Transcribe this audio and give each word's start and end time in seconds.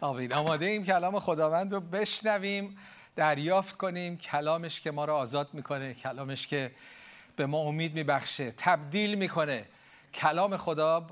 آمین. 0.00 0.32
آماده 0.32 0.66
ایم 0.66 0.84
کلام 0.84 1.20
خداوند 1.20 1.72
رو 1.72 1.80
بشنویم 1.80 2.78
دریافت 3.16 3.76
کنیم. 3.76 4.16
کلامش 4.16 4.80
که 4.80 4.90
ما 4.90 5.04
رو 5.04 5.12
آزاد 5.12 5.48
می‌کنه 5.52 5.94
کلامش 5.94 6.46
که 6.46 6.70
به 7.36 7.46
ما 7.46 7.58
امید 7.58 7.94
میبخشه 7.94 8.50
تبدیل 8.56 9.14
می‌کنه. 9.14 9.64
کلام 10.14 10.56
خدا 10.56 11.06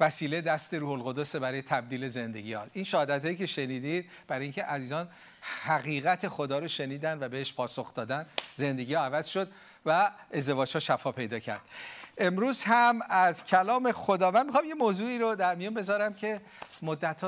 وسیله 0.00 0.40
دست 0.40 0.74
روح 0.74 0.90
القدس 0.90 1.36
برای 1.36 1.62
تبدیل 1.62 2.08
زندگی 2.08 2.52
ها. 2.52 2.66
این 2.72 2.84
شهادت 2.84 3.24
هایی 3.24 3.36
که 3.36 3.46
شنیدید 3.46 4.10
برای 4.28 4.42
اینکه 4.42 4.62
عزیزان 4.62 5.08
حقیقت 5.40 6.28
خدا 6.28 6.58
رو 6.58 6.68
شنیدن 6.68 7.18
و 7.20 7.28
بهش 7.28 7.52
پاسخ 7.52 7.94
دادن 7.94 8.26
زندگی 8.56 8.94
ها 8.94 9.04
عوض 9.04 9.26
شد. 9.26 9.50
و 9.86 10.10
ازدواج 10.34 10.74
ها 10.74 10.80
شفا 10.80 11.12
پیدا 11.12 11.38
کرد. 11.38 11.60
امروز 12.18 12.64
هم 12.64 13.00
از 13.08 13.44
کلام 13.44 13.92
خداوند 13.92 14.46
می‌خوام 14.46 14.64
یه 14.64 14.74
موضوعی 14.74 15.18
رو 15.18 15.34
در 15.34 15.54
میان 15.54 15.74
بذارم 15.74 16.14
که 16.14 16.40
مدت 16.82 17.24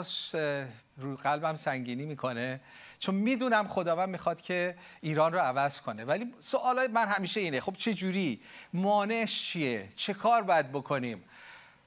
رو 0.96 1.16
قلبم 1.16 1.56
سنگینی 1.56 2.04
می‌کنه. 2.04 2.60
چون 2.98 3.14
می‌دونم 3.14 3.68
خداوند 3.68 4.08
می‌خواد 4.08 4.40
که 4.40 4.76
ایران 5.00 5.32
رو 5.32 5.38
عوض 5.38 5.80
کنه. 5.80 6.04
ولی 6.04 6.34
سوال 6.40 6.86
من 6.86 7.08
همیشه 7.08 7.40
اینه 7.40 7.60
خب 7.60 7.74
چه 7.78 7.94
جوری؟ 7.94 8.40
مانعش 8.72 9.44
چیه؟ 9.44 9.88
چه 9.96 10.14
کار 10.14 10.42
باید 10.42 10.72
بکنیم 10.72 11.24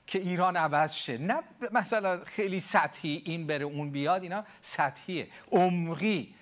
که 0.08 0.20
ایران 0.20 0.58
عوض 0.58 0.94
شه؟ 0.94 1.18
نه 1.18 1.40
مثلا 1.72 2.26
خیلی 2.26 2.60
سطحی 2.60 3.22
این 3.26 3.48
بره 3.48 3.66
اون 3.66 3.92
بیاد 3.92 4.24
اینا 4.24 4.46
سطحیه. 4.62 5.28
عمقی 5.52 6.36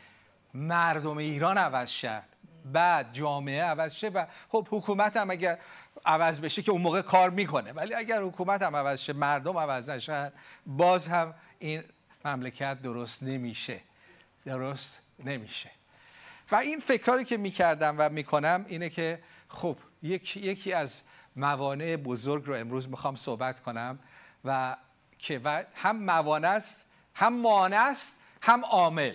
مردم 0.53 1.17
ایران 1.17 1.57
عوض 1.57 1.89
شه 1.89 2.21
بعد 2.65 3.13
جامعه 3.13 3.63
عوض 3.63 3.93
شه 3.93 4.09
و 4.09 4.25
خب 4.49 4.67
حکومت 4.71 5.17
هم 5.17 5.29
اگر 5.29 5.57
عوض 6.05 6.39
بشه 6.39 6.61
که 6.61 6.71
اون 6.71 6.81
موقع 6.81 7.01
کار 7.01 7.29
می‌کنه. 7.29 7.71
ولی 7.71 7.93
اگر 7.93 8.21
حکومت 8.21 8.61
هم 8.61 8.75
عوض 8.75 8.99
شه 8.99 9.13
مردم 9.13 9.57
عوض 9.57 9.89
نشن 9.89 10.31
باز 10.65 11.07
هم 11.07 11.33
این 11.59 11.83
مملکت 12.25 12.81
درست 12.81 13.23
نمیشه. 13.23 13.79
درست 14.45 15.01
نمیشه. 15.25 15.69
و 16.51 16.55
این 16.55 16.79
فکراری 16.79 17.25
که 17.25 17.37
می‌کردم 17.37 17.95
و 17.97 18.09
می‌کنم 18.09 18.65
اینه 18.67 18.89
که 18.89 19.19
خب 19.47 19.77
یکی, 20.03 20.39
یکی 20.39 20.73
از 20.73 21.01
موانع 21.35 21.95
بزرگ 21.95 22.45
رو 22.45 22.55
امروز 22.55 22.89
می‌خوام 22.89 23.15
صحبت 23.15 23.59
کنم 23.59 23.99
و 24.45 24.75
که 25.17 25.41
و 25.43 25.63
هم 25.75 26.03
موانع 26.03 26.49
است 26.49 26.85
هم 27.15 27.41
مانع 27.41 27.81
است 27.81 28.19
هم 28.41 28.65
عامل. 28.65 29.13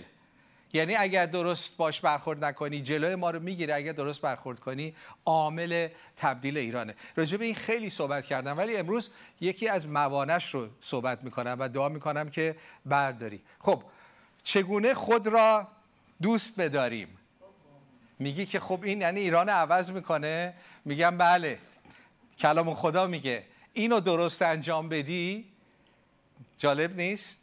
یعنی 0.72 0.96
اگر 0.96 1.26
درست 1.26 1.76
باش 1.76 2.00
برخورد 2.00 2.44
نکنی 2.44 2.80
جلوی 2.82 3.14
ما 3.14 3.30
رو 3.30 3.40
می‌گیره 3.40 3.74
اگر 3.74 3.92
درست 3.92 4.20
برخورد 4.20 4.60
کنی 4.60 4.94
عامل 5.24 5.88
تبدیل 6.16 6.58
ایرانه. 6.58 6.94
راجع 7.16 7.36
به 7.36 7.44
این 7.44 7.54
خیلی 7.54 7.90
صحبت 7.90 8.26
کردم 8.26 8.58
ولی 8.58 8.76
امروز 8.76 9.10
یکی 9.40 9.68
از 9.68 9.86
موانعش 9.86 10.54
رو 10.54 10.68
صحبت 10.80 11.24
می‌کنم 11.24 11.56
و 11.58 11.68
دعا 11.68 11.88
می‌کنم 11.88 12.30
که 12.30 12.56
برداری. 12.86 13.40
خب 13.60 13.82
چگونه 14.42 14.94
خود 14.94 15.26
را 15.26 15.68
دوست 16.22 16.60
بداریم؟ 16.60 17.08
میگی 18.18 18.46
که 18.46 18.60
خب 18.60 18.80
این 18.82 19.00
یعنی 19.00 19.20
ایران 19.20 19.48
عوض 19.48 19.90
می‌کنه؟ 19.90 20.54
میگم 20.84 21.18
بله. 21.18 21.58
کلام 22.38 22.74
خدا 22.74 23.06
میگه 23.06 23.44
اینو 23.72 24.00
درست 24.00 24.42
انجام 24.42 24.88
بدی؟ 24.88 25.44
جالب 26.58 26.96
نیست؟ 26.96 27.40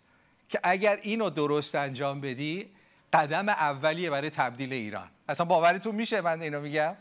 که 0.49 0.59
اگر 0.63 0.99
اینو 1.01 1.29
درست 1.29 1.75
انجام 1.75 2.21
بدی 2.21 2.69
قدم 3.15 3.49
اولیه 3.49 4.09
برای 4.09 4.29
تبدیل 4.29 4.73
ایران. 4.73 5.07
اصلا 5.29 5.45
باورتون 5.45 5.95
میشه 5.95 6.21
من 6.21 6.41
اینو 6.41 6.61
میگم؟ 6.61 6.95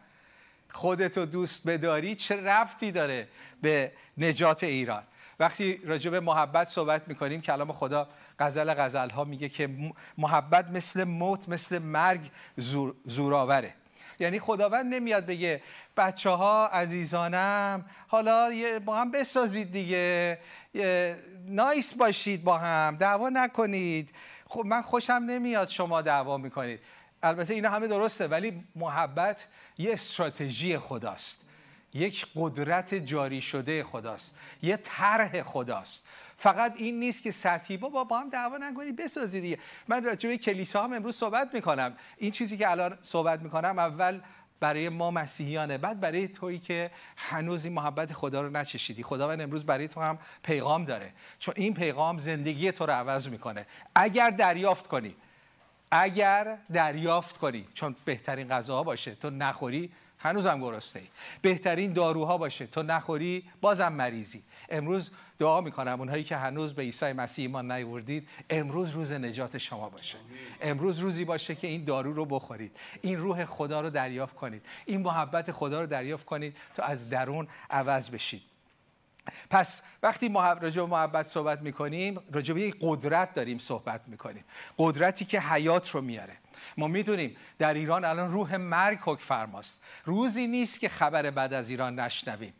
خودتو 0.73 1.27
دوست 1.27 1.69
بداری 1.69 2.15
چه 2.15 2.41
رفتی 2.41 2.93
داره 2.93 3.29
به 3.63 3.93
نجات 4.19 4.65
ایران؟ 4.65 5.03
وقتی 5.41 5.81
راجع 5.85 6.11
به 6.11 6.21
محبت 6.21 6.69
صحبت 6.69 7.09
می‌کنیم 7.09 7.41
کلام 7.41 7.73
خدا 7.73 8.09
غزل 8.39 8.75
غزل 8.75 9.11
ها 9.11 9.25
میگه 9.25 9.49
که 9.49 9.71
محبت 10.19 10.71
مثل 10.71 11.05
موت 11.05 11.49
مثل 11.49 11.79
مرگ 11.79 12.21
زور، 12.57 12.95
زورآوره. 13.05 13.75
یعنی 14.21 14.41
خداوند 14.41 14.95
نمیاد 14.95 15.27
بگه 15.27 15.63
بچه 15.97 16.31
ها 16.31 16.67
عزیزانم 16.67 17.85
حالا 18.09 18.51
با 18.85 18.97
هم 18.97 19.11
بسازید 19.11 19.73
دیگه 19.73 20.39
نایس 21.49 21.95
باشید 21.95 22.45
با 22.45 22.59
هم 22.59 22.97
دعوا 22.97 23.29
نکنید. 23.29 24.11
من 24.63 24.83
خوشم 24.83 25.13
نمیاد 25.13 25.69
شما 25.69 26.03
دعوا 26.03 26.37
می‌کنید. 26.37 26.81
البته 27.23 27.55
اینا 27.55 27.71
همه 27.71 27.87
درسته 27.87 28.27
ولی 28.27 28.65
محبت 28.75 29.47
یه 29.79 29.93
استراتژی 29.93 30.79
خداست. 30.79 31.45
یک 31.95 32.27
قدرت 32.37 32.95
جاری 32.95 33.41
شده 33.41 33.85
خداست. 33.85 34.39
یه 34.63 34.77
طرح 34.77 35.43
خداست. 35.43 36.07
فقط 36.37 36.75
این 36.77 37.01
نیست 37.01 37.23
که 37.23 37.31
سطحی 37.31 37.77
با 37.77 38.05
با 38.05 38.19
هم 38.19 38.31
دعوا 38.31 38.57
نکنید 38.59 38.97
بسازید 38.97 39.43
دیگه. 39.43 39.59
من 39.89 40.05
راجع 40.05 40.29
به 40.29 40.39
کلیسا 40.39 40.85
هم 40.85 40.93
امروز 40.93 41.17
صحبت 41.17 41.55
می‌کنم. 41.55 41.97
این 42.17 42.31
چیزی 42.31 42.57
که 42.57 42.71
الان 42.71 42.99
صحبت 43.03 43.41
می‌کنم 43.41 43.79
اول 43.79 44.21
برای 44.65 44.89
ما 44.89 45.11
مسیحیانه. 45.11 45.79
بعد 45.79 46.01
برای 46.01 46.29
تویی 46.29 46.59
که 46.59 46.91
هنوز 47.17 47.65
این 47.65 47.75
محبت 47.75 48.13
خدا 48.13 48.43
رو 48.43 48.51
نچشیدی. 48.51 49.03
خداوند 49.03 49.41
امروز 49.41 49.67
برای 49.67 49.89
تو 49.89 50.01
هم 50.01 50.19
پیغام 50.43 50.85
داره. 50.85 51.13
چون 51.39 51.55
این 51.57 51.75
پیغام 51.75 52.19
زندگی 52.19 52.73
تو 52.73 52.87
رو 52.87 52.93
عوض 52.93 53.29
می‌کنه. 53.29 53.67
اگر 53.95 54.31
دریافت 54.31 54.87
کنی. 54.87 55.15
اگر 55.91 56.59
دریافت 56.73 57.39
کنی. 57.39 57.69
چون 57.75 57.97
بهترین 58.05 58.49
غذاها 58.49 58.83
باشه. 58.83 59.15
تو 59.15 59.31
نخوری 59.31 59.93
هنوزم 60.19 60.61
گرسنه 60.61 61.03
ای 61.03 61.09
بهترین 61.43 61.93
داروها 61.93 62.39
باشه. 62.39 62.67
تو 62.67 62.83
نخوری 62.83 63.45
بازم 63.61 63.93
مریضی. 63.93 64.43
امروز 64.75 65.11
دعا 65.39 65.61
می‌کنم 65.61 65.99
اونهایی 65.99 66.25
که 66.25 66.37
هنوز 66.37 66.75
به 66.75 66.83
عیسی 66.83 67.13
مسیح 67.13 67.45
ایمان 67.45 67.73
نیوردید 67.73 68.29
امروز 68.51 68.91
روز 68.91 69.13
نجات 69.13 69.59
شما 69.59 69.89
باشه. 69.89 70.19
امروز 70.61 70.99
روزی 70.99 71.25
باشه 71.25 71.55
که 71.55 71.67
این 71.67 71.85
دارو 71.85 72.13
رو 72.13 72.25
بخورید. 72.25 72.77
این 73.03 73.19
روح 73.19 73.45
خدا 73.45 73.81
رو 73.81 73.91
دریافت 73.91 74.35
کنید. 74.35 74.63
این 74.85 75.01
محبت 75.01 75.53
خدا 75.53 75.81
رو 75.81 75.87
دریافت 75.87 76.27
کنید 76.27 76.57
تا 76.75 76.83
از 76.83 77.09
درون 77.09 77.49
عوض 77.71 78.11
بشید. 78.11 78.43
پس 79.51 79.83
وقتی 80.03 80.29
راجع 80.61 80.83
به 80.83 80.89
محبت 80.89 81.27
صحبت 81.27 81.63
می‌کنیم 81.63 82.21
راجع 82.33 82.55
به 82.55 82.75
قدرت 82.81 83.35
داریم 83.35 83.59
صحبت 83.59 84.09
می‌کنیم. 84.09 84.45
قدرتی 84.79 85.25
که 85.25 85.41
حیات 85.41 85.91
رو 85.91 86.01
میاره. 86.01 86.37
ما 86.77 86.89
می‌دونیم 86.89 87.37
در 87.59 87.75
ایران 87.75 88.05
الان 88.05 88.33
روح 88.33 88.57
مرگ 88.57 88.99
حکم 89.01 89.25
فرماست. 89.25 89.83
روزی 90.05 90.47
نیست 90.47 90.81
که 90.81 90.89
خبر 90.89 91.31
بعد 91.31 91.53
از 91.53 91.71
ایران 91.71 92.01
نشنویم. 92.01 92.53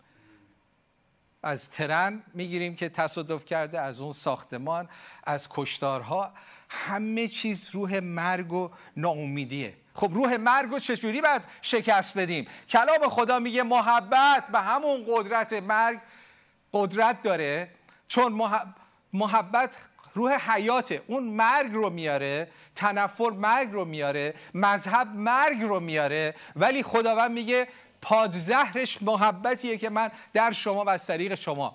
از 1.45 1.71
ترن 1.71 2.23
می‌گیریم 2.35 2.77
که 2.77 2.89
تصادف 2.89 3.45
کرده 3.45 3.81
از 3.81 4.01
اون 4.01 4.13
ساختمان 4.13 4.89
از 5.25 5.49
کشتارها. 5.51 6.33
همه 6.69 7.29
چیز 7.29 7.71
روح 7.73 8.01
مرگ 8.01 8.53
و 8.53 8.71
ناامیدیه. 8.97 9.75
خب 9.95 10.11
روح 10.15 10.37
مرگ 10.37 10.71
رو 10.71 10.79
چجوری 10.79 11.21
باید 11.21 11.43
شکست 11.63 12.19
بدیم؟ 12.19 12.47
کلام 12.69 13.09
خدا 13.09 13.39
میگه 13.39 13.63
محبت 13.63 14.47
به 14.53 14.61
همون 14.61 15.05
قدرت 15.09 15.53
مرگ 15.53 16.01
قدرت 16.73 17.23
داره. 17.23 17.71
چون 18.09 18.33
محبت 19.13 19.71
روح 20.15 20.53
حیاته. 20.53 21.03
اون 21.07 21.25
مرگ 21.25 21.73
رو 21.73 21.91
میاره 21.91 22.49
تنفر 22.75 23.31
مرگ 23.31 23.73
رو 23.73 23.85
میاره 23.85 24.35
مذهب 24.55 25.09
مرگ 25.15 25.63
رو 25.63 25.81
میاره. 25.81 26.35
ولی 26.57 26.83
خداوند 26.83 27.31
میگه 27.31 27.69
پادزهرش 28.05 29.03
محبتیه 29.03 29.79
که 29.79 29.89
من 29.89 30.11
در 30.33 30.53
شما 30.53 30.85
و 30.85 30.89
از 30.89 31.07
طریق 31.07 31.35
شما 31.35 31.75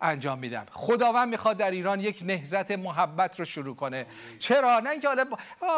انجام 0.00 0.38
میدم. 0.38 0.66
خداوند 0.72 1.28
می‌خواد 1.28 1.56
در 1.56 1.70
ایران 1.70 2.00
یک 2.00 2.22
نهزت 2.22 2.70
محبت 2.70 3.38
رو 3.38 3.44
شروع 3.44 3.76
کنه. 3.76 4.06
چرا؟ 4.38 4.80
نه 4.80 4.90
اینکه 4.90 5.08
حالا 5.08 5.24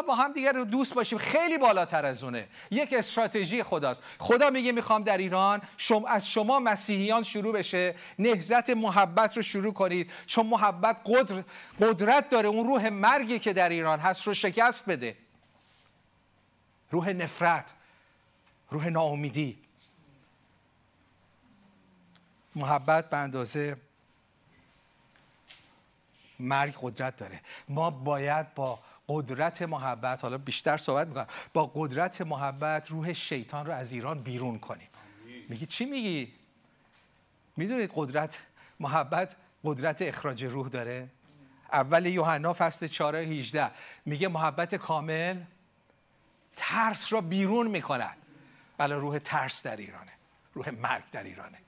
با 0.03 0.15
هم 0.15 0.33
دیگر 0.33 0.53
دوست 0.53 0.95
باشیم. 0.95 1.19
خیلی 1.19 1.59
بالاتر 1.59 2.07
از 2.07 2.25
اونه. 2.25 2.49
یک 2.71 2.93
استراتژی 2.93 3.63
خداست. 3.63 4.03
خدا 4.19 4.51
میگه 4.51 4.73
می‌خوام 4.73 5.03
در 5.03 5.19
ایران 5.19 5.63
شما 5.77 6.09
از 6.09 6.29
شما 6.29 6.59
مسیحیان 6.59 7.23
شروع 7.23 7.53
بشه. 7.53 7.95
نهزت 8.19 8.71
محبت 8.71 9.37
رو 9.37 9.43
شروع 9.43 9.73
کنید. 9.73 10.11
چون 10.27 10.47
محبت 10.47 10.97
قدر 11.07 11.43
قدرت 11.81 12.31
داره. 12.31 12.49
اون 12.49 12.67
روح 12.67 12.89
مرگی 12.89 13.39
که 13.39 13.53
در 13.53 13.69
ایران 13.69 14.01
هست 14.01 14.27
رو 14.27 14.35
شکست 14.35 14.87
بده. 14.87 15.17
روح 16.91 17.09
نفرت. 17.09 17.73
روح 18.71 18.89
ناامیدی. 18.89 19.62
محبت 22.55 23.09
به 23.09 23.17
اندازه 23.17 23.77
مرگ 26.41 26.75
قدرت 26.81 27.17
داره. 27.17 27.41
ما 27.69 27.91
باید 27.91 28.55
با 28.55 28.79
قدرت 29.09 29.63
محبت 29.63 30.23
حالا 30.23 30.39
بیشتر 30.39 30.77
صحبت 30.77 31.07
می‌کنم 31.07 31.27
با 31.53 31.71
قدرت 31.75 32.21
محبت 32.21 32.91
روح 32.91 33.13
شیطان 33.13 33.67
رو 33.67 33.73
از 33.73 33.93
ایران 33.93 34.19
بیرون 34.19 34.59
کنیم. 34.59 34.89
میگی 35.49 35.67
چی 35.67 35.85
میگی؟ 35.85 36.33
می‌دونید 37.57 37.91
قدرت 37.95 38.39
محبت 38.81 39.37
قدرت 39.65 40.03
اخراج 40.03 40.45
روح 40.45 40.69
داره؟ 40.69 41.09
اول 41.73 42.07
یوحنا 42.07 42.53
فصل 42.53 42.87
4 42.87 43.17
18 43.17 43.71
میگه 44.05 44.29
محبت 44.29 44.75
کامل 44.75 45.43
ترس 46.57 47.13
را 47.13 47.21
بیرون 47.21 47.67
می‌کند. 47.67 48.17
بله 48.79 48.95
روح 48.95 49.19
ترس 49.19 49.63
در 49.63 49.77
ایرانه. 49.77 50.13
روح 50.55 50.71
مرگ 50.71 51.05
در 51.13 51.23
ایرانه. 51.23 51.59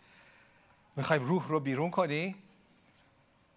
می‌خوایم 0.96 1.24
روح 1.24 1.48
رو 1.48 1.60
بیرون 1.60 1.90
کنی؟ 1.90 2.34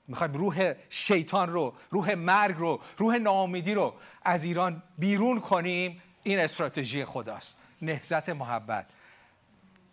می‌خوایم 0.07 0.33
روح 0.33 0.73
شیطان 0.89 1.49
رو 1.49 1.73
روح 1.91 2.13
مرگ 2.13 2.55
رو 2.57 2.81
روح 2.97 3.15
ناامیدی 3.15 3.73
رو 3.73 3.93
از 4.23 4.43
ایران 4.43 4.83
بیرون 4.97 5.39
کنیم؟ 5.39 6.01
این 6.23 6.39
استراتژی 6.39 7.05
خداست. 7.05 7.57
نهزت 7.81 8.29
محبت. 8.29 8.85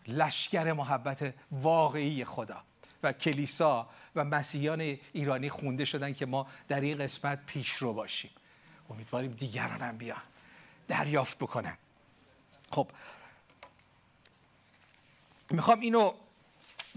لشکر 0.09 0.73
محبت 0.73 1.35
واقعی 1.51 2.25
خدا. 2.25 2.63
و 3.03 3.13
کلیسا 3.13 3.89
و 4.17 4.25
مسیحیان 4.25 4.99
ایرانی 5.13 5.51
خونده 5.51 5.85
شدن 5.85 6.13
که 6.13 6.27
ما 6.27 6.47
در 6.69 6.81
این 6.81 6.99
قسمت 6.99 7.47
پیش 7.47 7.73
رو 7.73 7.93
باشیم. 7.93 8.31
امیدواریم 8.91 9.31
دیگران 9.31 9.81
هم 9.81 9.99
بیان. 9.99 10.23
دریافت 10.89 11.39
بکنن. 11.39 11.77
خب. 12.71 12.89
می‌خوام 15.51 15.81
اینو 15.81 16.13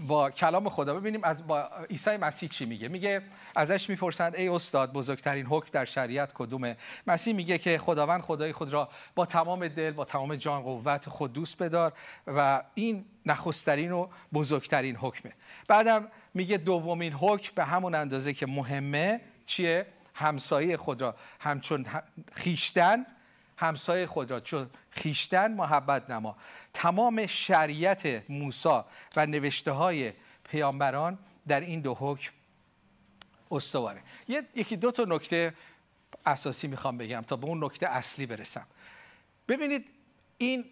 با 0.00 0.30
کلام 0.30 0.68
خدا. 0.68 0.94
ببینیم 0.94 1.24
از 1.24 1.46
با 1.46 1.68
عیسی 1.90 2.16
مسیح 2.16 2.48
چی 2.48 2.64
میگه. 2.64 2.88
میگه 2.88 3.22
ازش 3.56 3.88
می‌پرسند 3.88 4.34
ای 4.34 4.48
استاد 4.48 4.92
بزرگترین 4.92 5.46
حکم 5.46 5.68
در 5.72 5.84
شریعت 5.84 6.32
کدومه؟ 6.32 6.76
مسیح 7.06 7.34
میگه 7.34 7.58
که 7.58 7.78
خداوند 7.78 8.20
خدای 8.20 8.52
خود 8.52 8.72
را 8.72 8.88
با 9.14 9.26
تمام 9.26 9.68
دل 9.68 9.90
با 9.90 10.04
تمام 10.04 10.36
جان 10.36 10.62
قوت 10.62 11.08
خود 11.08 11.32
دوست 11.32 11.62
بدار 11.62 11.92
و 12.26 12.62
این 12.74 13.04
نخسترین 13.26 13.92
و 13.92 14.08
بزرگترین 14.32 14.96
حکمه. 14.96 15.32
بعدم 15.68 16.08
میگه 16.34 16.56
دومین 16.56 17.12
حکم 17.12 17.52
به 17.54 17.64
همون 17.64 17.94
اندازه 17.94 18.34
که 18.34 18.46
مهمه 18.46 19.20
چیه؟ 19.46 19.86
همسایه 20.14 20.76
خود 20.76 21.02
را. 21.02 21.14
همچون 21.40 21.86
خیشتن 22.32 23.06
همسایه 23.58 24.06
خود 24.06 24.30
را 24.30 24.40
چون 24.40 24.70
خیشتن 24.90 25.52
محبت 25.52 26.10
نما. 26.10 26.36
تمام 26.74 27.26
شریعت 27.26 28.30
موسی 28.30 28.80
و 29.16 29.26
نوشته 29.26 29.72
های 29.72 30.12
پیامبران 30.44 31.18
در 31.48 31.60
این 31.60 31.80
دو 31.80 31.94
حکم 31.94 32.32
استواره. 33.50 34.02
یکی 34.54 34.76
دو 34.76 34.90
تا 34.90 35.04
نکته 35.04 35.54
اساسی 36.26 36.66
می‌خوام 36.66 36.98
بگم 36.98 37.24
تا 37.26 37.36
به 37.36 37.46
اون 37.46 37.64
نکته 37.64 37.88
اصلی 37.88 38.26
برسم. 38.26 38.66
ببینید 39.48 39.86
این 40.38 40.64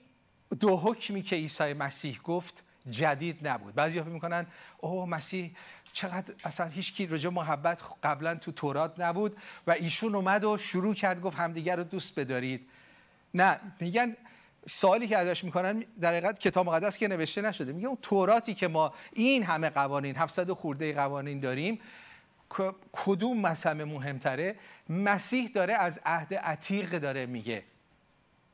دو 0.60 0.76
حکمی 0.76 1.22
که 1.22 1.36
عیسی 1.36 1.72
مسیح 1.72 2.20
گفت 2.24 2.62
جدید 2.90 3.48
نبود. 3.48 3.74
بعضی 3.74 4.00
فکر 4.00 4.08
می‌کنن 4.08 4.46
اوه 4.78 5.08
مسیح 5.08 5.56
چقدر 5.92 6.34
اصلا 6.44 6.66
هیچ 6.66 6.92
کی 6.92 7.06
رجا 7.06 7.30
محبت 7.30 7.82
قبلا 8.02 8.34
تو 8.34 8.52
تورات 8.52 9.00
نبود 9.00 9.36
و 9.66 9.70
ایشون 9.70 10.14
اومد 10.14 10.44
و 10.44 10.56
شروع 10.56 10.94
کرد 10.94 11.20
گفت 11.20 11.38
همدیگر 11.38 11.76
رو 11.76 11.84
دوست 11.84 12.18
بدارید. 12.20 12.68
نه 13.36 13.60
میگن 13.80 14.16
سوالی 14.68 15.06
که 15.06 15.18
ازش 15.18 15.44
می‌کنن 15.44 15.84
در 16.00 16.10
حقیقت 16.10 16.38
کتاب 16.38 16.66
مقدس 16.66 16.98
که 16.98 17.08
نوشته 17.08 17.42
نشده 17.42 17.72
میگه 17.72 17.88
اون 17.88 17.98
توراتی 18.02 18.54
که 18.54 18.68
ما 18.68 18.94
این 19.12 19.42
همه 19.42 19.70
قوانین 19.70 20.16
700 20.16 20.50
خورده 20.52 20.94
قوانین 20.94 21.40
داریم 21.40 21.80
کدوم 22.92 23.40
مسئله 23.40 23.84
مهمتره؟ 23.84 24.56
مسیح 24.88 25.50
داره 25.54 25.74
از 25.74 26.00
عهد 26.04 26.34
عتیق 26.34 26.98
داره 26.98 27.26
میگه. 27.26 27.64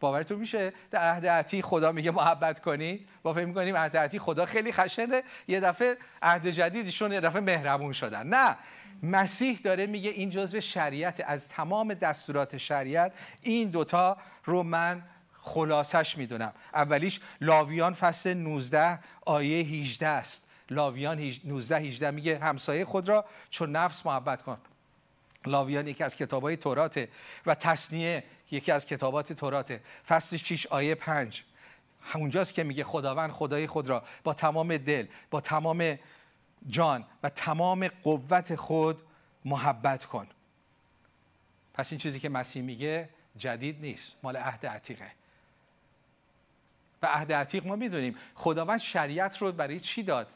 باورتون 0.02 0.38
میشه؟ 0.38 0.72
در 0.90 1.12
عهد 1.12 1.26
عتیق 1.26 1.64
خدا 1.64 1.92
میگه 1.92 2.10
محبت 2.10 2.60
کنی؟ 2.60 3.06
با 3.22 3.32
فکر 3.32 3.44
می‌کنیم 3.44 3.76
عهد 3.76 3.96
عتیق 3.96 4.22
خدا 4.22 4.46
خیلی 4.46 4.72
خشنه. 4.72 5.22
یه 5.48 5.60
دفعه 5.60 5.96
عهد 6.22 6.46
جدیدشون 6.46 7.12
یه 7.12 7.20
دفعه 7.20 7.40
مهربون 7.40 7.92
شدن. 7.92 8.26
نه. 8.26 8.56
مسیح 9.02 9.60
داره 9.64 9.86
میگه 9.86 10.10
این 10.10 10.30
جزء 10.30 10.60
شریعت 10.60 11.22
از 11.26 11.48
تمام 11.48 11.94
دستورات 11.94 12.56
شریعت 12.56 13.12
این 13.42 13.70
دوتا 13.70 14.16
رو 14.44 14.62
من 14.62 15.02
خلاصش 15.40 16.18
می‌دونم. 16.18 16.52
اولیش 16.74 17.20
لاویان 17.40 17.94
فصل 17.94 18.34
19 18.34 18.98
آیه 19.26 19.64
18 19.64 20.06
است. 20.06 20.42
لاویان 20.70 21.32
19 21.44 21.76
18 21.76 22.10
میگه 22.10 22.38
همسایه 22.38 22.84
خود 22.84 23.08
را 23.08 23.24
چون 23.50 23.76
نفس 23.76 24.06
محبت 24.06 24.42
کن. 24.42 24.58
لاویان 25.46 25.86
یکی 25.86 26.04
از 26.04 26.16
کتابای 26.16 26.56
توراته 26.56 27.08
و 27.46 27.54
تصنیه 27.54 28.24
یکی 28.52 28.72
از 28.72 28.86
کتابات 28.86 29.32
توراته 29.32 29.80
فصل 30.08 30.36
6 30.36 30.66
آیه 30.66 30.94
5 30.94 31.44
اونجاست 32.14 32.54
که 32.54 32.64
میگه 32.64 32.84
خداوند 32.84 33.30
خدای 33.30 33.66
خود 33.66 33.88
را 33.88 34.02
با 34.24 34.34
تمام 34.34 34.76
دل 34.76 35.06
با 35.30 35.40
تمام 35.40 35.98
جان 36.68 37.04
و 37.22 37.28
تمام 37.28 37.88
قوت 37.88 38.54
خود 38.54 39.02
محبت 39.44 40.04
کن. 40.04 40.26
پس 41.74 41.92
این 41.92 41.98
چیزی 41.98 42.20
که 42.20 42.28
مسیح 42.28 42.62
میگه 42.62 43.08
جدید 43.38 43.80
نیست 43.80 44.12
مال 44.22 44.36
عهد 44.36 44.66
عتیقه. 44.66 45.10
و 47.02 47.06
عهد 47.06 47.32
عتیق 47.32 47.66
ما 47.66 47.76
می‌دونیم 47.76 48.16
خداوند 48.34 48.78
شریعت 48.78 49.38
رو 49.38 49.52
برای 49.52 49.80
چی 49.80 50.02
داد؟ 50.02 50.28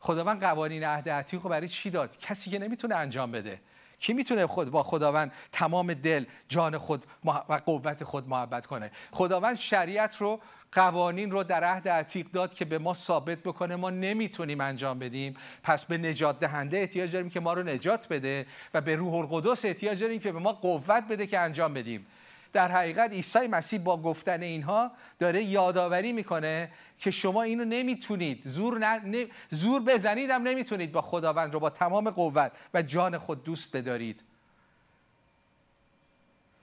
خداوند 0.00 0.40
قوانین 0.40 0.84
عهد 0.84 1.08
عتیق 1.08 1.42
رو 1.42 1.50
برای 1.50 1.68
چی 1.68 1.90
داد؟ 1.90 2.18
کسی 2.18 2.50
که 2.50 2.58
نمی‌تونه 2.58 2.94
انجام 2.94 3.32
بده. 3.32 3.60
کی 4.00 4.12
می‌تونه 4.12 4.46
خود 4.46 4.70
با 4.70 4.82
خداوند 4.82 5.32
تمام 5.52 5.94
دل 5.94 6.24
جان 6.48 6.78
خود 6.78 7.06
و 7.24 7.30
قوت 7.66 8.04
خود 8.04 8.28
محبت 8.28 8.66
کنه؟ 8.66 8.90
خداوند 9.10 9.56
شریعت 9.56 10.16
رو 10.16 10.40
قوانین 10.72 11.30
رو 11.30 11.42
در 11.42 11.64
عهد 11.64 11.88
عتیق 11.88 12.26
داد 12.32 12.54
که 12.54 12.64
به 12.64 12.78
ما 12.78 12.94
ثابت 12.94 13.38
بکنه. 13.38 13.76
ما 13.76 13.90
نمی‌تونیم 13.90 14.60
انجام 14.60 14.98
بدیم. 14.98 15.34
پس 15.62 15.84
به 15.84 15.98
نجات 15.98 16.40
دهنده 16.40 16.78
احتیاج 16.78 17.12
داریم 17.12 17.30
که 17.30 17.40
ما 17.40 17.52
رو 17.52 17.62
نجات 17.62 18.08
بده 18.08 18.46
و 18.74 18.80
به 18.80 18.96
روح 18.96 19.14
القدس 19.14 19.64
احتیاج 19.64 20.00
داریم 20.00 20.20
که 20.20 20.32
به 20.32 20.38
ما 20.38 20.52
قوت 20.52 21.04
بده 21.10 21.26
که 21.26 21.38
انجام 21.38 21.74
بدیم. 21.74 22.06
در 22.52 22.72
حقیقت 22.72 23.10
عیسی 23.10 23.46
مسیح 23.46 23.80
با 23.80 24.02
گفتن 24.02 24.42
اینها 24.42 24.92
داره 25.18 25.44
یادآوری 25.44 26.12
می‌کنه 26.12 26.72
که 26.98 27.10
شما 27.10 27.42
اینو 27.42 27.64
نمی‌تونید. 27.64 28.48
زور, 28.48 28.78
ن... 28.98 29.26
زور 29.50 29.82
بزنید 29.82 30.30
هم 30.30 30.42
نمی‌تونید 30.42 30.92
با 30.92 31.02
خداوند 31.02 31.54
رو 31.54 31.60
با 31.60 31.70
تمام 31.70 32.10
قوت 32.10 32.52
و 32.74 32.82
جان 32.82 33.18
خود 33.18 33.44
دوست 33.44 33.76
بدارید. 33.76 34.22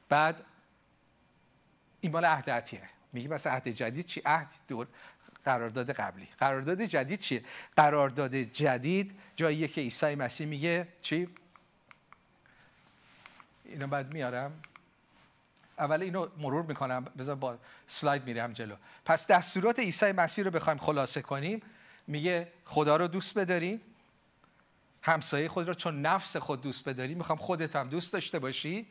بعد 0.09 0.43
این 2.01 2.11
مال 2.11 2.25
عهد 2.25 2.49
عتیقه 2.49 2.89
میگه 3.13 3.29
بس 3.29 3.47
عهد 3.47 3.67
جدید 3.67 4.05
چی؟ 4.05 4.21
عهد 4.25 4.53
دور 4.67 4.87
قرارداد 5.45 5.91
قبلی. 5.91 6.27
قرارداد 6.39 6.81
جدید 6.81 7.19
چیه؟ 7.19 7.43
قرارداد 7.75 8.35
جدید 8.35 9.19
جاییه 9.35 9.67
که 9.67 9.81
عیسی 9.81 10.15
مسیح 10.15 10.47
میگه 10.47 10.87
چی؟ 11.01 11.29
اینو 13.65 13.87
بعد 13.87 14.13
میارم. 14.13 14.61
اول 15.79 16.01
اینو 16.01 16.27
مرور 16.37 16.63
می‌کنم. 16.63 17.05
بذار 17.17 17.35
با 17.35 17.57
سلاید 17.87 18.25
میرم 18.25 18.53
جلو. 18.53 18.75
پس 19.05 19.27
دستورات 19.27 19.79
عیسی 19.79 20.11
مسیح 20.11 20.43
رو 20.43 20.51
بخوایم 20.51 20.79
خلاصه 20.79 21.21
کنیم 21.21 21.61
میگه 22.07 22.47
خدا 22.65 22.95
رو 22.95 23.07
دوست 23.07 23.37
بداری 23.37 23.81
همسایه 25.01 25.49
خود 25.49 25.67
رو 25.67 25.73
چون 25.73 26.01
نفس 26.01 26.37
خود 26.37 26.61
دوست 26.61 26.89
بداری 26.89 27.15
می‌خوام 27.15 27.37
خودت 27.37 27.75
هم 27.75 27.89
دوست 27.89 28.13
داشته 28.13 28.39
باشی 28.39 28.85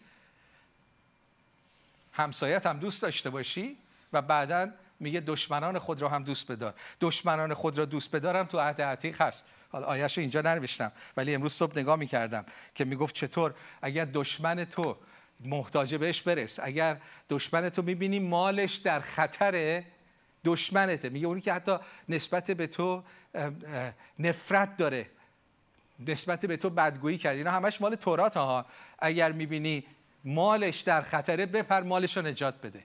همسایت 2.12 2.66
هم 2.66 2.78
دوست 2.78 3.02
داشته 3.02 3.30
باشی 3.30 3.76
و 4.12 4.22
بعدا 4.22 4.68
میگه 5.00 5.20
دشمنان 5.20 5.78
خود 5.78 6.02
را 6.02 6.08
هم 6.08 6.24
دوست 6.24 6.52
بدار. 6.52 6.74
دشمنان 7.00 7.54
خود 7.54 7.78
را 7.78 7.84
دوست 7.84 8.10
بدارم 8.10 8.46
تو 8.46 8.58
عهد 8.58 8.82
عتیق 8.82 9.22
هست. 9.22 9.44
حالا 9.72 9.86
آیش 9.86 10.18
اینجا 10.18 10.40
ننوشتم 10.40 10.92
ولی 11.16 11.34
امروز 11.34 11.52
صبح 11.52 11.78
نگاه 11.78 11.96
می‌کردم 11.96 12.44
که 12.74 12.84
می‌گفت 12.84 13.14
چطور 13.14 13.54
اگر 13.82 14.04
دشمن 14.04 14.64
تو 14.64 14.96
محتاج 15.44 15.94
بهش 15.94 16.22
برس. 16.22 16.60
اگر 16.62 16.96
دشمن 17.30 17.68
تو 17.68 17.82
می‌بینی 17.82 18.18
مالش 18.18 18.74
در 18.74 19.00
خطر 19.00 19.82
دشمنته. 20.44 21.08
میگه 21.08 21.26
اونی 21.26 21.40
که 21.40 21.52
حتی 21.52 21.76
نسبت 22.08 22.50
به 22.50 22.66
تو 22.66 23.02
نفرت 24.18 24.76
داره. 24.76 25.06
نسبت 26.06 26.46
به 26.46 26.56
تو 26.56 26.70
بدگویی 26.70 27.18
کرد 27.18 27.36
اینا 27.36 27.50
همش 27.50 27.80
مال 27.80 27.94
تورات 27.94 28.36
ها. 28.36 28.66
اگر 28.98 29.32
می‌بینی 29.32 29.84
مالش 30.24 30.80
در 30.80 31.02
خطره 31.02 31.46
بپر 31.46 31.80
مالش 31.80 32.16
رو 32.16 32.22
نجات 32.26 32.54
بده. 32.62 32.84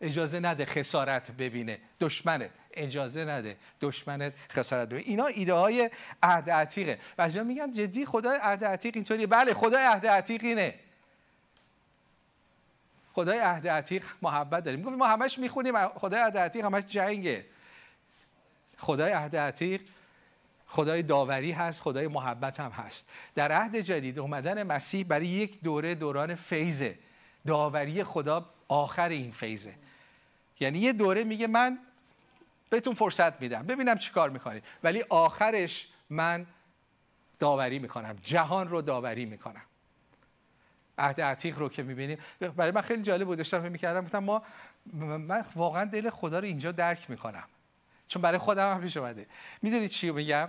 اجازه 0.00 0.40
نده 0.40 0.64
خسارت 0.64 1.30
ببینه. 1.30 1.78
دشمنت. 2.00 2.50
اجازه 2.72 3.24
نده 3.24 3.56
دشمنت 3.80 4.32
خسارت 4.50 4.88
ببینه. 4.88 5.08
اینا 5.08 5.26
ایده 5.26 5.52
های 5.52 5.90
عهد 6.22 6.50
عتیقه. 6.50 6.98
میگن 7.44 7.72
جدی 7.72 8.04
خدای 8.04 8.38
عهد 8.42 8.64
عتیق 8.64 8.96
اینطوریه. 8.96 9.26
بله 9.26 9.54
خدای 9.54 9.84
عهد 9.84 10.06
عتیق 10.06 10.44
اینه. 10.44 10.74
خدای 13.16 13.38
عهد 13.38 13.68
عتیق 13.68 14.04
محبت 14.22 14.64
داریم. 14.64 14.82
گفت 14.82 14.96
ما 14.96 15.06
همش 15.06 15.38
می‌خونیم. 15.38 15.88
خدای 15.88 16.20
عهد 16.20 16.38
عتیق 16.38 16.64
همش 16.64 16.84
جنگه. 16.84 17.46
خدای 18.78 19.12
عهد 19.12 19.36
عتیق 19.36 19.80
خدای 20.66 21.02
داوری 21.02 21.52
هست 21.52 21.80
خدای 21.80 22.08
محبت 22.08 22.60
هم 22.60 22.70
هست. 22.70 23.08
در 23.34 23.52
عهد 23.52 23.76
جدید 23.76 24.18
اومدن 24.18 24.62
مسیح 24.62 25.04
برای 25.04 25.26
یک 25.26 25.60
دوره 25.60 25.94
دوران 25.94 26.34
فیزه 26.34 26.98
داوری 27.46 28.04
خدا 28.04 28.50
آخر 28.68 29.08
این 29.08 29.32
فیزه 29.32 29.74
یعنی 30.60 30.78
یه 30.78 30.92
دوره 30.92 31.24
میگه 31.24 31.46
من 31.46 31.78
بهتون 32.70 32.94
فرصت 32.94 33.40
میدم. 33.40 33.62
ببینم 33.62 33.98
چی 33.98 34.12
کار 34.12 34.30
می‌کنید. 34.30 34.64
ولی 34.84 35.04
آخرش 35.08 35.88
من 36.10 36.46
داوری 37.38 37.78
می‌کنم. 37.78 38.18
جهان 38.22 38.68
رو 38.68 38.82
داوری 38.82 39.24
می‌کنم. 39.24 39.62
عهد 40.98 41.20
عتیق 41.20 41.58
رو 41.58 41.68
که 41.68 41.82
می‌بینیم. 41.82 42.18
برای 42.56 42.70
من 42.70 42.80
خیلی 42.80 43.02
جالب 43.02 43.26
بود 43.26 43.38
داشتم 43.38 43.62
می‌کردم 43.62 44.04
گفتم 44.04 44.18
ما 44.18 44.42
من 45.02 45.44
واقعا 45.56 45.84
دل 45.84 46.10
خدا 46.10 46.38
رو 46.38 46.44
اینجا 46.44 46.72
درک 46.72 47.10
می‌کنم. 47.10 47.44
چون 48.08 48.22
برای 48.22 48.38
خودم 48.38 48.74
هم 48.74 48.80
پیش 48.80 48.96
اومده. 48.96 49.26
می‌دونید 49.62 49.90
چی 49.90 50.10
میگم؟ 50.10 50.48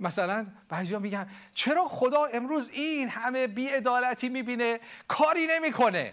مثلا 0.00 0.46
بعضیا 0.68 0.98
میگن 0.98 1.30
چرا 1.54 1.88
خدا 1.88 2.24
امروز 2.24 2.68
این 2.72 3.08
همه 3.08 3.46
بیعدالتی 3.46 4.28
می‌بینه 4.28 4.80
کاری 5.08 5.46
نمی‌کنه؟ 5.46 6.12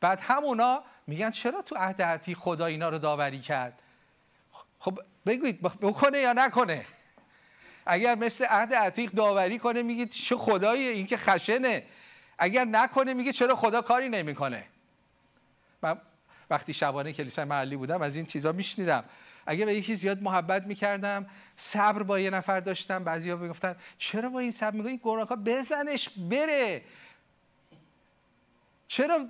بعد 0.00 0.20
همونا 0.20 0.82
میگن 1.06 1.30
چرا 1.30 1.62
تو 1.62 1.76
عهد 1.76 2.02
عتیق 2.02 2.38
خدا 2.38 2.66
اینا 2.66 2.88
رو 2.88 2.98
داوری 2.98 3.40
کرد؟ 3.40 3.82
خب 4.78 5.00
بگوید 5.26 5.62
بکنه 5.62 6.18
یا 6.18 6.32
نکنه؟ 6.32 6.84
اگر 7.86 8.14
مثل 8.14 8.44
عهد 8.44 8.74
عتیق 8.74 9.10
داوری 9.10 9.58
کنه 9.58 9.82
میگید 9.82 10.10
چه 10.10 10.36
خدایی 10.36 10.88
این 10.88 11.06
که 11.06 11.16
خشنه. 11.16 11.82
اگر 12.40 12.64
نکنه 12.64 13.14
میگه 13.14 13.32
چرا 13.32 13.56
خدا 13.56 13.82
کاری 13.82 14.08
نمی‌کنه. 14.08 14.64
من 15.82 16.00
وقتی 16.50 16.74
شبانه 16.74 17.12
کلیسای 17.12 17.44
محلی 17.44 17.76
بودم 17.76 18.02
از 18.02 18.16
این 18.16 18.26
چیزا 18.26 18.52
میشنیدم. 18.52 19.04
اگه 19.46 19.64
به 19.64 19.74
یکی 19.74 19.94
زیاد 19.94 20.22
محبت 20.22 20.66
می‌کردم 20.66 21.26
صبر 21.56 22.02
با 22.02 22.18
یه 22.18 22.30
نفر 22.30 22.60
داشتم 22.60 23.04
بعضیا 23.04 23.36
می‌گفتن 23.36 23.76
چرا 23.98 24.28
با 24.28 24.38
این 24.38 24.50
صبر 24.50 24.76
می‌کنی؟ 24.76 24.98
گناهکار 24.98 25.36
بزنش 25.36 26.08
بره. 26.08 26.82
چرا 28.88 29.26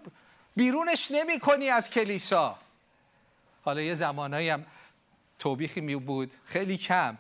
بیرونش 0.57 1.11
نمی 1.11 1.41
کنی 1.41 1.69
از 1.69 1.91
کلیسا؟ 1.91 2.59
حالا 3.63 3.81
یه 3.81 3.95
زمانایی 3.95 4.49
هم 4.49 4.67
توبیخی 5.39 5.81
می 5.81 5.97
بود 5.97 6.33
خیلی 6.45 6.77
کم. 6.77 7.19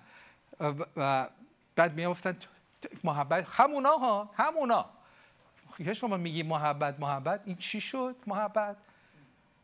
و 0.96 1.28
بعد 1.76 1.94
می 1.94 2.14
محبت 3.04 3.46
همونا 3.50 3.96
ها 3.96 4.30
همونا. 4.36 4.99
یه 5.78 5.94
شما 5.94 6.16
میگی 6.16 6.42
محبت 6.42 7.00
محبت 7.00 7.40
این 7.44 7.56
چی 7.56 7.80
شد؟ 7.80 8.16
محبت. 8.26 8.76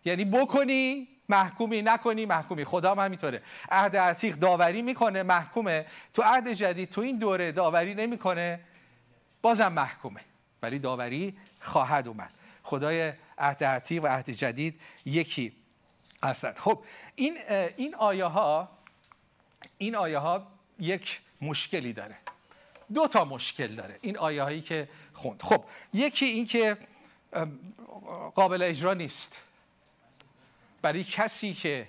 یعنی 0.04 0.24
بکنی 0.24 1.08
محکومی 1.28 1.82
نکنی 1.82 2.26
محکومی. 2.26 2.64
خدا 2.64 2.90
هم 2.90 2.98
همینطوره. 2.98 3.42
عهد 3.70 3.96
عتیق 3.96 4.34
داوری 4.34 4.82
می‌کنه 4.82 5.22
محکومه. 5.22 5.86
تو 6.14 6.22
عهد 6.22 6.52
جدید 6.52 6.90
تو 6.90 7.00
این 7.00 7.18
دوره 7.18 7.52
داوری 7.52 7.94
نمی‌کنه 7.94 8.60
بازم 9.42 9.72
محکومه. 9.72 10.20
ولی 10.62 10.78
داوری 10.78 11.36
خواهد 11.60 12.08
اومد. 12.08 12.30
خدای 12.62 13.12
عهد 13.38 13.64
عتیق 13.64 14.04
و 14.04 14.06
عهد 14.06 14.30
جدید 14.30 14.80
یکی 15.04 15.52
هستند. 16.22 16.58
خب 16.58 16.84
این 17.14 17.38
این 17.76 17.94
آیه 17.94 18.24
ها 18.24 18.68
این 19.78 19.96
آیه 19.96 20.18
ها 20.18 20.46
یک 20.78 21.20
مشکلی 21.40 21.92
داره. 21.92 22.16
دو 22.94 23.08
تا 23.08 23.24
مشکل 23.24 23.74
داره. 23.74 23.98
این 24.02 24.18
آیه 24.18 24.42
هایی 24.42 24.60
که 24.60 24.88
خوند. 25.12 25.42
خب 25.42 25.64
یکی 25.92 26.26
این 26.26 26.46
که 26.46 26.76
قابل 28.34 28.62
اجرا 28.62 28.94
نیست. 28.94 29.40
برای 30.82 31.04
کسی 31.04 31.54
که 31.54 31.88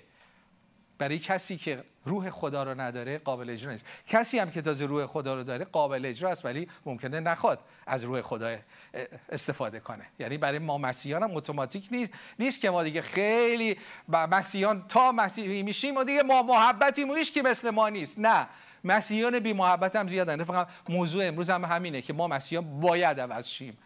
برای 0.97 1.19
کسی 1.19 1.57
که 1.57 1.83
روح 2.07 2.29
خدا 2.29 2.63
رو 2.63 2.81
نداره 2.81 3.17
قابل 3.17 3.49
اجرا 3.49 3.71
نیست. 3.71 3.85
کسی 4.07 4.39
هم 4.39 4.51
که 4.51 4.61
تازه 4.61 4.85
روح 4.85 5.05
خدا 5.05 5.35
رو 5.35 5.43
داره 5.43 5.65
قابل 5.65 6.05
اجرا 6.05 6.29
است 6.31 6.45
ولی 6.45 6.67
ممکنه 6.85 7.19
نخواد 7.19 7.59
از 7.87 8.03
روح 8.03 8.21
خدا 8.21 8.55
استفاده 9.29 9.79
کنه. 9.79 10.05
یعنی 10.19 10.37
برای 10.37 10.59
ما 10.59 10.77
مسیحیان 10.77 11.23
هم 11.23 11.35
اتوماتیک 11.35 11.87
نیست 11.91 12.11
نیست 12.39 12.61
که 12.61 12.69
ما 12.69 12.83
دیگه 12.83 13.01
خیلی 13.01 13.77
با 14.07 14.27
مسیحیان 14.27 14.87
تا 14.87 15.11
مسیحی 15.11 15.63
میشیم 15.63 15.95
و 15.95 16.03
دیگه 16.03 16.23
ما 16.23 16.43
محبتی 16.43 17.03
مویش 17.03 17.31
که 17.31 17.41
مثل 17.41 17.69
ما 17.69 17.89
نیست. 17.89 18.19
نه 18.19 18.47
مسیحیان 18.83 19.39
بی 19.39 19.53
محبت 19.53 19.95
هم 19.95 20.07
زیادن. 20.07 20.43
فقط 20.43 20.67
موضوع 20.89 21.25
امروز 21.25 21.49
هم 21.49 21.65
همینه 21.65 22.01
که 22.01 22.13
ما 22.13 22.27
مسیحیان 22.27 22.79
باید 22.79 23.19
عوض 23.19 23.47
شیم. 23.47 23.77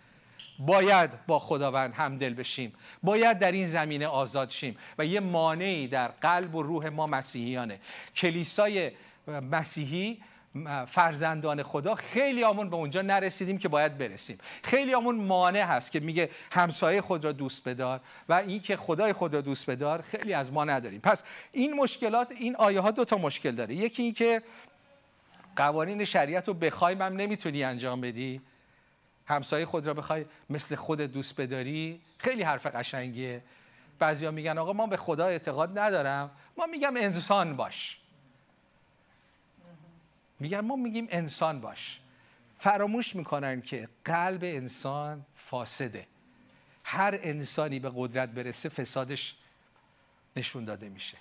باید 0.60 1.26
با 1.28 1.40
خداوند 1.40 1.94
همدل 1.94 2.34
بشیم. 2.34 2.74
باید 3.04 3.40
در 3.40 3.52
این 3.52 3.68
زمینه 3.68 4.08
آزاد 4.08 4.50
شیم. 4.50 4.78
و 4.98 5.06
یه 5.06 5.20
مانعی 5.20 5.88
در 5.88 6.08
قلب 6.08 6.56
و 6.56 6.64
روح 6.64 6.90
ما 6.90 7.08
مسیحیانه. 7.08 7.80
کلیسای 8.16 8.92
مسیحی 9.52 10.22
فرزندان 10.88 11.64
خدا 11.64 11.96
خیلی 11.96 12.44
آمون 12.44 12.70
به 12.70 12.76
اونجا 12.76 13.02
نرسیدیم 13.02 13.58
که 13.58 13.70
باید 13.70 13.98
برسیم. 13.98 14.38
خیلی 14.64 14.94
آمون 14.94 15.16
مانع 15.16 15.62
هست 15.62 15.92
که 15.92 16.00
میگه 16.00 16.30
همسایه 16.52 17.02
خود 17.02 17.26
را 17.26 17.32
دوست 17.32 17.70
بدار 17.70 18.00
و 18.30 18.34
این 18.34 18.62
که 18.62 18.78
خدای 18.78 19.14
خود 19.14 19.34
را 19.34 19.42
دوست 19.42 19.70
بدار 19.70 20.02
خیلی 20.02 20.34
از 20.34 20.52
ما 20.52 20.66
نداریم. 20.66 21.00
پس 21.00 21.24
این 21.52 21.74
مشکلات 21.74 22.32
این 22.32 22.56
آیه 22.56 22.80
ها 22.80 22.92
دو 22.92 23.06
تا 23.06 23.18
مشکل 23.18 23.52
داره. 23.52 23.76
یکی 23.76 24.04
این 24.04 24.14
که 24.14 24.42
قوانین 25.56 26.06
شریعت 26.06 26.48
رو 26.48 26.54
بخوایم 26.54 27.02
هم 27.02 27.16
نمی‌تونی 27.16 27.64
انجام 27.64 28.02
بدی. 28.02 28.42
همسایه 29.26 29.66
خود 29.66 29.88
را 29.88 29.94
بخوای 29.94 30.26
مثل 30.50 30.76
خود 30.76 31.02
دوست 31.02 31.42
بداری؟ 31.42 32.02
خیلی 32.18 32.44
حرف 32.44 32.66
قشنگیه. 32.66 33.44
بعضیا 34.00 34.32
میگن 34.32 34.58
آقا 34.58 34.74
ما 34.74 34.88
به 34.88 34.98
خدا 34.98 35.26
اعتقاد 35.26 35.80
ندارم. 35.80 36.32
ما 36.58 36.66
میگم 36.66 36.94
انسان 36.98 37.56
باش. 37.56 38.00
میگن 40.40 40.60
ما 40.60 40.76
میگیم 40.76 41.08
انسان 41.10 41.62
باش. 41.62 42.00
فراموش 42.58 43.16
می‌کنن 43.16 43.62
که 43.62 43.90
قلب 44.06 44.44
انسان 44.44 45.26
فاسده. 45.36 46.08
هر 46.84 47.20
انسانی 47.22 47.80
به 47.80 47.92
قدرت 47.96 48.32
برسه 48.32 48.70
فسادش 48.70 49.36
نشون 50.36 50.66
داده 50.66 50.90
میشه. 50.90 51.18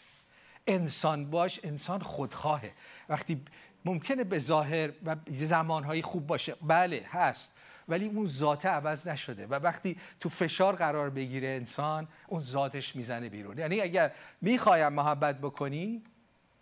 انسان 0.67 1.31
باش 1.31 1.61
انسان 1.63 2.01
خودخواهه. 2.01 2.73
وقتی 3.09 3.45
ممکنه 3.85 4.25
به 4.25 4.39
ظاهر 4.39 4.91
و 5.05 5.17
زمانهایی 5.27 6.03
خوب 6.03 6.27
باشه 6.27 6.55
بله 6.63 7.07
هست. 7.11 7.57
ولی 7.91 8.07
اون 8.07 8.27
ذات 8.27 8.67
عوض 8.67 9.09
نشده 9.09 9.47
و 9.47 9.55
وقتی 9.55 9.99
تو 10.21 10.29
فشار 10.29 10.77
قرار 10.77 11.11
بگیره 11.11 11.49
انسان 11.49 12.09
اون 12.27 12.41
ذاتش 12.41 12.97
می‌زنه 12.97 13.29
بیرون. 13.29 13.59
یعنی 13.59 13.81
اگر 13.81 14.13
می‌خوایم 14.41 14.93
محبت 14.93 15.39
بکنی 15.39 16.03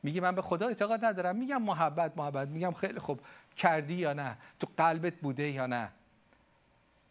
میگی 0.03 0.21
من 0.21 0.35
به 0.35 0.43
خدا 0.43 0.69
اعتقاد 0.69 1.05
ندارم. 1.05 1.37
میگم 1.37 1.63
محبت 1.63 2.13
محبت. 2.17 2.49
میگم 2.49 2.73
خیلی 2.73 2.99
خوب. 2.99 3.21
کردی 3.57 3.95
یا 3.95 4.13
نه؟ 4.13 4.37
تو 4.61 4.69
قلبت 4.77 5.15
بوده 5.15 5.49
یا 5.49 5.67
نه؟ 5.67 5.89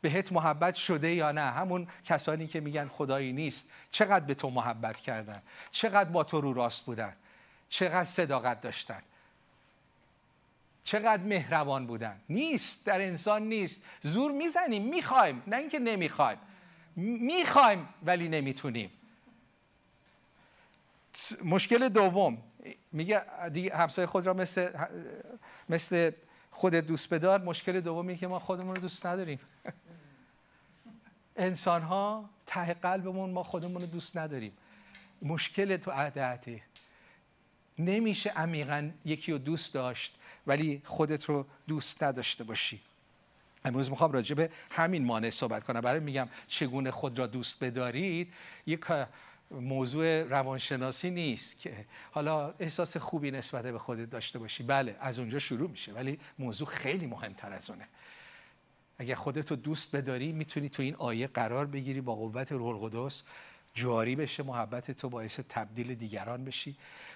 بهت 0.01 0.31
محبت 0.31 0.75
شده 0.75 1.13
یا 1.13 1.31
نه؟ 1.31 1.41
همون 1.41 1.87
کسانی 2.05 2.47
که 2.47 2.59
میگن 2.59 2.87
خدایی 2.87 3.33
نیست. 3.33 3.71
چقدر 3.91 4.25
به 4.25 4.33
تو 4.33 4.49
محبت 4.49 4.99
کردن؟ 4.99 5.41
چقدر 5.71 6.09
با 6.09 6.23
تو 6.23 6.41
رو 6.41 6.53
راست 6.53 6.85
بودن؟ 6.85 7.13
چقدر 7.69 8.03
صداقت 8.03 8.61
داشتن؟ 8.61 9.01
چقدر 10.87 11.23
مهربان 11.23 11.87
بودن. 11.87 12.19
نیست 12.29 12.85
در 12.85 13.01
انسان 13.01 13.43
نیست. 13.43 13.83
زور 14.01 14.31
می‌زنیم 14.31 14.83
می‌خوایم. 14.83 15.43
نه 15.47 15.57
اینکه 15.57 15.79
نمی‌خوایم. 15.79 16.37
می‌خوایم 16.95 17.89
ولی 18.03 18.29
نمی‌تونیم. 18.29 18.91
مشکل 21.43 21.89
دوم. 21.89 22.37
میگه 22.91 23.49
دیگه 23.49 23.75
همسایه 23.75 24.07
خود 24.07 24.25
را 24.25 24.33
مثل 24.33 24.71
مثل 25.69 26.11
خود 26.51 26.75
دوست 26.75 27.13
بدار 27.13 27.41
مشکل 27.41 27.81
دومی 27.81 28.17
که 28.17 28.27
ما 28.27 28.39
خودمون 28.39 28.75
رو 28.75 28.81
دوست 28.81 29.05
نداریم. 29.05 29.39
انسان 31.35 31.81
ها 31.81 32.29
ته 32.45 32.73
قلبمون 32.73 33.29
ما 33.29 33.43
خودمون 33.43 33.81
رو 33.81 33.87
دوست 33.87 34.17
نداریم. 34.17 34.57
مشکل 35.21 35.77
تو 35.77 35.91
عهد 35.91 36.19
نمیشه 37.79 38.29
عمیقا 38.29 38.91
یکی 39.05 39.31
رو 39.31 39.37
دوست 39.37 39.73
داشت 39.73 40.15
ولی 40.47 40.81
خودت 40.85 41.25
رو 41.25 41.45
دوست 41.67 42.03
نداشته 42.03 42.43
باشی. 42.43 42.81
امروز 43.65 43.89
می‌خوام 43.89 44.11
راجع 44.11 44.35
به 44.35 44.49
همین 44.71 45.05
مانع 45.05 45.29
صحبت 45.29 45.63
کنم. 45.63 45.81
برای 45.81 45.99
میگم 45.99 46.27
چگونه 46.47 46.91
خود 46.91 47.19
را 47.19 47.27
دوست 47.27 47.63
بدارید 47.63 48.33
یک 48.65 48.85
موضوع 49.51 50.23
روانشناسی 50.23 51.09
نیست 51.09 51.59
که 51.59 51.85
حالا 52.11 52.53
احساس 52.59 52.97
خوبی 52.97 53.31
نسبت 53.31 53.63
به 53.63 53.79
خودت 53.79 54.09
داشته 54.09 54.39
باشی. 54.39 54.63
بله 54.63 54.95
از 54.99 55.19
اونجا 55.19 55.39
شروع 55.39 55.69
میشه 55.69 55.93
ولی 55.93 56.19
موضوع 56.39 56.67
خیلی 56.67 57.05
مهمتر 57.05 57.53
از 57.53 57.69
اونه. 57.69 57.87
اگر 58.99 59.15
خودت 59.15 59.51
رو 59.51 59.55
دوست 59.55 59.95
بداری 59.95 60.31
می‌تونی 60.31 60.69
تو 60.69 60.83
این 60.83 60.95
آیه 60.95 61.27
قرار 61.27 61.65
بگیری 61.65 62.01
با 62.01 62.15
قوت 62.15 62.51
روح 62.51 62.83
القدس 62.83 63.23
جاری 63.77 64.15
بشه 64.15 64.43
محبت 64.43 64.91
تو 64.91 65.09
باعث 65.09 65.39
تبدیل 65.49 65.95
دیگران 65.95 66.45
بشی 66.45 66.75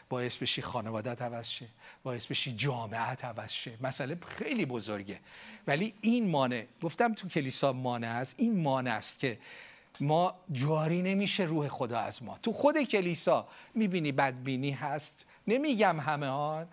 باعث 0.10 0.38
بشی 0.38 0.62
خانوادت 0.62 1.22
عوض 1.22 1.48
شه 1.48 1.66
باعث 2.04 2.26
بشی 2.26 2.52
جامعت 2.52 3.26
عوض 3.26 3.52
شه. 3.52 3.72
مسئله 3.82 4.18
خیلی 4.28 4.66
بزرگه. 4.66 5.20
ولی 5.68 5.94
این 6.02 6.30
مانع 6.30 6.66
گفتم 6.82 7.14
تو 7.14 7.28
کلیسا 7.28 7.74
مانع 7.74 8.08
است 8.08 8.36
این 8.38 8.62
مانع 8.62 8.92
است 8.92 9.20
که 9.20 9.40
ما 10.00 10.36
جاری 10.52 11.02
نمیشه 11.02 11.44
روح 11.44 11.68
خدا 11.68 12.00
از 12.00 12.24
ما. 12.24 12.38
تو 12.38 12.54
خود 12.54 12.78
کلیسا 12.78 13.48
می‌بینی 13.76 14.12
بدبینی 14.12 14.72
هست 14.72 15.16
نمیگم 15.48 16.00
همه 16.00 16.30
ها 16.30 16.66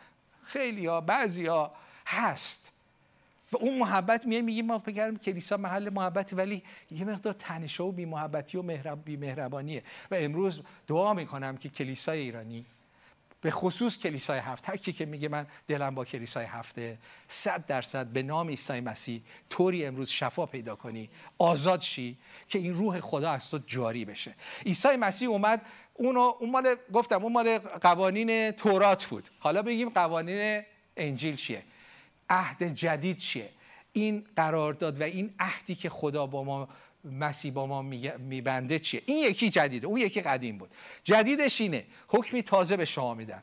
خیلی 0.45 0.87
ها 0.87 1.01
بعضی 1.01 1.47
ها 1.47 1.73
هست. 2.07 2.73
و 3.53 3.57
اون 3.57 3.79
محبت 3.79 4.27
میه 4.27 4.43
میگیم 4.43 4.67
ما 4.67 4.79
فکر 4.79 5.15
کلیسا 5.15 5.57
محل 5.57 5.89
محبتی 5.89 6.37
ولی 6.37 6.63
یه 6.91 7.05
مقدار 7.05 7.33
تنشه 7.33 7.83
و 7.83 7.93
بی 7.93 8.05
محبتی 8.05 8.59
و 8.59 8.63
مهرب 8.63 9.05
بی 9.05 9.17
مهربانیه 9.17 9.83
و 10.11 10.15
امروز 10.15 10.63
دعا 10.87 11.15
می‌کنم 11.15 11.57
که 11.57 11.69
کلیسای 11.69 12.19
ایرانی 12.19 12.67
به 13.41 13.51
خصوص 13.51 13.99
کلیسای 13.99 14.39
هفت 14.39 14.69
هر 14.69 14.77
کی 14.77 14.93
که 14.93 15.07
میگه 15.07 15.29
من 15.29 15.47
دلم 15.69 15.95
با 15.95 16.05
کلیسای 16.05 16.45
هفته 16.45 16.99
صد 17.29 17.67
درصد 17.67 18.07
به 18.07 18.23
نام 18.23 18.49
عیسی 18.49 18.81
مسیح 18.81 19.23
طوری 19.51 19.87
امروز 19.87 20.11
شفا 20.11 20.47
پیدا 20.47 20.77
کنی 20.77 21.11
آزاد 21.39 21.81
شی 21.81 22.17
که 22.49 22.59
این 22.59 22.75
روح 22.75 23.01
خدا 23.01 23.31
از 23.31 23.51
تو 23.51 23.59
جاری 23.67 24.05
بشه. 24.05 24.35
عیسی 24.67 24.89
مسیح 24.89 25.29
اومد 25.29 25.63
اونو 25.95 26.33
اون 26.41 26.51
مال 26.51 26.75
گفتم 26.93 27.23
اون 27.23 27.33
مال 27.33 27.59
قوانین 27.59 28.51
تورات 28.51 29.07
بود. 29.07 29.29
حالا 29.39 29.63
بگیم 29.63 29.89
قوانین 29.89 30.63
انجیل 30.97 31.37
چیه؟ 31.37 31.63
عهد 32.31 32.75
جدید 32.75 33.19
چیه؟ 33.19 33.51
این 33.93 34.25
قرارداد 34.37 35.01
و 35.01 35.03
این 35.03 35.35
عهدی 35.39 35.75
که 35.75 35.89
خدا 35.89 36.27
با 36.27 36.45
ما 36.45 36.69
مسیح 37.05 37.53
با 37.53 37.67
ما 37.67 37.83
میبنده 38.19 38.79
چیه؟ 38.79 39.03
این 39.07 39.19
یکی 39.19 39.51
جدیده 39.51 39.87
اون 39.87 39.97
یکی 39.97 40.21
قدیم 40.21 40.59
بود. 40.59 40.71
جدیدش 41.05 41.61
اینه 41.61 41.85
حکمی 42.09 42.43
تازه 42.43 42.77
به 42.77 42.85
شما 42.85 43.15
میدم 43.15 43.43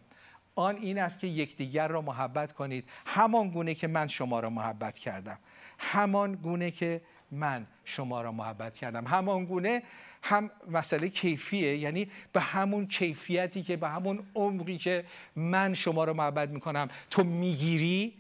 آن 0.56 0.76
این 0.76 1.00
است 1.00 1.20
که 1.20 1.28
یکدیگر 1.28 1.88
را 1.88 2.02
محبت 2.02 2.52
کنید. 2.52 2.90
همان 3.06 3.50
گونه 3.50 3.74
که 3.74 3.88
من 3.88 4.08
شما 4.08 4.40
را 4.40 4.50
محبت 4.50 5.00
کردم. 5.00 5.40
همان 5.80 6.36
گونه 6.36 6.72
که 6.72 7.02
من 7.32 7.68
شما 7.86 8.22
را 8.22 8.32
محبت 8.32 8.78
کردم. 8.78 9.08
همان 9.08 9.46
گونه 9.46 9.84
هم 10.24 10.52
مسئله 10.72 11.10
کیفیه 11.10 11.78
یعنی 11.78 12.08
به 12.34 12.42
همون 12.42 12.88
کیفیتی 12.88 13.64
که 13.64 13.78
به 13.78 13.90
همون 13.90 14.24
عمقی 14.36 14.78
که 14.78 15.06
من 15.36 15.74
شما 15.74 16.04
را 16.04 16.14
محبت 16.14 16.50
می‌کنم 16.50 16.90
تو 17.10 17.24
می‌گیری 17.24 18.14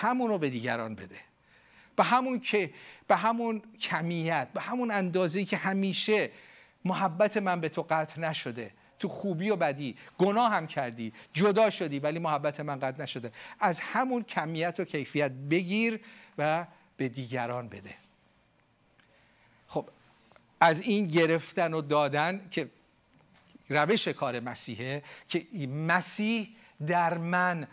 همون 0.00 0.28
رو 0.28 0.38
به 0.38 0.50
دیگران 0.50 0.94
بده. 0.94 1.16
به 1.96 2.04
همون 2.04 2.40
که 2.40 2.70
به 3.06 3.16
همون 3.16 3.62
کمیت 3.80 4.48
به 4.54 4.60
همون 4.60 4.90
اندازه 4.90 5.44
که 5.44 5.56
همیشه 5.56 6.30
محبت 6.84 7.36
من 7.36 7.60
به 7.60 7.68
تو 7.68 7.86
قطع 7.90 8.20
نشده. 8.20 8.70
تو 8.98 9.08
خوبی 9.08 9.50
و 9.50 9.56
بدی. 9.56 9.96
گناه 10.18 10.52
هم 10.52 10.66
کردی. 10.66 11.12
جدا 11.32 11.70
شدی 11.70 11.98
ولی 11.98 12.18
محبت 12.18 12.60
من 12.60 12.78
قطع 12.78 13.02
نشده. 13.02 13.32
از 13.60 13.80
همون 13.80 14.22
کمیت 14.22 14.80
و 14.80 14.84
کیفیت 14.84 15.30
بگیر 15.30 16.00
و 16.38 16.66
به 16.96 17.08
دیگران 17.08 17.68
بده. 17.68 17.94
خب 19.68 19.88
از 20.60 20.80
این 20.80 21.06
گرفتن 21.06 21.74
و 21.74 21.80
دادن 21.80 22.48
که 22.50 22.70
روش 23.68 24.08
کار 24.08 24.40
مسیحه 24.40 25.02
که 25.28 25.46
مسیح 25.68 26.48
در 26.86 27.18
من 27.18 27.66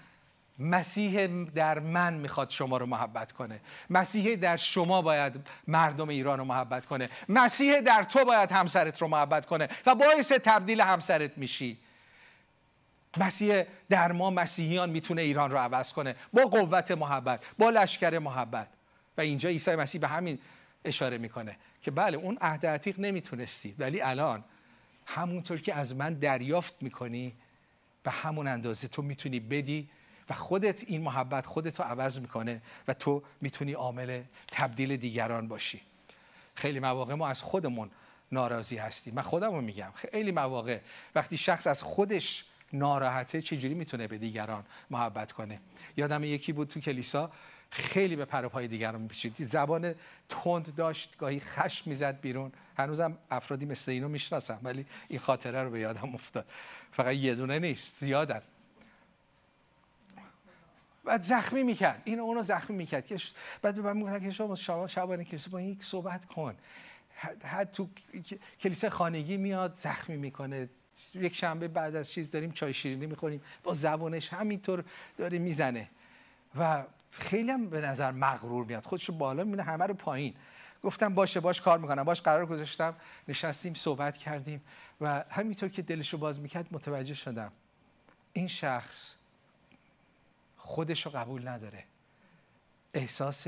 مسیح 0.59 1.27
در 1.27 1.79
من 1.79 2.13
می‌خواد 2.13 2.49
شما 2.49 2.77
رو 2.77 2.85
محبت 2.85 3.31
کنه. 3.31 3.59
مسیح 3.89 4.35
در 4.35 4.57
شما 4.57 5.01
باید 5.01 5.33
مردم 5.67 6.09
ایران 6.09 6.39
رو 6.39 6.45
محبت 6.45 6.85
کنه. 6.85 7.09
مسیح 7.29 7.81
در 7.81 8.03
تو 8.03 8.25
باید 8.25 8.51
همسرت 8.51 9.01
رو 9.01 9.07
محبت 9.07 9.45
کنه 9.45 9.69
و 9.85 9.95
باعث 9.95 10.31
تبدیل 10.31 10.81
همسرت 10.81 11.37
میشی. 11.37 11.77
مسیح 13.17 13.63
در 13.89 14.11
ما 14.11 14.29
مسیحیان 14.29 14.89
می‌تونه 14.89 15.21
ایران 15.21 15.51
رو 15.51 15.57
عوض 15.57 15.93
کنه. 15.93 16.15
با 16.33 16.41
قوت 16.41 16.91
محبت 16.91 17.45
با 17.57 17.69
لشکر 17.69 18.19
محبت. 18.19 18.67
و 19.17 19.21
اینجا 19.21 19.49
عیسی 19.49 19.75
مسیح 19.75 20.01
به 20.01 20.07
همین 20.07 20.39
اشاره 20.85 21.17
می‌کنه 21.17 21.57
که 21.81 21.91
بله 21.91 22.17
اون 22.17 22.37
عهد 22.41 22.65
عتیق 22.65 22.99
نمی‌تونستی 22.99 23.75
ولی 23.79 24.01
الان 24.01 24.43
همونطور 25.05 25.61
که 25.61 25.75
از 25.75 25.95
من 25.95 26.13
دریافت 26.13 26.73
می‌کنی 26.81 27.33
به 28.03 28.11
همون 28.11 28.47
اندازه 28.47 28.87
تو 28.87 29.01
می‌تونی 29.01 29.39
بدی 29.39 29.89
و 30.29 30.33
خودت 30.33 30.83
این 30.87 31.01
محبت 31.01 31.45
خودت 31.45 31.79
رو 31.79 31.85
عوض 31.85 32.19
می‌کنه 32.19 32.61
و 32.87 32.93
تو 32.93 33.23
می‌تونی 33.41 33.73
عامل 33.73 34.23
تبدیل 34.51 34.97
دیگران 34.97 35.47
باشی. 35.47 35.81
خیلی 36.55 36.79
مواقع 36.79 37.13
ما 37.13 37.27
از 37.27 37.41
خودمون 37.41 37.89
ناراضی 38.31 38.77
هستیم. 38.77 39.13
من 39.13 39.21
خودم 39.21 39.51
رو 39.51 39.61
میگم 39.61 39.91
خیلی 39.95 40.31
مواقع 40.31 40.79
وقتی 41.15 41.37
شخص 41.37 41.67
از 41.67 41.83
خودش 41.83 42.45
ناراحته 42.73 43.41
چجوری 43.41 43.73
می‌تونه 43.73 44.07
به 44.07 44.17
دیگران 44.17 44.65
محبت 44.89 45.31
کنه؟ 45.31 45.59
یادم 45.97 46.23
یکی 46.23 46.53
بود 46.53 46.67
تو 46.67 46.79
کلیسا 46.79 47.31
خیلی 47.71 48.15
به 48.15 48.25
پروپای 48.25 48.67
دیگران 48.67 49.01
میپیچید. 49.01 49.35
زبان 49.37 49.95
تند 50.29 50.75
داشت 50.75 51.17
گاهی 51.17 51.39
خشم 51.39 51.89
می‌زد 51.89 52.21
بیرون. 52.21 52.51
هنوزم 52.77 53.17
افرادی 53.31 53.65
مثل 53.65 53.91
اینو 53.91 54.07
می‌شناسم 54.07 54.59
ولی 54.63 54.85
این 55.07 55.19
خاطره 55.19 55.63
رو 55.63 55.69
به 55.69 55.79
یادم 55.79 56.13
افتاد. 56.13 56.45
فقط 56.91 57.15
یه 57.15 57.35
دونه 57.35 57.59
نیست 57.59 57.95
زیادن. 57.99 58.41
بعد 61.03 61.21
زخمی 61.21 61.63
می‌کرد. 61.63 62.01
این 62.05 62.19
اونو 62.19 62.41
زخمی 62.41 62.75
می‌کرد. 62.75 63.05
که 63.05 63.17
بعد 63.61 63.79
من 63.79 63.97
می‌گفتن 63.97 64.19
که 64.19 64.31
شما 64.31 64.87
شبانه 64.87 65.23
کلیسا 65.23 65.51
با 65.51 65.57
این 65.57 65.77
صحبت 65.81 66.25
کن. 66.25 66.55
هر 67.43 67.63
تو 67.63 67.89
کلیسا 68.59 68.89
خانگی 68.89 69.37
میاد 69.37 69.75
زخمی 69.75 70.17
می‌کنه. 70.17 70.69
یک 71.13 71.35
شنبه 71.35 71.67
بعد 71.67 71.95
از 71.95 72.11
چیز 72.11 72.31
داریم 72.31 72.51
چای 72.51 72.73
شیرینی 72.73 73.05
می‌خوریم. 73.05 73.41
با 73.63 73.73
زبانش 73.73 74.33
همینطور 74.33 74.83
داره 75.17 75.39
می‌زنه. 75.39 75.89
و 76.59 76.83
خیلی 77.11 77.51
هم 77.51 77.69
به 77.69 77.81
نظر 77.81 78.11
مغرور 78.11 78.65
میاد. 78.65 78.85
خودشو 78.85 79.13
بالا 79.13 79.43
میونه 79.43 79.63
همه 79.63 79.85
رو 79.85 79.93
پایین. 79.93 80.35
گفتم 80.83 81.13
باشه 81.13 81.39
باش 81.39 81.61
کار 81.61 81.77
می‌کنم. 81.77 82.03
باش 82.03 82.21
قرار 82.21 82.45
گذاشتم. 82.45 82.95
نشستیم 83.27 83.73
صحبت 83.73 84.17
کردیم. 84.17 84.61
و 85.01 85.23
همینطور 85.29 85.69
که 85.69 85.81
دلشو 85.81 86.17
باز 86.17 86.39
می‌کرد 86.39 86.67
متوجه 86.71 87.13
شدم. 87.13 87.51
این 88.33 88.47
شخص 88.47 89.11
خودش 90.69 91.05
رو 91.05 91.11
قبول 91.11 91.47
نداره. 91.47 91.83
احساس 92.93 93.47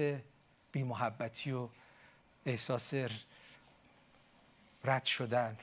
بیمحبتی 0.71 1.51
و 1.51 1.69
احساس 2.45 2.93
رد 4.83 5.05
شدن 5.05 5.57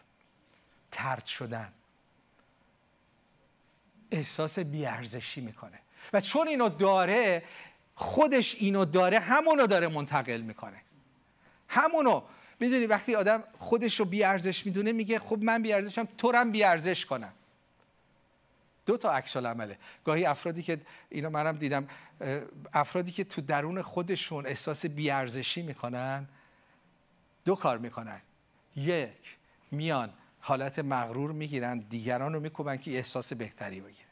ترد 0.92 1.26
شدن. 1.26 1.72
احساس 4.10 4.58
بیارزشی 4.58 5.40
می‌کنه. 5.40 5.78
و 6.12 6.20
چون 6.20 6.48
اینو 6.48 6.68
داره 6.68 7.42
خودش 7.94 8.54
اینو 8.54 8.84
داره 8.84 9.18
همونو 9.18 9.66
داره 9.66 9.88
منتقل 9.88 10.40
می‌کنه. 10.40 10.80
همونو. 11.68 12.22
می‌دونی 12.60 12.86
وقتی 12.86 13.14
آدم 13.14 13.44
خودش 13.58 14.00
رو 14.00 14.04
بیارزش 14.04 14.66
می‌دونه 14.66 14.92
میگه 14.92 15.18
خب 15.18 15.42
من 15.42 15.62
بیارزشم 15.62 16.08
تو 16.18 16.32
هم 16.32 16.52
بیارزش 16.52 17.06
کنم. 17.06 17.32
دو 18.88 18.96
تا 18.96 19.12
عکس 19.12 19.36
عمله 19.36 19.78
گاهی 20.04 20.26
افرادی 20.26 20.62
که 20.62 20.80
اینو 21.08 21.30
منم 21.30 21.52
دیدم 21.52 21.88
افرادی 22.72 23.12
که 23.12 23.24
تو 23.24 23.40
درون 23.40 23.82
خودشون 23.82 24.46
احساس 24.46 24.86
بیارزشی 24.86 25.62
می‌کنن 25.62 26.28
دو 27.44 27.54
کار 27.54 27.78
می‌کنن. 27.78 28.20
یک 28.76 29.36
میان 29.70 30.12
حالت 30.40 30.78
مغرور 30.78 31.32
می‌گیرن 31.32 31.78
دیگران 31.78 32.32
رو 32.34 32.40
میکوبن 32.40 32.76
که 32.76 32.90
احساس 32.90 33.32
بهتری 33.32 33.80
بگیره 33.80 34.08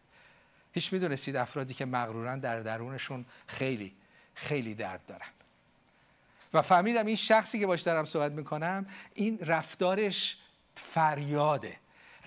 هیچ 0.72 0.92
می‌دونستید 0.92 1.36
افرادی 1.36 1.74
که 1.74 1.84
مغرورن 1.84 2.38
در 2.38 2.60
درونشون 2.60 3.24
خیلی 3.46 3.94
خیلی 4.34 4.74
درد 4.74 5.06
دارن. 5.06 5.28
و 6.54 6.62
فهمیدم 6.62 7.06
این 7.06 7.16
شخصی 7.16 7.60
که 7.60 7.66
باش 7.66 7.80
دارم 7.80 8.04
صحبت 8.04 8.32
می‌کنم 8.32 8.86
این 9.14 9.38
رفتارش 9.38 10.36
فریاده. 10.74 11.76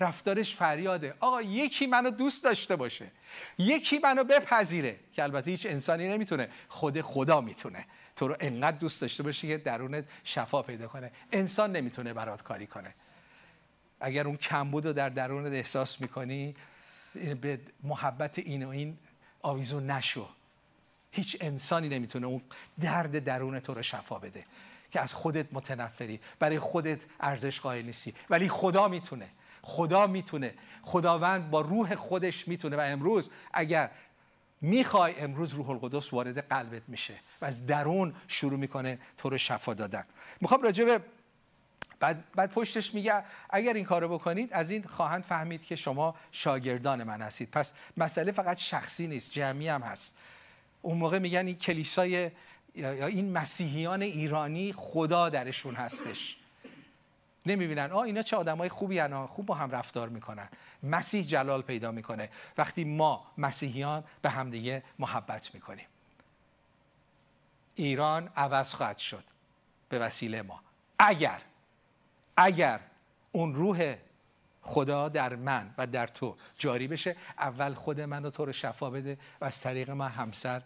رفتارش 0.00 0.54
فریاده. 0.54 1.14
آقا 1.20 1.42
یکی 1.42 1.86
منو 1.86 2.10
دوست 2.10 2.44
داشته 2.44 2.76
باشه. 2.76 3.10
یکی 3.58 3.98
منو 3.98 4.24
بپذیره. 4.24 4.96
که 5.12 5.22
البته 5.22 5.50
هیچ 5.50 5.66
انسانی 5.66 6.08
نمی‌تونه. 6.08 6.48
خود 6.68 7.00
خدا 7.00 7.40
می‌تونه. 7.40 7.86
تو 8.16 8.28
رو 8.28 8.36
انقدر 8.40 8.76
دوست 8.76 9.00
داشته 9.00 9.22
باشه 9.22 9.48
که 9.48 9.58
درونت 9.58 10.04
شفا 10.24 10.62
پیدا 10.62 10.88
کنه. 10.88 11.10
انسان 11.32 11.76
نمی‌تونه 11.76 12.12
برات 12.12 12.42
کاری 12.42 12.66
کنه. 12.66 12.94
اگر 14.00 14.26
اون 14.26 14.36
کمبود 14.36 14.86
رو 14.86 14.92
در 14.92 15.08
درونت 15.08 15.52
احساس 15.52 16.00
می‌کنی 16.00 16.56
به 17.40 17.60
محبت 17.82 18.38
این 18.38 18.64
و 18.64 18.68
این 18.68 18.98
آویزون 19.42 19.90
نشو. 19.90 20.28
هیچ 21.12 21.36
انسانی 21.40 21.88
نمی‌تونه 21.88 22.26
اون 22.26 22.42
درد 22.80 23.24
درون 23.24 23.60
تو 23.60 23.74
رو 23.74 23.82
شفا 23.82 24.18
بده. 24.18 24.42
که 24.90 25.00
از 25.00 25.14
خودت 25.14 25.46
متنفری. 25.52 26.20
برای 26.38 26.58
خودت 26.58 27.00
ارزش 27.20 27.60
قائل 27.60 27.84
نیستی. 27.84 28.14
ولی 28.30 28.48
خدا 28.48 28.88
می‌تونه. 28.88 29.28
خدا 29.62 30.06
می‌تونه 30.06 30.54
خداوند 30.82 31.50
با 31.50 31.60
روح 31.60 31.94
خودش 31.94 32.48
می‌تونه. 32.48 32.76
و 32.76 32.80
امروز 32.80 33.30
اگر 33.52 33.90
می‌خوای 34.60 35.20
امروز 35.20 35.52
روح 35.52 35.70
القدس 35.70 36.12
وارد 36.12 36.48
قلبت 36.48 36.82
میشه 36.88 37.14
و 37.42 37.44
از 37.44 37.66
درون 37.66 38.14
شروع 38.28 38.58
می‌کنه 38.58 38.98
تو 39.18 39.30
رو 39.30 39.38
شفا 39.38 39.74
دادن. 39.74 40.04
می‌خوام 40.40 40.62
راجع 40.62 40.84
به 40.84 41.00
بعد, 42.00 42.24
بعد 42.34 42.50
پشتش 42.50 42.94
میگه 42.94 43.24
اگر 43.50 43.72
این 43.72 43.84
کارو 43.84 44.08
بکنید 44.08 44.52
از 44.52 44.70
این 44.70 44.82
خواهند 44.82 45.24
فهمید 45.24 45.64
که 45.64 45.76
شما 45.76 46.14
شاگردان 46.32 47.02
من 47.02 47.22
هستید. 47.22 47.50
پس 47.50 47.74
مسئله 47.96 48.32
فقط 48.32 48.58
شخصی 48.58 49.06
نیست 49.06 49.32
جمعی 49.32 49.68
هم 49.68 49.82
هست. 49.82 50.16
اون 50.82 50.98
موقع 50.98 51.18
میگن 51.18 51.46
این 51.46 51.58
کلیسای 51.58 52.30
یا 52.74 53.06
این 53.06 53.32
مسیحیان 53.32 54.02
ایرانی 54.02 54.72
خدا 54.76 55.28
درشون 55.28 55.74
هستش. 55.74 56.36
نمی‌بینن. 57.46 57.92
آه 57.92 58.02
اینا 58.02 58.22
چه 58.22 58.36
آدمای 58.36 58.68
خوبی 58.68 58.98
هن 58.98 59.26
خوب 59.26 59.46
با 59.46 59.54
هم 59.54 59.70
رفتار 59.70 60.08
می‌کنن. 60.08 60.48
مسیح 60.82 61.26
جلال 61.26 61.62
پیدا 61.62 61.90
می‌کنه. 61.90 62.30
وقتی 62.58 62.84
ما 62.84 63.26
مسیحیان 63.38 64.04
به 64.22 64.30
همدیگه 64.30 64.82
محبت 64.98 65.54
می‌کنیم. 65.54 65.86
ایران 67.74 68.30
عوض 68.36 68.74
خواهد 68.74 68.98
شد 68.98 69.24
به 69.88 69.98
وسیله 69.98 70.42
ما. 70.42 70.60
اگر 70.98 71.40
اگر 72.36 72.80
اون 73.32 73.54
روح 73.54 73.96
خدا 74.62 75.08
در 75.08 75.34
من 75.36 75.74
و 75.78 75.86
در 75.86 76.06
تو 76.06 76.36
جاری 76.58 76.88
بشه 76.88 77.16
اول 77.38 77.74
خود 77.74 78.00
من 78.00 78.24
و 78.24 78.30
تو 78.30 78.44
رو 78.44 78.52
شفا 78.52 78.90
بده 78.90 79.18
و 79.40 79.44
از 79.44 79.60
طریق 79.60 79.90
من 79.90 80.08
همسر 80.08 80.62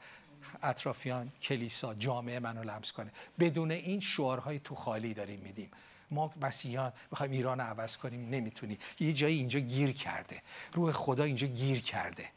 اطرافیان 0.63 1.33
کلیسا 1.43 1.95
جامعه 1.95 2.41
منو 2.41 2.63
لمس 2.63 2.93
کنه. 2.93 3.11
بدون 3.39 3.71
این 3.71 4.01
شعارهای 4.01 4.59
تو 4.59 4.75
خالی 4.75 5.15
داریم 5.15 5.41
میدیم. 5.41 5.71
ما 6.11 6.33
مسیحیان 6.41 6.93
می‌خوایم 7.11 7.33
ایران 7.33 7.61
رو 7.61 7.67
عوض 7.67 7.97
کنیم 7.97 8.29
نمی‌تونی 8.31 8.79
یه 9.01 9.13
جایی 9.13 9.37
اینجا 9.39 9.61
گیر 9.61 9.93
کرده. 9.93 10.43
روح 10.73 10.93
خدا 10.93 11.25
اینجا 11.25 11.47
گیر 11.47 11.81
کرده. 11.81 12.29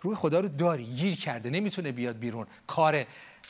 روح 0.00 0.14
خدا 0.16 0.40
رو 0.40 0.48
داری 0.48 0.84
گیر 0.84 1.16
کرده. 1.16 1.50
نمی‌تونه 1.50 1.92
بیاد 1.92 2.18
بیرون 2.18 2.46
کار 2.66 3.06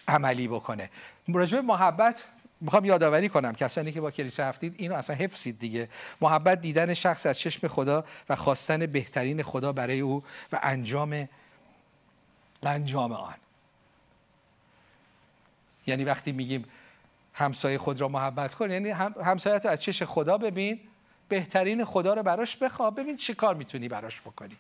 عملی 0.09 0.49
بکنه. 0.49 0.91
راجع 1.29 1.61
محبت 1.61 2.23
می‌خوام 2.61 2.85
یادآوری 2.85 3.29
کنم. 3.29 3.53
کسانی 3.53 3.93
که 3.93 4.01
با 4.01 4.11
کلیسا 4.11 4.45
هفتید 4.45 4.75
اینو 4.79 4.95
اصلا 4.95 5.17
حفظید 5.17 5.59
دیگه. 5.59 5.89
محبت 6.21 6.61
دیدن 6.61 6.95
شخص 6.95 7.27
از 7.27 7.39
چشم 7.39 7.69
خدا 7.69 8.05
و 8.29 8.37
خواستن 8.37 8.87
بهترین 8.87 9.43
خدا 9.43 9.73
برای 9.73 10.01
او 10.01 10.25
و 10.53 10.61
انجام 10.63 11.29
انجام 12.63 13.13
آن. 13.13 13.35
یعنی 15.87 16.05
وقتی 16.05 16.33
میگیم 16.33 16.65
همسایه 17.35 17.79
خود 17.79 18.01
را 18.01 18.09
محبت 18.09 18.55
کن. 18.55 18.71
یعنی 18.71 18.91
همسایت 19.25 19.67
از 19.67 19.83
چش 19.83 20.03
خدا 20.03 20.39
ببین 20.39 20.81
بهترین 21.29 21.85
خدا 21.85 22.15
رو 22.15 22.23
براش 22.23 22.57
بخوا 22.57 22.91
ببین 22.91 23.17
چی 23.17 23.35
کار 23.35 23.55
می‌تونی 23.55 23.89
براش 23.89 24.21
بکنی. 24.21 24.57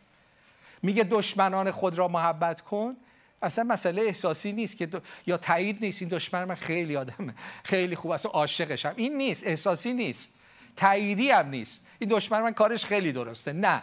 میگه 0.82 1.04
دشمنان 1.04 1.70
خود 1.70 1.98
را 1.98 2.08
محبت 2.08 2.60
کن. 2.60 2.96
اصلا 3.42 3.64
مسئله 3.64 4.02
احساسی 4.02 4.52
نیست 4.52 4.76
که 4.76 4.88
یا 5.26 5.36
تایید 5.36 5.84
نیست. 5.84 6.02
این 6.02 6.08
دشمن 6.10 6.44
من 6.44 6.54
خیلی 6.54 6.96
آدمه 6.96 7.34
خیلی 7.64 7.96
خوب 7.96 8.10
اصلا 8.10 8.30
عاشقشم 8.32 8.94
این 8.96 9.16
نیست. 9.16 9.46
احساسی 9.46 9.92
نیست. 9.92 10.34
تاییدی 10.76 11.30
هم 11.30 11.48
نیست. 11.48 11.86
این 11.98 12.10
دشمن 12.10 12.40
من 12.40 12.52
کارش 12.52 12.84
خیلی 12.84 13.12
درسته. 13.12 13.52
نه. 13.52 13.82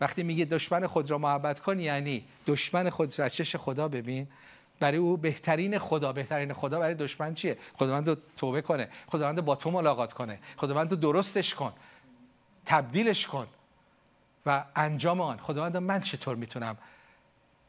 وقتی 0.00 0.22
میگه 0.22 0.44
دشمن 0.44 0.86
خود 0.86 1.10
را 1.10 1.18
محبت 1.18 1.60
کن 1.60 1.80
یعنی 1.80 2.24
دشمن 2.46 2.90
خود 2.90 3.18
را 3.18 3.28
چش 3.28 3.56
خدا 3.56 3.88
ببین. 3.88 4.28
برای 4.80 4.98
او 4.98 5.16
بهترین 5.16 5.78
خدا 5.78 6.12
بهترین 6.12 6.52
خدا 6.52 6.78
برای 6.80 6.94
دشمن 6.94 7.34
چیه؟ 7.34 7.58
خداوند 7.78 8.18
توبه 8.36 8.62
کنه 8.62 8.88
خداوند 9.08 9.40
با 9.44 9.54
تو 9.54 9.70
ملاقات 9.70 10.12
کنه 10.12 10.38
خداوند 10.56 11.00
درستش 11.00 11.54
کن 11.54 11.72
تبدیلش 12.66 13.26
کن 13.26 13.46
و 14.46 14.64
انجام 14.76 15.20
آن. 15.20 15.36
خداوند 15.38 15.76
من 15.76 16.00
چطور 16.00 16.36
می‌تونم 16.36 16.76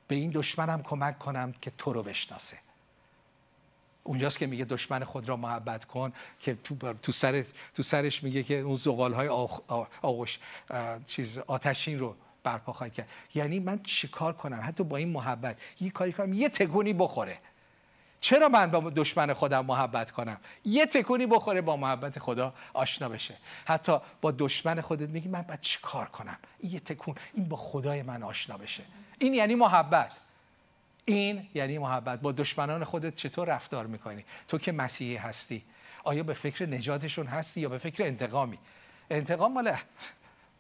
به 0.08 0.15
این 0.15 0.32
دشمنم 0.32 0.84
کمک 0.84 1.20
کنم 1.20 1.54
که 1.62 1.72
تو 1.78 1.93
رو 1.93 2.04
بشناسه؟ 2.04 2.58
اونجاست 4.04 4.39
که 4.39 4.48
میگه 4.48 4.65
دشمن 4.65 5.04
خود 5.04 5.30
را 5.30 5.38
محبت 5.38 5.86
کن 5.86 6.13
که 6.39 6.56
تو, 6.63 6.93
تو, 6.93 7.12
سر، 7.12 7.46
تو 7.76 7.84
سرش 7.84 8.24
میگه 8.24 8.43
که 8.43 8.60
اون 8.60 8.76
زغال 8.76 9.13
های 9.13 9.28
آغش 10.02 10.39
چیز 11.08 11.38
آتشین 11.38 12.00
رو 12.00 12.15
برپا 12.47 12.73
خواهد 12.73 12.93
کرد. 12.93 13.07
یعنی 13.36 13.60
من 13.60 13.83
چیکار 13.83 14.33
کنم؟ 14.33 14.62
حتی 14.63 14.83
با 14.83 14.97
این 14.97 15.10
محبت. 15.10 15.62
یه 15.79 15.89
کاری 15.89 16.13
کنم 16.13 16.33
یه 16.33 16.49
تکونی 16.49 16.93
بخوره. 16.93 17.38
چرا 18.21 18.49
من 18.49 18.71
با 18.71 18.89
دشمن 18.89 19.33
خودم 19.33 19.65
محبت 19.65 20.12
کنم؟ 20.12 20.38
یه 20.65 20.86
تکونی 20.86 21.25
بخوره 21.25 21.62
با 21.62 21.77
محبت 21.77 22.19
خدا 22.19 22.53
آشنا 22.73 23.10
بشه. 23.10 23.33
حتی 23.65 23.97
با 24.21 24.31
دشمن 24.31 24.81
خودت 24.81 25.10
میگی 25.10 25.29
من 25.29 25.41
باید 25.41 25.62
چی 25.62 25.79
کار 25.81 26.05
کنم؟ 26.05 26.38
این 26.60 26.71
یه 26.71 26.79
تکون 26.79 27.15
این 27.33 27.49
با 27.49 27.57
خدای 27.57 28.01
من 28.01 28.23
آشنا 28.23 28.57
بشه. 28.57 28.83
این 29.19 29.33
یعنی 29.33 29.55
محبت. 29.55 30.19
این 31.05 31.47
یعنی 31.53 31.77
محبت. 31.77 32.21
با 32.21 32.31
دشمنان 32.31 32.83
خودت 32.83 33.15
چطور 33.15 33.47
رفتار 33.47 33.86
می‌کنی؟ 33.86 34.25
تو 34.47 34.57
که 34.57 34.71
مسیحی 34.71 35.15
هستی. 35.15 35.63
آیا 36.03 36.23
به 36.23 36.33
فکر 36.33 36.65
نجاتشون 36.65 37.27
هستی 37.27 37.62
یا 37.62 37.69
به 37.69 37.77
فکر 37.77 38.03
انتقامی؟ 38.03 38.57
انتقام 39.10 39.53
مال 39.53 39.73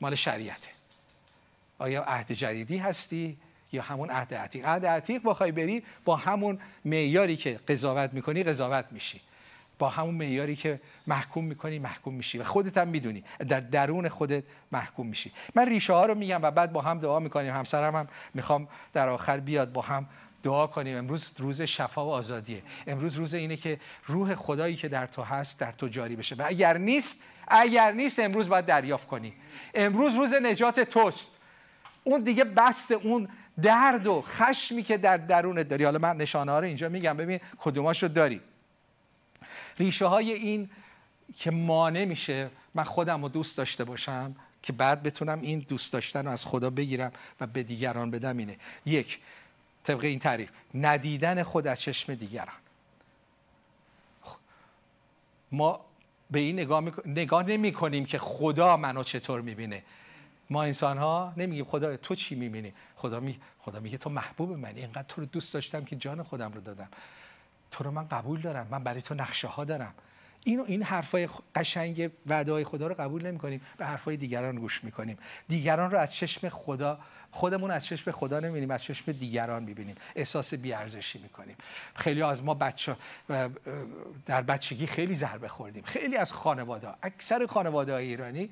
مال 0.01 0.15
شریعته. 0.15 0.76
آیا 1.79 2.03
عهد 2.03 2.31
جدیدی 2.31 2.77
هستی 2.77 3.37
یا 3.71 3.81
همون 3.81 4.09
عهد 4.09 4.33
عتیق؟ 4.33 4.65
عهد 4.65 4.85
عتیق 4.85 5.21
بخوای 5.25 5.51
بری 5.51 5.83
با 6.05 6.15
همون 6.15 6.59
معیاری 6.85 7.37
که 7.37 7.59
قضاوت 7.67 8.13
می‌کنی 8.13 8.43
قضاوت 8.43 8.85
میشی. 8.91 9.21
با 9.79 9.89
همون 9.89 10.15
معیاری 10.15 10.55
که 10.55 10.81
محکوم 11.07 11.43
می‌کنی 11.45 11.79
محکوم 11.79 12.13
میشی 12.13 12.37
و 12.37 12.43
خودت 12.43 12.77
هم 12.77 12.87
می‌دونی. 12.87 13.23
در 13.49 13.59
درون 13.59 14.09
خودت 14.09 14.43
محکوم 14.71 15.07
میشی. 15.07 15.31
من 15.55 15.67
ریشه 15.67 15.93
ها 15.93 16.05
رو 16.05 16.15
میگم 16.15 16.39
و 16.41 16.51
بعد 16.51 16.71
با 16.71 16.81
هم 16.81 16.99
دعا 16.99 17.19
می‌کنیم. 17.19 17.53
همسرم 17.53 17.95
هم 17.95 18.07
می‌خوام 18.33 18.67
در 18.93 19.09
آخر 19.09 19.39
بیاد 19.39 19.71
با 19.71 19.81
هم 19.81 20.07
دعا 20.43 20.67
کنیم. 20.67 20.97
امروز 20.97 21.31
روز 21.37 21.61
شفا 21.61 22.05
و 22.05 22.09
آزادیه. 22.09 22.61
امروز 22.87 23.15
روز 23.15 23.33
اینه 23.33 23.57
که 23.57 23.79
روح 24.05 24.35
خدایی 24.35 24.75
که 24.75 24.87
در 24.87 25.07
تو 25.07 25.21
هست 25.21 25.59
در 25.59 25.71
تو 25.71 25.87
جاری 25.87 26.15
بشه. 26.15 26.35
و 26.35 26.43
اگر 26.45 26.77
نیست 26.77 27.23
اگر 27.47 27.91
نیست 27.91 28.19
امروز 28.19 28.49
باید 28.49 28.65
دریافت 28.65 29.07
کنی. 29.07 29.33
امروز 29.73 30.15
روز 30.15 30.33
نجات 30.33 30.79
توست. 30.79 31.36
اون 32.07 32.23
دیگه 32.23 32.43
بست 32.43 32.91
اون 32.91 33.29
درد 33.61 34.07
و 34.07 34.23
خشمی 34.27 34.83
که 34.83 34.97
در 34.97 35.17
درونت 35.17 35.67
داری. 35.67 35.83
حالا 35.83 35.99
من 35.99 36.17
نشانه 36.17 36.51
ها 36.51 36.59
رو 36.59 36.65
اینجا 36.65 36.89
میگم. 36.89 37.17
ببین 37.17 37.39
کدوماشو 37.59 38.07
داری. 38.07 38.41
ریشه 39.79 40.05
های 40.05 40.33
این 40.33 40.69
که 41.37 41.51
مانع 41.51 42.05
میشه 42.05 42.49
من 42.73 42.83
خودم 42.83 43.21
رو 43.21 43.29
دوست 43.29 43.57
داشته 43.57 43.83
باشم 43.83 44.35
که 44.63 44.73
بعد 44.73 45.03
بتونم 45.03 45.41
این 45.41 45.59
دوست 45.59 45.93
داشتن 45.93 46.25
رو 46.25 46.31
از 46.31 46.45
خدا 46.45 46.69
بگیرم 46.69 47.11
و 47.39 47.47
به 47.47 47.63
دیگران 47.63 48.11
بدم 48.11 48.37
اینه. 48.37 48.57
یک 48.85 49.19
طبق 49.83 50.03
این 50.03 50.19
تعریف 50.19 50.49
ندیدن 50.75 51.43
خود 51.43 51.67
از 51.67 51.81
چشم 51.81 52.15
دیگران. 52.15 52.55
ما 55.51 55.85
به 56.31 56.39
این 56.39 56.59
نگاه, 56.59 56.83
نگاه 57.05 57.43
نمی 57.43 57.71
کنیم 57.71 58.05
که 58.05 58.17
خدا 58.19 58.77
منو 58.77 59.03
چطور 59.03 59.41
می‌بینه. 59.41 59.83
ما 60.49 60.63
انسان 60.63 60.97
ها 60.97 61.33
نمیگیم 61.37 61.65
خدا 61.65 61.97
تو 61.97 62.15
چی 62.15 62.35
می‌بینی؟ 62.35 62.73
خدا 62.95 63.19
می 63.19 63.39
خدا 63.59 63.79
میگه 63.79 63.97
تو 63.97 64.09
محبوب 64.09 64.51
منی 64.51 64.79
اینقدر 64.79 65.03
تو 65.07 65.21
رو 65.21 65.27
دوست 65.27 65.53
داشتم 65.53 65.83
که 65.83 65.95
جان 65.95 66.23
خودم 66.23 66.51
رو 66.51 66.61
دادم. 66.61 66.89
تو 67.71 67.83
رو 67.83 67.91
من 67.91 68.07
قبول 68.07 68.41
دارم 68.41 68.67
من 68.71 68.83
برای 68.83 69.01
تو 69.01 69.15
نقشه 69.15 69.47
ها 69.47 69.63
دارم. 69.63 69.93
اینو 70.47 70.63
این 70.67 70.83
حرفای 70.83 71.29
قشنگ 71.55 72.11
وعده 72.27 72.63
خدا 72.63 72.87
رو 72.87 72.95
قبول 72.95 73.25
نمی 73.25 73.39
کنیم 73.39 73.61
به 73.77 73.85
حرفای 73.85 74.17
دیگران 74.17 74.55
گوش 74.55 74.83
می‌کنیم. 74.83 75.17
دیگران 75.47 75.91
رو 75.91 75.97
از 75.97 76.13
چشم 76.13 76.49
خدا 76.49 76.99
خودمون 77.31 77.71
از 77.71 77.85
چشم 77.85 78.11
خدا 78.11 78.39
نمی‌بینیم 78.39 78.71
از 78.71 78.83
چشم 78.83 79.11
دیگران 79.11 79.63
می‌بینیم. 79.63 79.95
احساس 80.15 80.53
بیارزشی 80.53 81.19
می‌کنیم. 81.19 81.55
خیلی 81.95 82.21
از 82.21 82.43
ما 82.43 82.53
بچه 82.53 82.95
در 84.25 84.41
بچگی 84.41 84.87
خیلی 84.87 85.13
ضربه 85.13 85.47
خوردیم. 85.47 85.83
خیلی 85.83 86.17
از 86.17 86.33
خانواده 86.33 86.87
اکثر 87.03 87.45
خانواده 87.45 87.93
های 87.93 88.05
ایرانی 88.05 88.49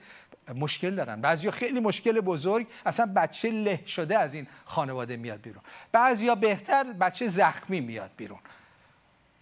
مشکل 0.55 0.95
دارن. 0.95 1.21
بعضیا 1.21 1.51
خیلی 1.51 1.79
مشکل 1.79 2.21
بزرگ 2.21 2.67
اصلا 2.85 3.05
بچه 3.15 3.51
له 3.51 3.85
شده 3.85 4.19
از 4.19 4.33
این 4.33 4.47
خانواده 4.65 5.17
میاد 5.17 5.41
بیرون. 5.41 5.61
بعضیا 5.91 6.35
بهتر 6.35 6.83
بچه 6.83 7.29
زخمی 7.29 7.81
میاد 7.81 8.11
بیرون. 8.17 8.39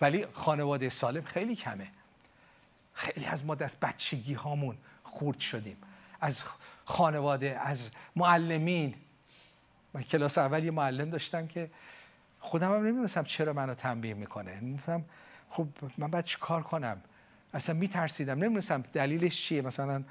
ولی 0.01 0.25
خانواده 0.33 0.89
سالم 0.89 1.23
خیلی 1.23 1.55
کمه. 1.55 1.87
خیلی 2.93 3.25
از 3.25 3.45
ما 3.45 3.55
دست 3.55 3.79
بچگی 3.79 4.33
هامون 4.33 4.77
خورد 5.03 5.39
شدیم. 5.39 5.77
از 6.21 6.43
خانواده 6.85 7.59
از 7.59 7.89
معلمین. 8.15 8.95
من 9.93 10.03
کلاس 10.03 10.37
اول 10.37 10.63
یه 10.63 10.71
معلم 10.71 11.09
داشتم 11.09 11.47
که 11.47 11.71
خودم 12.39 12.75
هم 12.75 12.85
نمی‌دونستم 12.85 13.23
چرا 13.23 13.53
منو 13.53 13.73
تنبیه 13.73 14.13
می‌کنه. 14.13 14.59
می‌گفتم 14.59 15.05
خب 15.49 15.67
من 15.97 16.07
باید 16.07 16.25
چی 16.25 16.37
کار 16.39 16.63
کنم؟ 16.63 17.01
اصلا 17.53 17.75
میترسیدم. 17.75 18.33
نمی‌دونستم 18.33 18.83
دلیلش 18.93 19.41
چیه. 19.41 19.61
مثلا 19.61 20.03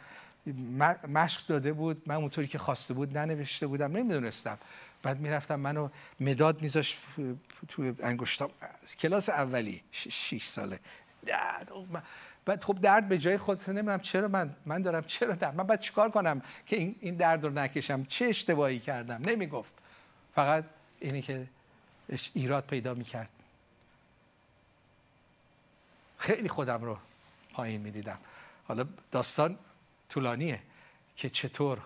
مشق 1.09 1.47
داده 1.47 1.73
بود 1.73 2.03
من 2.07 2.14
اونطوری 2.14 2.47
که 2.47 2.59
خواسته 2.59 2.95
بود 2.95 3.18
ننوشته 3.18 3.66
بودم. 3.66 3.97
نمی‌دونستم. 3.97 4.59
بعد 5.03 5.21
می‌رفتم 5.21 5.57
منو 5.57 5.88
مداد 6.21 6.62
میذاش 6.62 6.97
تو 7.68 7.95
انگشتام. 8.03 8.51
کلاس 8.99 9.29
اولی 9.29 9.83
شیش 9.92 10.47
ساله. 10.47 10.79
بعد 12.45 12.65
خب 12.65 12.79
درد 12.81 13.09
به 13.09 13.19
جای 13.19 13.39
خود 13.39 13.71
نمی‌دونم 13.71 14.01
چرا 14.01 14.29
من 14.29 14.57
من 14.67 14.83
دارم 14.83 15.05
چرا 15.05 15.35
درد 15.35 15.55
من 15.55 15.67
باید 15.67 15.81
چیکار 15.81 16.11
کنم 16.11 16.43
که 16.67 16.77
این, 16.77 16.97
این 17.01 17.15
درد 17.15 17.45
رو 17.45 17.51
نکشم؟ 17.51 18.05
چه 18.05 18.25
اشتباهی 18.25 18.79
کردم؟ 18.79 19.23
نمی‌گفت. 19.27 19.75
فقط 20.35 20.65
اینی 21.01 21.23
که 21.23 21.47
ایراد 22.35 22.65
پیدا 22.65 22.95
می‌کرد. 22.95 23.29
خیلی 26.19 26.49
خودم 26.49 26.85
رو 26.85 26.99
پایین 27.53 27.81
می‌دیدم. 27.81 28.19
حالا 28.69 28.85
داستان 29.11 29.59
طولانیه 30.09 30.61
که 31.17 31.31
چطور 31.31 31.79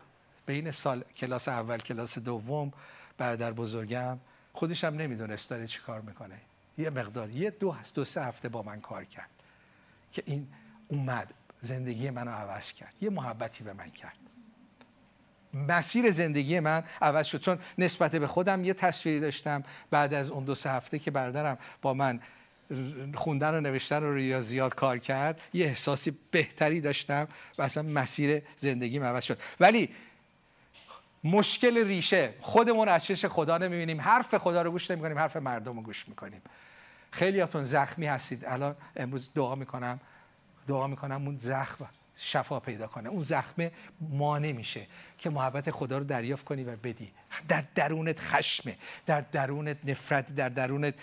بین 0.47 0.71
سال 0.71 1.05
کلاس 1.16 1.49
اول 1.49 1.79
کلاس 1.79 2.19
دوم 2.19 2.73
برادر 3.19 3.53
بزرگم 3.53 4.19
خودش 4.53 4.85
هم 4.85 4.95
نمی‌دونست 4.95 5.51
داره 5.51 5.66
چی 5.66 5.81
کار 5.81 6.01
می‌کنه. 6.01 6.40
یه 6.79 6.90
مقدار 6.90 7.31
یه 7.31 7.51
دو 7.51 7.73
هست 7.73 7.95
دو 7.95 8.05
سه 8.05 8.25
هفته 8.25 8.49
با 8.49 8.62
من 8.62 8.81
کار 8.81 9.05
کرد. 9.05 9.31
که 10.16 10.22
این 10.26 10.48
اومد 10.88 11.35
زندگی 11.61 12.11
منو 12.11 12.31
عوض 12.31 12.72
کرد. 12.72 12.94
یه 13.00 13.11
محبتی 13.11 13.64
به 13.64 13.72
من 13.72 13.90
کرد. 13.90 14.16
مسیر 15.55 16.11
زندگی 16.11 16.61
من 16.61 16.85
عوض 17.02 17.26
شد. 17.26 17.40
چون 17.40 17.59
نسبت 17.79 18.16
به 18.16 18.26
خودم 18.26 18.64
یه 18.64 18.74
تصویری 18.74 19.20
داشتم 19.20 19.64
بعد 19.90 20.14
از 20.14 20.31
اون 20.31 20.44
دو 20.44 20.55
سه 20.55 20.70
هفته 20.70 20.98
که 20.98 21.11
برادرم 21.11 21.59
با 21.83 21.94
من 21.94 22.20
خوندن 23.14 23.55
و 23.55 23.61
نوشتن 23.61 24.02
و 24.02 24.14
ریاضیات 24.14 24.74
کار 24.74 24.98
کرد 24.98 25.40
یه 25.52 25.66
احساسی 25.66 26.18
بهتری 26.31 26.81
داشتم 26.81 27.29
و 27.59 27.62
اصلا 27.62 27.83
مسیر 27.83 28.42
زندگی 28.57 28.98
عوض 28.98 29.24
شد. 29.24 29.38
ولی 29.61 29.88
مشکل 31.24 31.87
ریشه 31.87 32.35
خودمون 32.40 32.88
از 32.88 33.05
چش 33.05 33.24
خدا 33.24 33.59
نمی‌بینیم. 33.59 34.00
حرف 34.00 34.35
خدا 34.35 34.62
رو 34.62 34.70
گوش 34.70 34.90
نمی‌کنیم 34.90 35.18
حرف 35.18 35.37
مردم 35.37 35.76
رو 35.76 35.83
گوش 35.83 36.09
می‌کنیم. 36.09 36.42
خیلیاتون 37.16 37.64
زخمی 37.64 38.07
هستید. 38.07 38.44
الان 38.44 38.76
امروز 38.96 39.31
دعا 39.35 39.55
می‌کنم. 39.55 40.00
دعا 40.68 40.87
می‌کنم 40.87 41.26
اون 41.26 41.37
زخم 41.37 41.88
شفا 42.16 42.61
پیدا 42.61 42.87
کنه. 42.87 43.09
اون 43.09 43.20
زخمه 43.20 43.72
مانع 44.00 44.52
میشه 44.52 44.87
که 45.18 45.31
محبت 45.31 45.70
خدا 45.70 45.98
رو 45.98 46.05
دریافت 46.05 46.44
کنی 46.44 46.64
و 46.64 46.76
بدی. 46.76 47.12
در 47.48 47.64
درونت 47.74 48.20
خشمه. 48.20 48.76
در 49.07 49.20
درونت 49.20 49.76
نفرت. 49.85 50.35
در 50.35 50.48
درونت 50.48 50.94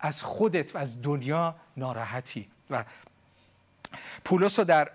از 0.00 0.22
خودت 0.22 0.74
و 0.74 0.78
از 0.78 1.02
دنیا 1.02 1.54
ناراحتی. 1.76 2.48
و 2.70 2.84
پولس 4.24 4.58
رو 4.58 4.64
در 4.64 4.90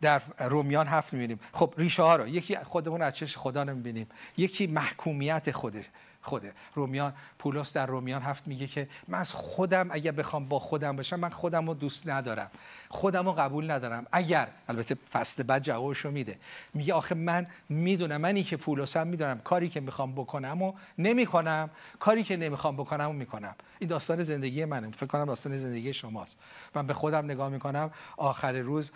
در 0.00 0.22
رومیان 0.38 0.86
هفت 0.86 1.12
می‌بینیم. 1.12 1.40
خب 1.52 1.74
ریشه 1.78 2.02
ها 2.02 2.16
رو. 2.16 2.28
یکی 2.28 2.56
خودمون 2.56 3.02
از 3.02 3.14
چش 3.14 3.36
خدا 3.36 3.64
نمی‌بینیم 3.64 4.08
یکی 4.36 4.66
محکومیت 4.66 5.50
خوده 5.50 5.84
خوده 6.24 6.52
رومیان 6.74 7.12
پولس 7.38 7.72
در 7.72 7.86
رومیان 7.86 8.22
هفت 8.22 8.48
میگه 8.48 8.66
که 8.66 8.88
من 9.08 9.18
از 9.18 9.32
خودم 9.32 9.88
اگر 9.90 10.12
بخوام 10.12 10.48
با 10.48 10.58
خودم 10.58 10.96
باشم 10.96 11.20
من 11.20 11.28
خودم 11.28 11.66
رو 11.66 11.74
دوست 11.74 12.08
ندارم. 12.08 12.50
خودم 12.88 13.26
رو 13.26 13.32
قبول 13.32 13.70
ندارم. 13.70 14.06
اگر 14.12 14.48
البته 14.68 14.96
فصل 15.12 15.42
بعد 15.42 15.70
رو 15.70 16.10
میده. 16.10 16.38
میگه 16.74 16.94
آخه 16.94 17.14
من 17.14 17.46
می‌دونم 17.68 18.20
منی 18.20 18.42
که 18.42 18.56
پولسم 18.56 19.06
می‌دونم. 19.06 19.38
کاری 19.38 19.68
که 19.68 19.80
می‌خوام 19.80 20.12
بکنم 20.12 20.62
و 20.62 20.72
نمی‌کنم. 20.98 21.70
کاری 21.98 22.24
که 22.24 22.36
نمی‌خوام 22.36 22.76
بکنم 22.76 23.10
و 23.10 23.12
می‌کنم. 23.12 23.54
این 23.78 23.90
داستان 23.90 24.22
زندگی 24.22 24.64
منه. 24.64 24.90
فکر 24.90 25.06
کنم 25.06 25.24
داستان 25.24 25.56
زندگی 25.56 25.92
شماست. 25.92 26.36
من 26.74 26.86
به 26.86 26.94
خودم 26.94 27.24
نگاه 27.24 27.48
می‌کنم. 27.48 27.90
آخر 28.16 28.52
روز 28.52 28.92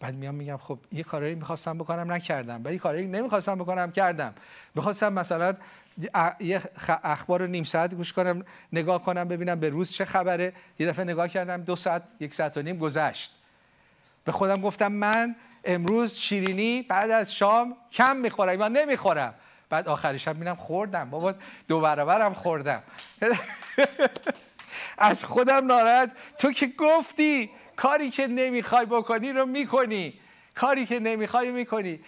بعد 0.00 0.14
میام 0.14 0.34
میگم 0.34 0.56
خب 0.56 0.78
یه 0.92 1.02
کاری 1.02 1.34
می‌خواستم 1.34 1.78
بکنم 1.78 2.12
نکردم. 2.12 2.72
یه 2.72 2.78
کاری 2.78 3.06
نمی‌خواستم 3.06 3.54
بکنم 3.54 3.92
کردم. 3.92 4.34
می‌خواستم 4.74 5.12
مثلا 5.12 5.54
یه 6.40 6.62
اخبار 7.02 7.40
رو 7.40 7.46
نیم 7.46 7.64
ساعت 7.64 7.94
گوش 7.94 8.12
کنم 8.12 8.44
نگاه 8.72 9.02
کنم 9.02 9.28
ببینم 9.28 9.60
به 9.60 9.68
روز 9.68 9.92
چه 9.92 10.04
خبره. 10.04 10.52
یه 10.78 10.86
دفعه 10.86 11.04
نگاه 11.04 11.28
کردم 11.28 11.62
دو 11.62 11.76
ساعت 11.76 12.02
یک 12.20 12.34
ساعت 12.34 12.56
و 12.56 12.62
نیم 12.62 12.78
گذشت. 12.78 13.32
به 14.24 14.32
خودم 14.32 14.60
گفتم 14.60 14.92
من 14.92 15.36
امروز 15.64 16.14
شیرینی 16.14 16.82
بعد 16.82 17.10
از 17.10 17.34
شام 17.34 17.76
کم 17.92 18.16
می‌خورم 18.16 18.56
من 18.56 18.72
نمی‌خورم. 18.72 19.34
بعد 19.70 19.88
آخر 19.88 20.16
شب 20.16 20.36
میرم 20.36 20.56
خوردم. 20.56 21.10
بابا 21.10 21.34
دو 21.68 21.80
برابرم 21.80 22.34
خوردم. 22.34 22.82
از 24.98 25.24
خودم 25.24 25.66
ناراحت. 25.66 26.12
تو 26.38 26.52
که 26.52 26.66
گفتی 26.78 27.50
کاری 27.76 28.10
که 28.10 28.26
نمی‌خوای 28.26 28.86
بکنی 28.86 29.32
رو 29.32 29.46
می‌کنی. 29.46 30.14
کاری 30.56 30.86
که 30.86 31.00
نمی‌خوای 31.00 31.50
می‌کنی. 31.50 32.00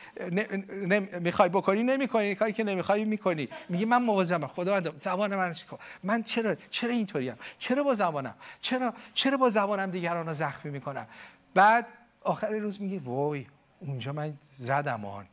می‌خوای 1.20 1.48
بکنی 1.48 1.82
نمی‌کنی. 1.82 2.34
کاری 2.34 2.52
که 2.52 2.64
نمی‌خوای 2.64 3.04
می‌کنی. 3.04 3.48
میگی 3.68 3.84
من 3.84 4.02
مواظبم. 4.02 4.46
خداوند 4.46 5.02
زبان 5.02 5.37
من 5.37 5.54
کن 5.70 5.78
من 6.02 6.22
چرا 6.22 6.54
چرا 6.70 6.90
اینطوریم 6.90 7.37
چرا 7.58 7.82
با 7.82 7.94
زبانم؟ 7.94 8.34
چرا 8.61 8.94
چرا 9.14 9.37
با 9.37 9.50
زبانم 9.50 9.90
دیگران 9.90 10.26
رو 10.26 10.32
زخمی 10.32 10.70
می‌کنم؟ 10.70 11.06
بعد 11.54 11.87
آخر 12.22 12.48
روز 12.48 12.82
میگی 12.82 12.98
وای 12.98 13.46
اونجا 13.80 14.12
من 14.12 14.34
زدم 14.56 15.04
آن. 15.04 15.26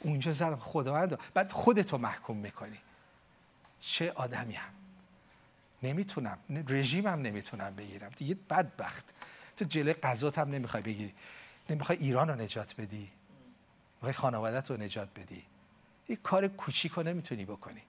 اونجا 0.00 0.32
زدم 0.32 0.56
خداوند 0.56 1.18
بعد 1.34 1.52
خودتو 1.52 1.98
محکوم 1.98 2.36
می‌کنی. 2.36 2.78
چه 3.80 4.12
آدمی 4.12 4.54
هم 4.54 4.70
نمی‌تونم. 5.82 6.38
رژیمم 6.68 7.22
نمی‌تونم 7.22 7.74
بگیرم. 7.74 8.10
دیگه 8.16 8.36
بدبخت. 8.50 9.04
تو 9.56 9.64
جلوی 9.64 9.92
قضات 9.92 10.38
هم 10.38 10.50
نمی‌خوای 10.50 10.82
بگیری. 10.82 11.14
نمی‌خوای 11.70 11.98
ایران 11.98 12.28
رو 12.28 12.34
نجات 12.34 12.74
بدی؟ 12.80 13.10
می‌خوای 13.96 14.12
خانوادت 14.12 14.70
رو 14.70 14.76
نجات 14.76 15.08
بدی؟ 15.16 15.42
یه 16.08 16.16
کار 16.16 16.48
کوچیک 16.48 16.92
رو 16.92 17.02
نمی‌تونی 17.02 17.44
بکنی. 17.44 17.82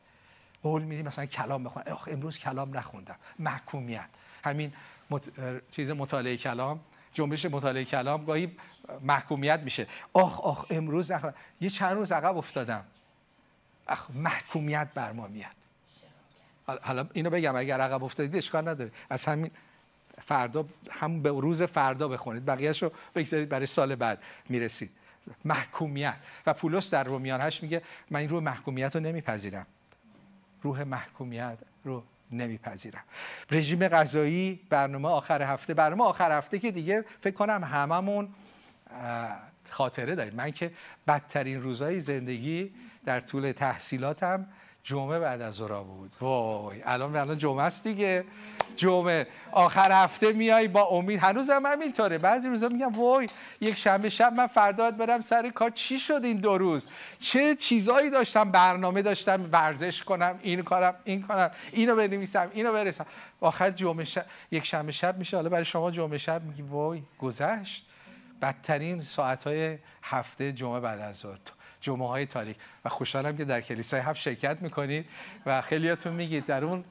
قول 0.64 0.84
میدی 0.84 1.04
مثلا 1.04 1.26
کلام 1.26 1.64
بخون. 1.64 1.84
امروز 2.08 2.38
کلام 2.40 2.78
نخوندم. 2.78 3.16
محکومیت. 3.40 4.10
همین 4.44 4.74
مت... 5.10 5.30
چیز 5.72 5.92
مطالعه 5.92 6.38
کلام 6.38 6.80
جنبش 7.14 7.46
مطالعه 7.46 7.86
کلام 7.86 8.26
گاهی 8.26 8.58
محکومیت 9.02 9.60
میشه. 9.60 9.88
آخ 10.14 10.42
آخ 10.42 10.66
امروز 10.70 11.12
نخوندم 11.12 11.38
یه 11.62 11.70
چند 11.70 11.96
روز 11.96 12.12
عقب 12.12 12.38
افتادم. 12.38 12.84
اخ 13.88 14.10
محکومیت 14.12 14.88
بر 14.94 15.12
ما 15.12 15.28
میاد. 15.28 15.52
حالا 16.82 17.08
اینو 17.14 17.30
بگم 17.30 17.56
اگر 17.56 17.82
عقب 17.82 18.04
افتادید 18.04 18.36
اشکال 18.36 18.68
نداره. 18.68 18.92
از 19.10 19.26
همین 19.26 19.52
فردا 20.30 20.66
هم 20.92 21.22
به 21.22 21.30
روز 21.30 21.64
فردا 21.64 22.08
بخونید. 22.08 22.46
بقیهش 22.46 22.84
رو 22.84 22.92
بگذارید 23.16 23.50
برای 23.50 23.66
سال 23.66 23.96
بعد 23.96 24.24
می‌رسید. 24.50 24.92
محکومیت. 25.46 26.16
و 26.46 26.54
پولس 26.54 26.90
در 26.90 27.04
رومیان 27.04 27.42
هش 27.42 27.64
میگه 27.64 27.82
من 28.10 28.20
این 28.20 28.30
روح 28.30 28.44
محکومیت 28.44 28.96
رو 28.96 29.02
نمیپذیرم. 29.02 29.66
روح 30.62 30.84
محکومیت 30.84 31.58
رو 31.84 32.04
نمیپذیرم. 32.32 33.04
رژیم 33.52 33.88
غذایی 33.88 34.60
برنامه 34.70 35.10
آخر 35.10 35.42
هفته. 35.42 35.74
برنامه 35.74 36.04
آخر 36.04 36.38
هفته 36.38 36.60
که 36.60 36.72
دیگه 36.72 37.06
فکر 37.22 37.36
کنم 37.36 37.64
هممون 37.64 38.30
خاطره 39.70 40.16
داریم. 40.16 40.36
من 40.36 40.52
که 40.52 40.72
بدترین 41.08 41.62
روزهای 41.62 42.00
زندگی 42.00 42.72
در 43.06 43.20
طول 43.20 43.52
تحصیلاتم 43.52 44.48
جمعه 44.84 45.20
بعد 45.20 45.42
از 45.42 45.54
ظهر 45.54 45.84
بود. 45.84 46.12
وای 46.22 46.82
الان 46.84 47.16
الان 47.16 47.38
جمعه 47.38 47.64
است 47.64 47.84
دیگه. 47.84 48.26
جمعه. 48.76 49.28
آخر 49.52 50.04
هفته 50.04 50.34
میای 50.34 50.68
با 50.68 50.84
امید. 50.84 51.20
هنوزم 51.20 51.66
همینطوره. 51.66 52.18
بعضی 52.18 52.48
روزا 52.48 52.70
میگم 52.70 52.92
وای 52.92 53.28
یک 53.62 53.78
شنبه 53.78 54.10
شب 54.10 54.34
من 54.34 54.48
فردا 54.48 54.92
برم 54.92 55.22
سر 55.22 55.50
کار. 55.50 55.70
چی 55.70 56.00
شد 56.00 56.22
این 56.24 56.38
دو 56.38 56.58
روز؟ 56.58 56.88
چه 57.20 57.56
چیزایی 57.56 58.10
داشتم؟ 58.10 58.52
برنامه 58.52 59.02
داشتم 59.02 59.50
ورزش 59.52 60.04
کنم 60.04 60.40
این 60.42 60.62
کارم 60.62 60.96
این 61.04 61.22
کنم 61.22 61.52
اینو 61.72 61.96
بنویسم 61.96 62.50
اینو 62.54 62.74
برسم. 62.74 63.06
آخر 63.42 63.72
جمعه 63.72 64.06
شب 64.06 64.26
یک 64.52 64.66
شنبه 64.66 64.92
شب 64.92 65.18
میشه. 65.18 65.38
حالا 65.38 65.50
برای 65.50 65.66
شما 65.66 65.92
جمعه 65.92 66.18
شب 66.18 66.44
میگی 66.44 66.62
وای 66.62 67.04
گذشت. 67.20 67.86
بدترین 68.42 69.02
ساعتهای 69.02 69.78
هفته 70.04 70.52
جمعه 70.52 70.80
بعد 70.80 71.00
از 71.00 71.16
ظهر. 71.18 71.38
جمعه 71.82 72.08
های 72.08 72.26
تاریک 72.26 72.58
و 72.86 72.90
خوشحالم 72.90 73.38
که 73.38 73.46
در 73.46 73.62
کلیسای 73.62 74.00
هفت 74.00 74.22
شرکت 74.22 74.62
می‌کنید 74.62 75.06
و 75.46 75.62
خیلیاتون 75.62 76.14
میگید 76.14 76.46
در 76.46 76.66
اون 76.66 76.84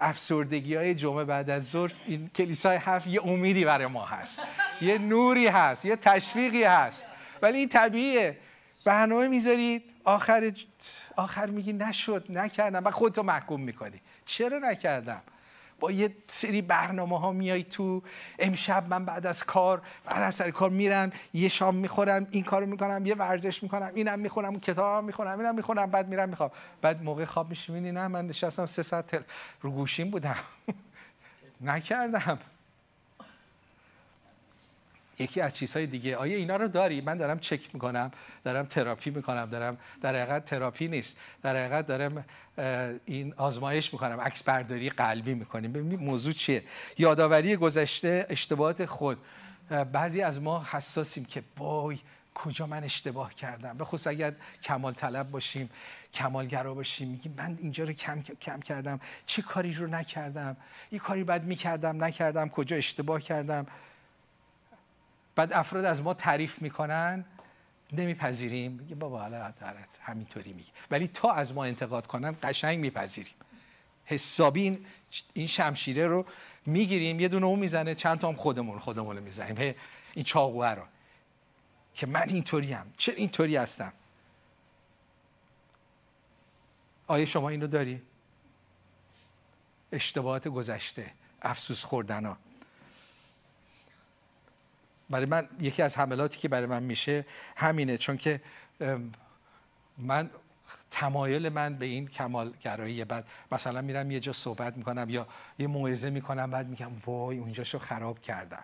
افسردگی 0.00 0.74
های 0.74 0.94
جمعه 0.94 1.24
بعد 1.24 1.50
از 1.50 1.70
ظهر 1.70 1.92
این 2.06 2.30
کلیسای 2.34 2.76
هفت 2.76 3.06
یه 3.06 3.26
امیدی 3.26 3.64
برای 3.64 3.86
ما 3.86 4.04
هست. 4.04 4.42
یه 4.80 4.98
نوری 4.98 5.46
هست 5.46 5.84
یه 5.84 5.96
تشویقی 5.96 6.64
هست. 6.64 7.06
ولی 7.42 7.58
این 7.58 7.68
طبیعیه. 7.68 8.38
برنامه 8.84 9.28
می‌ذارید 9.28 9.82
آخر 10.04 10.52
آخر 11.16 11.46
میگی 11.46 11.72
نشد 11.72 12.24
نکردم. 12.28 12.84
و 12.84 12.90
خودتو 12.90 13.22
محکوم 13.22 13.60
می‌کنی. 13.60 14.00
چرا 14.24 14.58
نکردم؟ 14.58 15.22
با 15.80 15.92
یه 15.92 16.16
سری 16.26 16.62
برنامه 16.62 17.18
ها 17.18 17.32
میای 17.32 17.64
تو 17.64 18.02
امشب 18.38 18.88
من 18.88 19.04
بعد 19.04 19.26
از 19.26 19.44
کار 19.44 19.82
بعد 20.04 20.22
از 20.22 20.34
سر 20.34 20.50
کار 20.50 20.70
میرم 20.70 21.12
یه 21.34 21.48
شام 21.48 21.74
می‌خورم 21.76 22.26
این 22.30 22.44
کارو 22.44 22.66
می‌کنم 22.66 23.06
یه 23.06 23.14
ورزش 23.14 23.62
می‌کنم 23.62 23.90
اینم 23.94 24.18
می‌خونم 24.18 24.48
اون 24.48 24.60
کتابم 24.60 25.06
می‌خونم 25.06 25.38
اینم 25.38 25.54
می‌خونم 25.54 25.90
بعد 25.90 26.08
میرم 26.08 26.28
می‌خوام 26.28 26.50
بعد 26.82 27.02
موقع 27.02 27.24
خواب 27.24 27.50
میشینی 27.50 27.92
نه 27.92 28.08
من 28.08 28.26
نشستم 28.26 28.66
سه 28.66 28.82
ساعت 28.82 29.24
رو 29.60 29.70
گوشیم 29.70 30.10
بودم. 30.10 30.36
نکردم. 31.60 32.38
یکی 35.18 35.40
از 35.40 35.56
چیزهای 35.56 35.86
دیگه. 35.86 36.16
آیا 36.16 36.36
اینا 36.36 36.56
رو 36.56 36.68
داری؟ 36.68 37.00
من 37.00 37.16
دارم 37.16 37.38
چک 37.38 37.74
می‌کنم 37.74 38.10
دارم 38.44 38.66
تراپی 38.66 39.10
می‌کنم 39.10 39.46
دارم 39.46 39.78
در 40.00 40.22
حقیقت 40.22 40.44
تراپی 40.44 40.88
نیست. 40.88 41.16
در 41.42 41.56
حقیقت 41.56 41.86
دارم 41.86 42.24
این 43.04 43.34
آزمایش 43.36 43.92
می‌کنم. 43.92 44.20
عکس 44.20 44.42
برداری 44.42 44.90
قلبی 44.90 45.34
می‌کنیم. 45.34 45.72
ببینید 45.72 46.00
موضوع 46.00 46.32
چیه. 46.32 46.62
یادآوری 46.98 47.56
گذشته 47.56 48.26
اشتباهات 48.30 48.84
خود. 48.84 49.18
بعضی 49.92 50.22
از 50.22 50.40
ما 50.42 50.66
حساسیم 50.70 51.24
که 51.24 51.42
بای 51.56 51.98
کجا 52.34 52.66
من 52.66 52.84
اشتباه 52.84 53.34
کردم؟ 53.34 53.76
به 53.76 53.84
خصوص 53.84 54.06
اگر 54.06 54.32
کمال 54.62 54.94
طلب 54.94 55.30
باشیم 55.30 55.70
کمالگرا 56.14 56.74
باشیم 56.74 57.08
میگیم 57.08 57.34
من 57.36 57.58
اینجا 57.60 57.84
رو 57.84 57.92
کم 57.92 58.22
کم 58.40 58.60
کردم. 58.60 59.00
چه 59.26 59.42
کاری 59.42 59.72
رو 59.72 59.86
نکردم؟ 59.86 60.56
یه 60.92 60.98
کاری 60.98 61.24
بعد 61.24 61.44
می‌کردم 61.44 62.04
نکردم. 62.04 62.48
کجا 62.48 62.76
اشتباه 62.76 63.20
کردم؟ 63.20 63.66
بعد 65.36 65.52
افراد 65.52 65.84
از 65.84 66.02
ما 66.02 66.14
تعریف 66.14 66.62
می‌کنن 66.62 67.24
نمیپذیریم. 67.92 68.72
میگه 68.72 68.94
بابا 68.94 69.20
حالا 69.20 69.52
همینطوری 70.00 70.52
میگه. 70.52 70.70
ولی 70.90 71.08
تا 71.08 71.32
از 71.32 71.52
ما 71.52 71.64
انتقاد 71.64 72.06
کنن 72.06 72.36
قشنگ 72.42 72.78
میپذیریم. 72.78 73.34
حسابی 74.04 74.86
این 75.32 75.46
شمشیره 75.46 76.06
رو 76.06 76.26
می‌گیریم 76.66 77.20
یه 77.20 77.28
دونه 77.28 77.46
اون 77.46 77.58
می‌زنه 77.58 77.94
چند 77.94 78.18
تا 78.18 78.28
هم 78.28 78.34
خودمون 78.34 78.78
خودمون 78.78 79.18
می‌زنیم. 79.18 79.74
این 80.14 80.24
چاقوه 80.24 80.66
رو. 80.66 80.82
که 81.94 82.06
من 82.06 82.28
اینطوری 82.28 82.72
هم 82.72 82.92
چه 82.96 83.12
اینطوری 83.16 83.56
هستم؟ 83.56 83.92
آیا 87.06 87.26
شما 87.26 87.48
اینو 87.48 87.66
داری؟ 87.66 88.02
اشتباهات 89.92 90.48
گذشته 90.48 91.12
افسوس 91.42 91.84
خوردن 91.84 92.24
ها. 92.24 92.36
برای 95.10 95.26
من 95.26 95.48
یکی 95.60 95.82
از 95.82 95.98
حملاتی 95.98 96.38
که 96.38 96.48
برای 96.48 96.66
من 96.66 96.82
میشه 96.82 97.24
همینه 97.56 97.98
چون 97.98 98.16
که 98.16 98.40
من 99.98 100.30
تمایل 100.90 101.48
من 101.48 101.74
به 101.74 101.86
این 101.86 102.08
کمالگرایی. 102.08 103.04
بعد 103.04 103.24
مثلا 103.52 103.82
میرم 103.82 104.10
یه 104.10 104.20
جا 104.20 104.32
صحبت 104.32 104.76
می‌کنم 104.76 105.10
یا 105.10 105.26
یه 105.58 105.66
موعظه 105.66 106.10
می‌کنم 106.10 106.50
بعد 106.50 106.68
میگم 106.68 106.90
وای 107.06 107.38
اونجاشو 107.38 107.78
خراب 107.78 108.20
کردم. 108.20 108.62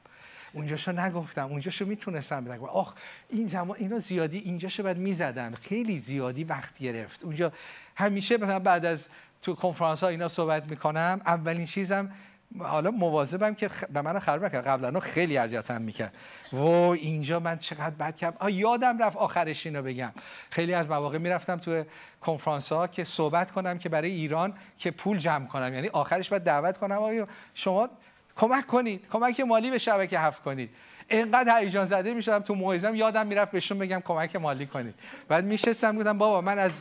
اونجاشو 0.53 0.93
نگفتم 0.93 1.47
اونجاشو 1.47 1.87
می‌تونستم 1.87 2.45
بگم. 2.45 2.65
آخ 2.65 2.95
این 3.29 3.47
زمان 3.47 3.77
اینا 3.79 3.99
زیادی 3.99 4.39
اینجاشو 4.39 4.83
بعد 4.83 4.99
می‌زدم 4.99 5.55
خیلی 5.55 5.99
زیادی 5.99 6.45
وقت 6.45 6.79
گرفت. 6.79 7.25
اونجا 7.25 7.53
همیشه 7.97 8.37
مثلا 8.37 8.59
بعد 8.59 8.85
از 8.85 9.09
تو 9.43 9.55
کنفرانس 9.55 10.03
ها 10.03 10.09
اینا 10.09 10.29
صحبت 10.29 10.71
می‌کنم 10.71 11.21
اولین 11.27 11.67
چیزم 11.67 12.13
حالا 12.59 12.91
مواظبم 12.91 13.55
که 13.55 13.71
به 13.93 14.03
من 14.03 14.19
خراب 14.19 14.45
نکنه 14.45 14.61
قبلا 14.61 15.01
خیلی 15.01 15.37
اذیتم 15.37 15.83
می‌کرد. 15.83 16.15
و 16.53 16.65
اینجا 16.65 17.41
من 17.41 17.59
چقدر 17.59 17.91
بد 17.91 18.17
کردم. 18.17 18.37
آ 18.41 18.49
یادم 18.49 18.99
رفت 18.99 19.17
آخرش 19.17 19.67
اینو 19.67 19.83
بگم. 19.83 20.13
خیلی 20.51 20.75
از 20.75 20.87
مواقع 20.87 21.19
می‌رفتم 21.19 21.57
تو 21.57 21.85
کنفرانس 22.21 22.73
ها 22.73 22.87
که 22.87 23.05
صحبت 23.05 23.51
کنم 23.51 23.79
که 23.79 23.89
برای 23.89 24.11
ایران 24.11 24.55
که 24.79 24.91
پول 24.91 25.19
جمع 25.19 25.47
کنم. 25.47 25.75
یعنی 25.75 25.89
آخرش 25.89 26.29
باید 26.29 26.43
دعوت 26.43 26.79
کنم. 26.79 26.99
آیا 26.99 27.29
شما 27.55 27.89
کمک 28.37 28.67
کنید. 28.67 29.05
کمک 29.13 29.41
مالی 29.41 29.71
به 29.71 29.79
شبکه 29.79 30.19
هفت 30.19 30.43
کنید. 30.43 30.71
اینقدر 31.09 31.59
هیجان 31.59 31.87
زده 31.87 32.15
می‌شدم 32.15 32.39
تو 32.39 32.55
موعظم. 32.55 32.95
یادم 32.95 33.27
می‌رفت 33.27 33.53
بهشون 33.53 33.79
بگم 33.79 34.01
کمک 34.01 34.37
مالی 34.37 34.67
کنید. 34.67 34.95
بعد 35.29 35.45
میشستم 35.45 35.97
بودم 35.97 36.19
بابا 36.19 36.41
من 36.41 36.59
از 36.59 36.81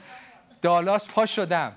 دالاس 0.61 1.07
پا 1.07 1.25
شدم. 1.25 1.71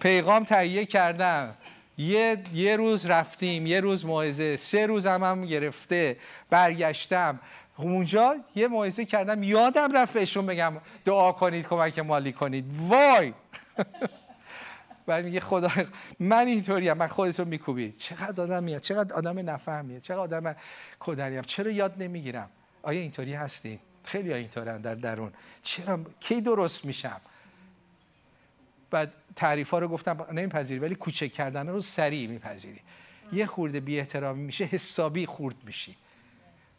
پیغام 0.00 0.44
تهیه 0.44 0.84
کردم. 0.84 1.54
یه, 1.98 2.38
یه 2.54 2.76
روز 2.76 3.06
رفتیم 3.06 3.66
یه 3.66 3.80
روز 3.80 4.06
موعظه 4.06 4.56
سه 4.56 4.86
روز 4.86 5.06
هم, 5.06 5.22
هم 5.22 5.44
گرفته 5.44 6.16
برگشتم. 6.50 7.40
اونجا 7.76 8.36
یه 8.54 8.68
موعظه 8.68 9.04
کردم 9.04 9.42
یادم 9.42 9.96
رفت 9.96 10.12
بهشون 10.12 10.46
بگم 10.46 10.72
دعا 11.04 11.32
کنید 11.32 11.66
کمک 11.68 11.98
مالی 11.98 12.32
کنید. 12.32 12.64
وای! 12.78 13.32
بعد 15.06 15.24
میگه 15.24 15.40
خدا 15.40 15.70
من 16.20 16.46
اینطوریم 16.46 16.92
من 16.92 17.06
خودتو 17.06 17.44
میکوبید 17.44 17.96
چقدر 17.96 18.42
آدم 18.42 18.64
میاد 18.64 18.80
چقدر 18.80 19.14
آدم 19.14 19.50
نفهمیه 19.50 20.00
چقدر 20.00 20.20
آدم 20.20 20.56
کدریم 21.00 21.42
چرا 21.42 21.70
یاد 21.70 22.02
نمی‌گیرم؟ 22.02 22.50
آیا 22.82 23.00
اینطوری 23.00 23.34
هستی؟ 23.34 23.80
خیلی 24.04 24.32
اینطورن 24.32 24.80
در 24.80 24.94
درون. 24.94 25.32
چرا؟ 25.62 26.00
کی 26.20 26.40
درست 26.40 26.84
میشم؟ 26.84 27.20
بعد 28.90 29.12
تعریف 29.36 29.70
ها 29.70 29.78
رو 29.78 29.88
گفتم 29.88 30.26
نمیپذیری 30.32 30.80
ولی 30.80 30.94
کوچک 30.94 31.32
کردن 31.32 31.68
رو 31.68 31.82
سریع 31.82 32.28
میپذیری. 32.28 32.80
یه 33.32 33.46
خورده 33.46 33.80
بی 33.80 33.98
احترامی 33.98 34.42
میشه 34.42 34.64
حسابی 34.64 35.26
خورد 35.26 35.56
میشی. 35.64 35.96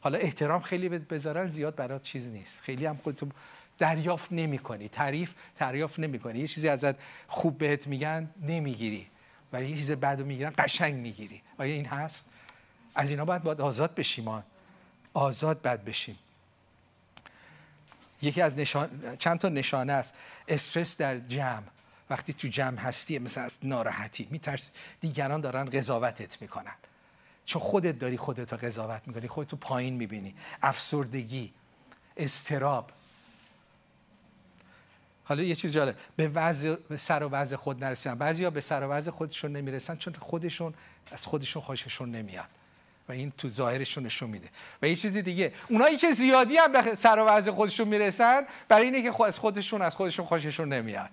حالا 0.02 0.18
احترام 0.18 0.62
خیلی 0.62 0.90
بذارن 0.90 1.48
زیاد 1.48 1.76
برات 1.76 2.04
چیز 2.04 2.32
نیست. 2.32 2.62
خیلی 2.62 2.86
هم 2.86 2.98
خودتو 3.04 3.28
دریافت 3.78 4.32
نمی 4.32 4.60
کنی 4.60 4.90
تعریف 4.90 5.34
دریافت 5.60 6.00
نمی 6.00 6.20
کنی 6.20 6.40
یه 6.40 6.48
چیزی 6.48 6.70
ازت 6.70 6.96
خوب 7.28 7.58
بهت 7.58 7.88
میگن 7.88 8.30
نمی‌گیری. 8.42 9.08
ولی 9.54 9.70
یه 9.70 9.76
چیز 9.78 9.92
بعدو 9.92 10.26
می‌گیرن 10.26 10.54
قشنگ 10.58 10.96
می‌گیری. 10.96 11.42
آیا 11.58 11.74
این 11.74 11.86
هست؟ 11.86 12.30
از 12.96 13.12
اینا 13.12 13.26
باید 13.26 13.44
باید 13.44 13.62
آزاد 13.62 13.96
بشیم 13.96 14.44
آزاد 15.14 15.62
بد 15.62 15.84
بشیم. 15.84 16.20
یکی 18.22 18.42
از 18.42 18.58
نشان... 18.58 19.18
چند 19.20 19.40
تا 19.40 19.50
نشانه 19.50 19.94
است. 19.94 20.14
استرس 20.48 20.98
در 20.98 21.20
جمع. 21.20 21.64
وقتی 22.10 22.34
تو 22.34 22.48
جمع 22.48 22.78
هستی 22.78 23.20
مثل 23.20 23.42
از 23.42 23.58
ناراحتی 23.64 24.28
میترس 24.32 24.70
دیگران 25.02 25.42
دارن 25.42 25.66
قضاوتت 25.66 26.42
می‌کنن. 26.42 26.76
چون 27.46 27.62
خودت 27.62 28.00
داری 28.00 28.18
خودت 28.18 28.54
رو 28.54 28.60
قضاوت 28.60 29.02
می‌کنی 29.08 29.28
خودت 29.28 29.52
رو 29.52 29.58
پایین 29.58 29.94
می‌بینی. 29.94 30.36
افسردگی 30.64 31.54
استراب 32.18 32.92
حالا 35.24 35.44
یه 35.44 35.56
چیز 35.56 35.74
جالب. 35.74 35.96
به 36.16 36.28
وضع 36.28 36.76
سر 36.98 37.24
و 37.24 37.30
وضع 37.30 37.56
خود 37.56 37.84
نرسیدن. 37.84 38.16
بعضیا 38.16 38.50
به 38.50 38.62
سر 38.62 38.84
و 38.84 38.90
وضع 38.90 39.12
خودشون 39.12 39.52
نمی‌رسن 39.52 39.96
چون 39.96 40.14
خودشون 40.14 40.74
از 41.12 41.26
خودشون 41.26 41.62
خوششون 41.62 42.12
نمیاد 42.12 42.50
و 43.10 43.12
این 43.12 43.34
تو 43.38 43.50
ظاهرشون 43.50 44.06
نشون 44.06 44.30
میده. 44.30 44.50
و 44.82 44.88
یه 44.88 44.96
چیزی 44.96 45.22
دیگه. 45.22 45.54
اونایی 45.70 45.98
که 45.98 46.12
زیادی 46.12 46.58
هم 46.58 46.72
به 46.72 46.96
سر 46.96 47.20
و 47.20 47.26
وضع 47.26 47.52
خودشون 47.52 47.88
می‌رسن 47.88 48.42
برای 48.68 48.86
اینه 48.86 49.02
که 49.02 49.24
از 49.24 49.40
خودشون 49.40 49.82
از 49.82 49.96
خودشون 49.96 50.26
خوششون 50.26 50.74
نمیاد. 50.74 51.10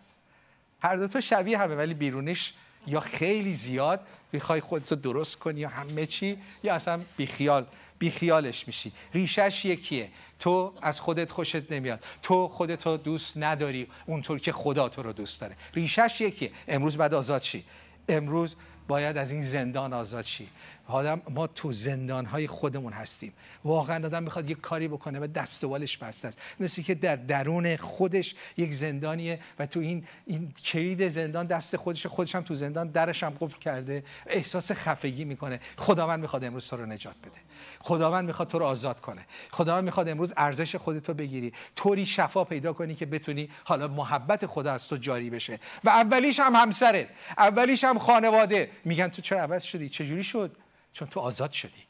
هر 0.84 0.96
دو 0.96 1.08
تا 1.08 1.20
شبیه 1.20 1.58
همه 1.58 1.74
ولی 1.74 1.94
بیرونش 1.94 2.52
یا 2.86 3.00
خیلی 3.00 3.52
زیاد 3.52 4.00
می‌خوای 4.32 4.60
خودتو 4.60 4.96
درست 4.96 5.36
کنی 5.36 5.60
یا 5.60 5.68
همه 5.68 6.06
چی 6.06 6.38
یا 6.62 6.74
اصلا 6.74 7.00
بیخیال 7.16 7.66
بیخیالش 7.98 8.66
میشی. 8.66 8.92
ریشش 9.14 9.64
یکیه. 9.64 10.08
تو 10.38 10.72
از 10.82 11.00
خودت 11.00 11.30
خوشت 11.30 11.72
نمیاد. 11.72 12.04
تو 12.22 12.48
خودتو 12.48 12.96
دوست 12.96 13.36
نداری 13.36 13.86
اونطور 14.06 14.38
که 14.38 14.52
خدا 14.52 14.88
تو 14.88 15.02
رو 15.02 15.12
دوست 15.12 15.40
داره. 15.40 15.56
ریشش 15.74 16.20
یکیه. 16.20 16.50
امروز 16.68 16.96
بعد 16.96 17.14
آزاد 17.14 17.42
شی. 17.42 17.64
امروز 18.08 18.56
باید 18.88 19.16
از 19.16 19.30
این 19.30 19.42
زندان 19.42 19.92
آزاد 19.92 20.24
شی. 20.24 20.48
آدم 20.86 21.22
ما 21.30 21.46
تو 21.46 21.72
زندان 21.72 22.26
های 22.26 22.46
خودمون 22.46 22.92
هستیم. 22.92 23.32
واقعا 23.64 24.06
آدم 24.06 24.22
می‌خواد 24.22 24.50
یک 24.50 24.60
کاری 24.60 24.88
بکنه 24.88 25.20
و 25.20 25.26
دست 25.26 25.64
و 25.64 25.68
بالش 25.68 25.96
بسته 25.96 26.28
است. 26.28 26.40
مثل 26.60 26.82
که 26.82 26.94
در 26.94 27.16
درون 27.16 27.76
خودش 27.76 28.34
یک 28.56 28.74
زندانیه 28.74 29.40
و 29.58 29.66
تو 29.66 29.80
این 29.80 30.06
این 30.26 30.52
کلید 30.64 31.08
زندان 31.08 31.46
دست 31.46 31.76
خودش 31.76 32.06
خودش 32.06 32.34
هم 32.34 32.42
تو 32.42 32.54
زندان 32.54 32.88
درش 32.88 33.22
هم 33.22 33.36
قفل 33.40 33.58
کرده 33.58 34.04
احساس 34.26 34.72
خفگی 34.72 35.24
می‌کنه. 35.24 35.60
خداوند 35.76 36.20
می‌خواد 36.20 36.44
امروز 36.44 36.68
تو 36.68 36.76
رو 36.76 36.86
نجات 36.86 37.16
بده. 37.22 37.40
خداوند 37.80 38.24
می‌خواد 38.26 38.48
تو 38.48 38.58
رو 38.58 38.64
آزاد 38.64 39.00
کنه. 39.00 39.26
خداوند 39.50 39.84
می‌خواد 39.84 40.08
امروز 40.08 40.32
ارزش 40.36 40.76
خودتو 40.76 41.14
بگیری. 41.14 41.52
طوری 41.76 42.06
شفا 42.06 42.44
پیدا 42.44 42.72
کنی 42.72 42.94
که 42.94 43.06
بتونی 43.06 43.48
حالا 43.64 43.88
محبت 43.88 44.46
خدا 44.46 44.72
از 44.72 44.88
تو 44.88 44.96
جاری 44.96 45.30
بشه. 45.30 45.58
و 45.84 45.88
اولیش 45.88 46.40
هم 46.40 46.56
همسرت. 46.56 47.08
اولیش 47.38 47.84
هم 47.84 47.98
خانواده. 47.98 48.70
میگن 48.84 49.08
تو 49.08 49.22
چرا 49.22 49.40
عوض 49.40 49.62
شدی؟ 49.62 49.88
چجوری 49.88 50.22
شد؟ 50.22 50.56
چون 50.94 51.08
تو 51.08 51.20
آزاد 51.20 51.52
شدی. 51.52 51.82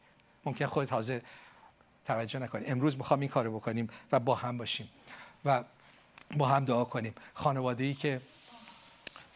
ممکن 0.45 0.67
خودت 0.67 0.93
حاضر 0.93 1.21
توجه 2.07 2.39
نکنی. 2.39 2.67
امروز 2.67 2.97
می‌خوام 2.97 3.21
این 3.21 3.29
کارو 3.29 3.57
بکنیم 3.57 3.89
و 4.13 4.21
با 4.21 4.35
هم 4.35 4.59
باشیم 4.59 4.89
و 5.45 5.65
با 6.37 6.49
هم 6.49 6.65
دعا 6.65 6.85
کنیم. 6.85 7.15
خانواده 7.35 7.85
ای 7.85 7.95
که 7.95 8.21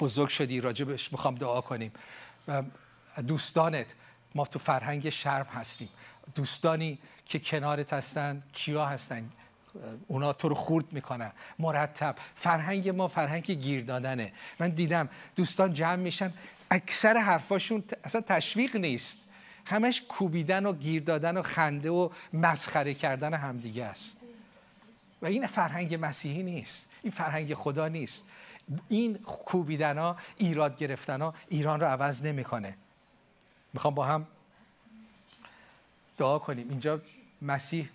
بزرگ 0.01 0.29
شدی 0.29 0.61
راجبش 0.61 1.13
می‌خوام 1.13 1.35
دعا 1.35 1.61
کنیم. 1.61 1.93
و 2.49 2.63
دوستانت 3.27 3.95
ما 4.35 4.47
تو 4.47 4.59
فرهنگ 4.59 5.09
شرم 5.09 5.47
هستیم. 5.47 5.89
دوستانی 6.35 6.99
که 7.27 7.39
کنارت 7.39 7.93
هستن 7.93 8.43
کیا 8.53 8.87
هستن؟ 8.87 9.31
اونا 10.09 10.33
تو 10.33 10.49
رو 10.49 10.55
خورد 10.55 10.93
می‌کنن. 10.93 11.33
مرتب. 11.59 12.17
فرهنگ 12.35 12.89
ما 12.89 13.09
فرهنگ 13.09 13.51
گیر 13.51 13.85
دادنه. 13.85 14.33
من 14.59 14.69
دیدم 14.69 15.09
دوستان 15.37 15.75
جمع 15.75 15.97
میشن 15.97 16.33
اکثر 16.71 17.17
حرفاشون 17.17 17.85
اصلا 18.05 18.21
تشویق 18.21 18.77
نیست. 18.77 19.19
همش 19.69 20.03
کوبیدن 20.09 20.67
و 20.67 20.73
گیر 20.73 21.03
دادن 21.03 21.37
و 21.37 21.43
خنده 21.43 21.91
و 21.91 22.09
مسخره 22.33 22.95
کردن 22.95 23.35
همدیگه 23.35 23.85
است. 23.85 24.21
و 25.23 25.27
این 25.27 25.47
فرهنگ 25.47 25.99
مسیحی 26.01 26.43
نیست. 26.43 26.91
این 27.03 27.13
فرهنگ 27.13 27.55
خدا 27.55 27.89
نیست. 27.89 28.29
این 28.89 29.19
کوبیدن 29.19 29.99
ها 29.99 30.17
ایراد 30.37 30.77
گرفتن 30.77 31.33
ایران 31.49 31.81
رو 31.81 31.87
عوض 31.87 32.23
نمی‌کنه. 32.23 32.77
می‌خوام 33.73 33.95
با 33.95 34.05
هم 34.05 34.27
دعا 36.17 36.39
کنیم. 36.39 36.69
اینجا 36.71 37.01
مسیح 37.43 37.89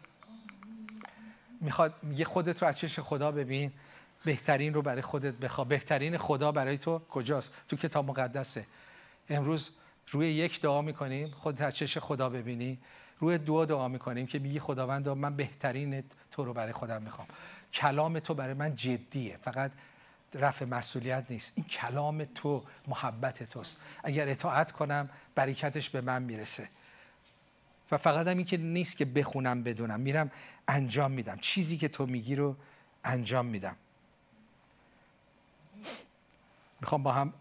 می‌خواد 1.61 1.93
میگه 2.01 2.25
خودت 2.25 2.61
رو 2.61 2.67
از 2.67 2.77
چش 2.77 2.99
خدا 2.99 3.31
ببین. 3.31 3.71
بهترین 4.25 4.73
رو 4.73 4.81
برای 4.81 5.01
خودت 5.01 5.33
بخوا 5.33 5.63
بهترین 5.63 6.17
خدا 6.17 6.51
برای 6.51 6.77
تو 6.77 6.99
کجاست؟ 7.09 7.51
تو 7.67 7.75
کتاب 7.75 8.09
مقدسه. 8.09 8.65
امروز 9.29 9.69
روی 10.07 10.31
یک 10.31 10.61
دعا 10.61 10.81
می‌کنیم 10.81 11.27
خودت 11.27 11.61
از 11.61 11.75
چش 11.75 11.97
خدا 11.97 12.29
ببینی 12.29 12.77
روی 13.19 13.37
دو 13.37 13.65
دعا 13.65 13.87
می‌کنیم 13.87 14.27
که 14.27 14.39
میگی 14.39 14.59
خداوند 14.59 15.09
من 15.09 15.35
بهترین 15.35 16.03
تو 16.31 16.45
رو 16.45 16.53
برای 16.53 16.73
خودم 16.73 17.01
می‌خوام. 17.01 17.27
کلام 17.73 18.19
تو 18.19 18.33
برای 18.33 18.53
من 18.53 18.75
جدیه 18.75 19.37
فقط 19.43 19.71
رفع 20.33 20.65
مسئولیت 20.65 21.25
نیست. 21.29 21.53
این 21.55 21.65
کلام 21.65 22.25
تو 22.25 22.63
محبت 22.87 23.43
توست. 23.43 23.79
اگر 24.03 24.29
اطاعت 24.29 24.71
کنم 24.71 25.09
برکتش 25.35 25.89
به 25.89 26.01
من 26.01 26.23
می‌رسه. 26.23 26.69
و 27.91 27.97
فقط 27.97 28.27
هم 28.27 28.37
این 28.37 28.45
که 28.45 28.57
نیست 28.57 28.97
که 28.97 29.05
بخونم 29.05 29.63
بدونم. 29.63 29.99
میرم 29.99 30.31
انجام 30.67 31.11
میدم. 31.11 31.37
چیزی 31.37 31.77
که 31.77 31.87
تو 31.87 32.05
میگی 32.05 32.35
رو 32.35 32.55
انجام 33.03 33.45
میدم. 33.45 33.75
می‌خوام 36.81 37.03
با 37.03 37.11
هم 37.11 37.33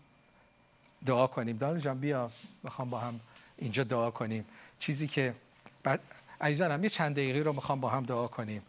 دعا 1.06 1.26
کنیم. 1.26 1.56
دانو 1.56 1.78
جان 1.78 1.98
بیا 1.98 2.30
می‌خوام 2.62 2.90
با 2.90 2.98
هم 2.98 3.20
اینجا 3.56 3.84
دعا 3.84 4.10
کنیم. 4.10 4.44
چیزی 4.78 5.08
که 5.08 5.34
بعد 5.82 6.00
عزیزانم 6.40 6.84
یه 6.84 6.90
چند 6.90 7.12
دقیقه 7.12 7.38
رو 7.38 7.52
می‌خوام 7.52 7.80
با 7.80 7.88
هم 7.88 8.04
دعا 8.04 8.26
کنیم 8.26 8.62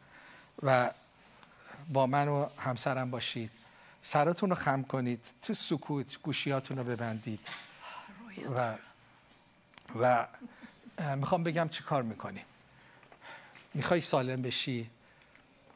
و 0.64 0.92
با 1.94 2.08
من 2.08 2.28
و 2.28 2.48
همسرم 2.58 3.12
باشید. 3.12 3.52
سراتون 4.02 4.50
رو 4.50 4.56
خم 4.56 4.84
کنید. 4.84 5.28
تو 5.42 5.54
سکوت 5.54 6.22
گوشیاتون 6.22 6.78
رو 6.78 6.84
ببندید. 6.84 7.40
و 8.56 8.76
و 10.00 10.28
می‌خوام 11.16 11.44
بگم 11.44 11.70
چی 11.70 11.84
کار 11.84 12.04
می‌کنیم. 12.04 12.46
می‌خوای 13.74 14.02
سالم 14.02 14.42
بشی 14.42 14.90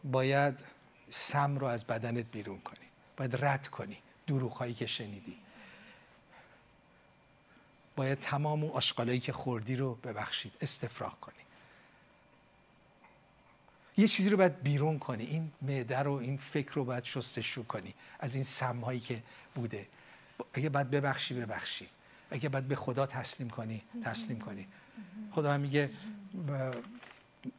باید 0.03 0.63
سم 1.09 1.57
رو 1.57 1.67
از 1.67 1.85
بدنت 1.85 2.31
بیرون 2.31 2.59
کنی. 2.59 2.85
باید 3.17 3.45
رد 3.45 3.67
کنی 3.67 3.97
دروغ 4.27 4.75
که 4.75 4.85
شنیدی. 4.85 5.37
باید 7.97 8.19
تمام 8.19 8.63
اون 8.63 8.71
آشغالایی 8.71 9.19
که 9.19 9.31
خوردی 9.31 9.75
رو 9.75 9.95
ببخشید 9.95 10.53
استفراغ 10.61 11.19
کنی. 11.19 11.33
یه 13.97 14.07
چیزی 14.07 14.29
رو 14.29 14.37
باید 14.37 14.63
بیرون 14.63 14.99
کنی. 14.99 15.23
این 15.23 15.51
معده 15.61 15.99
رو 15.99 16.13
این 16.13 16.37
فکر 16.37 16.73
رو 16.73 16.85
باید 16.85 17.03
شستشو 17.03 17.63
کنی. 17.63 17.93
از 18.19 18.35
این 18.35 18.43
سمهایی 18.43 18.99
که 18.99 19.23
بوده. 19.55 19.87
اگه 20.53 20.69
باید 20.69 20.89
ببخشی 20.89 21.33
ببخشی. 21.33 21.87
اگه 22.31 22.49
باید 22.49 22.67
به 22.67 22.75
خدا 22.75 23.05
تسلیم 23.05 23.49
کنی 23.49 23.81
تسلیم 24.03 24.39
کنی. 24.39 24.67
خدا 25.31 25.53
هم 25.53 25.59
میگه 25.59 25.89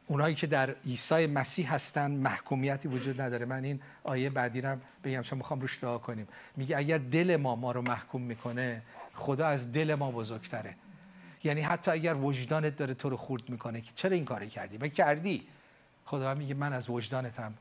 اونایی 0.07 0.35
که 0.35 0.47
در 0.47 0.75
عیسی 0.85 1.27
مسیح 1.27 1.73
هستن 1.73 2.11
محکومیتی 2.11 2.87
وجود 2.87 3.21
نداره. 3.21 3.45
من 3.45 3.63
این 3.63 3.79
آیه 4.03 4.29
بعدی 4.29 4.61
رو 4.61 4.77
بگم 5.03 5.21
چون 5.21 5.37
می‌خوام 5.37 5.61
روش 5.61 5.79
دعا 5.81 5.97
کنیم. 5.97 6.27
میگه 6.55 6.77
اگر 6.77 6.97
دل 6.97 7.35
ما 7.35 7.55
ما 7.55 7.71
رو 7.71 7.81
محکوم 7.81 8.21
می‌کنه 8.21 8.81
خدا 9.19 9.47
از 9.47 9.71
دل 9.71 9.95
ما 9.95 10.11
بزرگتره. 10.11 10.75
یعنی 11.43 11.61
حتی 11.61 11.91
اگر 11.91 12.15
وجدانت 12.15 12.75
داره 12.75 12.93
تو 12.93 13.09
رو 13.09 13.17
خورد 13.17 13.49
می‌کنه 13.49 13.81
که 13.81 13.91
چرا 13.95 14.15
این 14.15 14.25
کاری 14.25 14.47
کردی؟ 14.47 14.77
و 14.77 14.87
کردی. 14.87 15.47
خدا 16.05 16.33
میگه 16.33 16.53
من 16.53 16.73
از 16.73 16.89
وجدانتم 16.89 17.53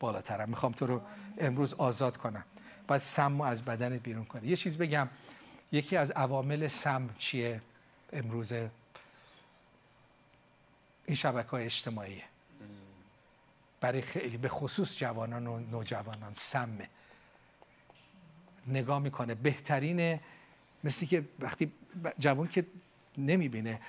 بالاترم. 0.00 0.48
می‌خوام 0.48 0.72
تو 0.72 0.86
رو 0.86 1.02
امروز 1.38 1.74
آزاد 1.74 2.16
کنم. 2.16 2.44
باید 2.88 3.02
سم 3.02 3.40
از 3.40 3.64
بدنت 3.64 4.02
بیرون 4.02 4.24
کنه 4.24 4.46
یه 4.46 4.56
چیز 4.56 4.78
بگم. 4.78 5.08
یکی 5.72 5.96
از 5.96 6.10
عوامل 6.10 6.66
سم 6.66 7.08
چیه 7.18 7.60
امروز؟ 8.12 8.52
این 8.52 8.68
شبکه 11.14 11.48
های 11.48 11.64
اجتماعیه. 11.64 12.24
برای 13.80 14.02
خیلی 14.02 14.36
به 14.36 14.48
خصوص 14.48 14.96
جوانان 14.98 15.46
و 15.46 15.58
نوجوانان 15.58 16.32
سمه. 16.34 16.88
نگاه 18.66 18.98
می‌کنه. 18.98 19.34
بهترینه 19.34 20.20
مثل 20.86 21.06
که 21.06 21.24
وقتی 21.40 21.72
جوان 22.18 22.48
که 22.48 22.66
نمی‌بینه 23.18 23.80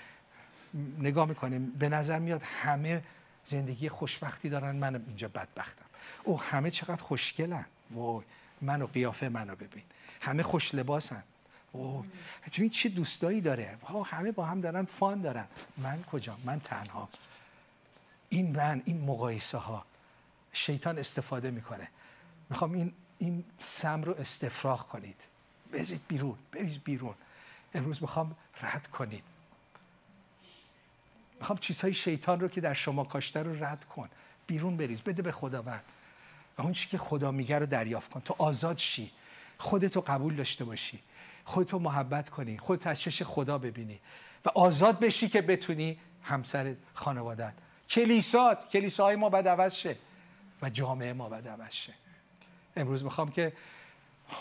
نگاه 0.99 1.27
می‌کنه 1.27 1.59
به 1.59 1.89
نظر 1.89 2.19
میاد 2.19 2.41
همه 2.43 3.03
زندگی 3.45 3.89
خوشبختی 3.89 4.49
دارن 4.49 4.75
من 4.75 5.03
اینجا 5.07 5.27
بدبختم. 5.27 5.85
او 6.23 6.41
همه 6.41 6.71
چقدر 6.71 7.03
خوشگلن. 7.03 7.65
وای 7.91 8.23
منو 8.61 8.87
قیافه 8.87 9.29
منو 9.29 9.55
ببین. 9.55 9.83
همه 10.21 10.43
خوش 10.43 10.75
لباسن. 10.75 11.23
او 11.71 12.05
تو 12.51 12.61
این 12.61 12.71
چه 12.71 12.89
دوستایی 12.89 13.41
داره؟ 13.41 13.77
همه 14.05 14.31
با 14.31 14.45
هم 14.45 14.61
دارن 14.61 14.85
فان 14.85 15.21
دارن. 15.21 15.45
من 15.77 16.03
کجا؟ 16.03 16.37
من 16.45 16.59
تنها. 16.59 17.09
این 18.29 18.55
من 18.55 18.81
این 18.85 19.01
مقایسه 19.01 19.57
ها 19.57 19.85
شیطان 20.53 20.97
استفاده 20.97 21.51
می‌کنه. 21.51 21.87
می‌خوام 22.49 22.73
این 22.73 22.93
این 23.17 23.43
سم 23.59 24.03
رو 24.03 24.15
استفراغ 24.19 24.87
کنید. 24.87 25.21
بریزید 25.71 26.01
بیرون 26.07 26.37
بریز 26.51 26.79
بیرون. 26.79 27.15
امروز 27.73 28.01
می‌خوام 28.01 28.35
رد 28.61 28.87
کنید. 28.87 29.23
می‌خوام 31.39 31.57
چیزهای 31.57 31.93
شیطان 31.93 32.39
رو 32.39 32.47
که 32.47 32.61
در 32.61 32.73
شما 32.73 33.03
کاشته 33.03 33.43
رو 33.43 33.63
رد 33.63 33.85
کن. 33.85 34.09
بیرون 34.47 34.77
بریز 34.77 35.01
بده 35.01 35.21
به 35.21 35.31
خداوند. 35.31 35.83
و 36.57 36.61
اون 36.61 36.73
چی 36.73 36.87
که 36.87 36.97
خدا 36.97 37.31
میگه 37.31 37.59
رو 37.59 37.65
دریافت 37.65 38.11
کن. 38.11 38.19
تو 38.19 38.35
آزاد 38.37 38.77
شی. 38.77 39.11
خودتو 39.57 40.01
قبول 40.01 40.35
داشته 40.35 40.65
باشی. 40.65 40.99
خودتو 41.45 41.79
محبت 41.79 42.29
کنی. 42.29 42.57
خودت 42.57 42.87
از 42.87 43.01
چش 43.01 43.23
خدا 43.23 43.57
ببینی. 43.57 43.99
و 44.45 44.49
آزاد 44.49 44.99
بشی 44.99 45.29
که 45.29 45.41
بتونی 45.41 45.99
همسر 46.23 46.75
خانوادت. 46.93 47.53
کلیسات 47.89 48.69
کلیساهای 48.69 49.15
ما 49.15 49.29
باید 49.29 49.47
عوض 49.47 49.73
شه. 49.73 49.95
و 50.61 50.69
جامعه 50.69 51.13
ما 51.13 51.29
باید 51.29 51.47
عوض 51.47 51.71
شه. 51.71 51.93
امروز 52.75 53.03
می‌خوام 53.03 53.31
که 53.31 53.53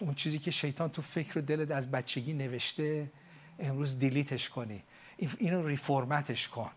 اون 0.01 0.15
چیزی 0.15 0.39
که 0.39 0.51
شیطان 0.51 0.91
تو 0.91 1.03
فکر 1.03 1.39
و 1.39 1.43
دلت 1.43 1.71
از 1.71 1.91
بچگی 1.91 2.33
نوشته 2.33 3.11
امروز 3.59 3.99
delete 3.99 4.36
ش 4.36 4.49
کنی. 4.49 4.83
اینو 5.39 5.67
reformat 5.67 6.32
ش 6.32 6.49
کن. 6.49 6.71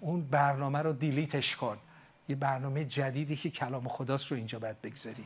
اون 0.00 0.22
برنامه 0.22 0.78
رو 0.78 0.92
delete 0.92 1.40
ش 1.40 1.56
کن. 1.56 1.78
یه 2.28 2.36
برنامه 2.36 2.84
جدیدی 2.84 3.36
که 3.36 3.50
کلام 3.50 3.88
خداست 3.88 4.30
رو 4.30 4.36
اینجا 4.36 4.58
باید 4.58 4.82
بگذاری. 4.82 5.24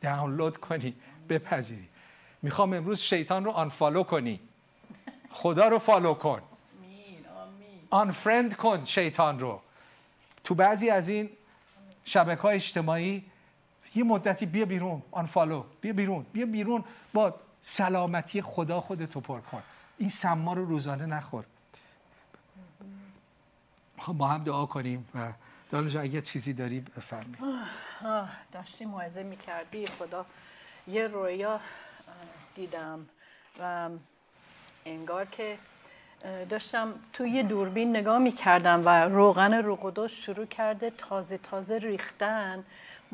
دانلود 0.00 0.56
کنی 0.56 0.94
بپذیری. 1.28 1.88
می‌خوام 2.42 2.72
امروز 2.72 3.00
شیطان 3.00 3.44
رو 3.44 3.50
unfollow 3.50 4.02
کنی. 4.02 4.40
خدا 5.30 5.68
رو 5.68 5.78
follow 5.78 6.14
کن. 6.14 6.42
unfriend 7.90 8.56
کن 8.56 8.84
شیطان 8.84 9.38
رو. 9.38 9.60
تو 10.44 10.54
بعضی 10.54 10.90
از 10.90 11.08
این 11.08 11.30
شبکه 12.04 12.42
های 12.42 12.54
اجتماعی 12.54 13.24
یه 13.94 14.04
مدتی 14.04 14.46
بیا 14.46 14.64
بیرون 14.64 15.02
آنفالو 15.10 15.64
بیا 15.80 15.92
بیرون 15.92 16.26
بیا 16.32 16.46
بیرون. 16.46 16.84
با 17.12 17.34
سلامتی 17.62 18.42
خدا 18.42 18.80
خودتو 18.80 19.20
پر 19.20 19.40
کن. 19.40 19.62
این 19.98 20.08
سما 20.08 20.52
رو 20.52 20.64
روزانه 20.64 21.06
نخور. 21.06 21.44
خب 23.98 24.12
با 24.12 24.28
هم 24.28 24.44
دعا 24.44 24.66
کنیم 24.66 25.08
و 25.14 25.32
دانش 25.70 25.96
اگه 25.96 26.22
چیزی 26.22 26.52
داری 26.52 26.80
بفرمی 26.80 27.36
داشتی 28.52 28.84
موعظه 28.84 29.22
می‌کردی. 29.22 29.86
خدا 29.86 30.26
یه 30.86 31.06
رویا 31.06 31.60
دیدم 32.54 33.06
و 33.60 33.90
انگار 34.86 35.24
که 35.24 35.58
داشتم 36.50 36.94
توی 37.12 37.42
دوربین 37.42 37.96
نگاه 37.96 38.18
می‌کردم 38.18 38.82
و 38.84 38.88
روغن 38.88 39.54
رو 39.54 40.08
شروع 40.08 40.46
کرده 40.46 40.90
تازه 40.90 41.38
تازه 41.38 41.78
ریختن. 41.78 42.64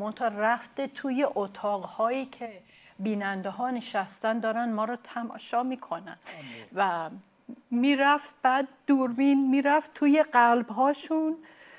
منتها 0.01 0.29
رفته 0.29 0.87
توی 0.87 1.27
اتاقهایی 1.35 2.27
که 2.27 2.63
بیننده 2.99 3.51
ها 3.51 3.71
نشستن 3.71 4.39
دارن 4.39 4.73
ما 4.73 4.85
رو 4.85 4.97
تماشا 4.97 5.63
می‌کنن. 5.63 6.17
و 6.75 7.11
می‌رفت 7.71 8.35
بعد 8.43 8.69
دوربین 8.87 9.51
می‌رفت 9.51 9.95
توی 9.95 10.23
قلب 10.23 10.69
هاشون 10.69 11.37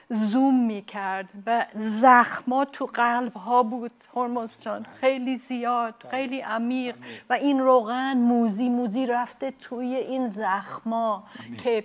زوم 0.09 0.65
می‌کرد 0.65 1.29
و 1.45 1.65
زخما 1.75 2.65
تو 2.65 2.85
قلب 2.85 3.33
ها 3.33 3.63
بود. 3.63 3.91
هرمز 4.15 4.61
جان 4.61 4.85
خیلی 4.99 5.35
زیاد 5.35 5.95
خیلی 6.11 6.41
عمیق. 6.41 6.95
و 7.29 7.33
این 7.33 7.59
روغن 7.59 8.17
موزی 8.17 8.69
موزی 8.69 9.05
رفته 9.05 9.51
توی 9.51 9.95
این 9.95 10.29
زخما 10.29 11.23
که 11.63 11.83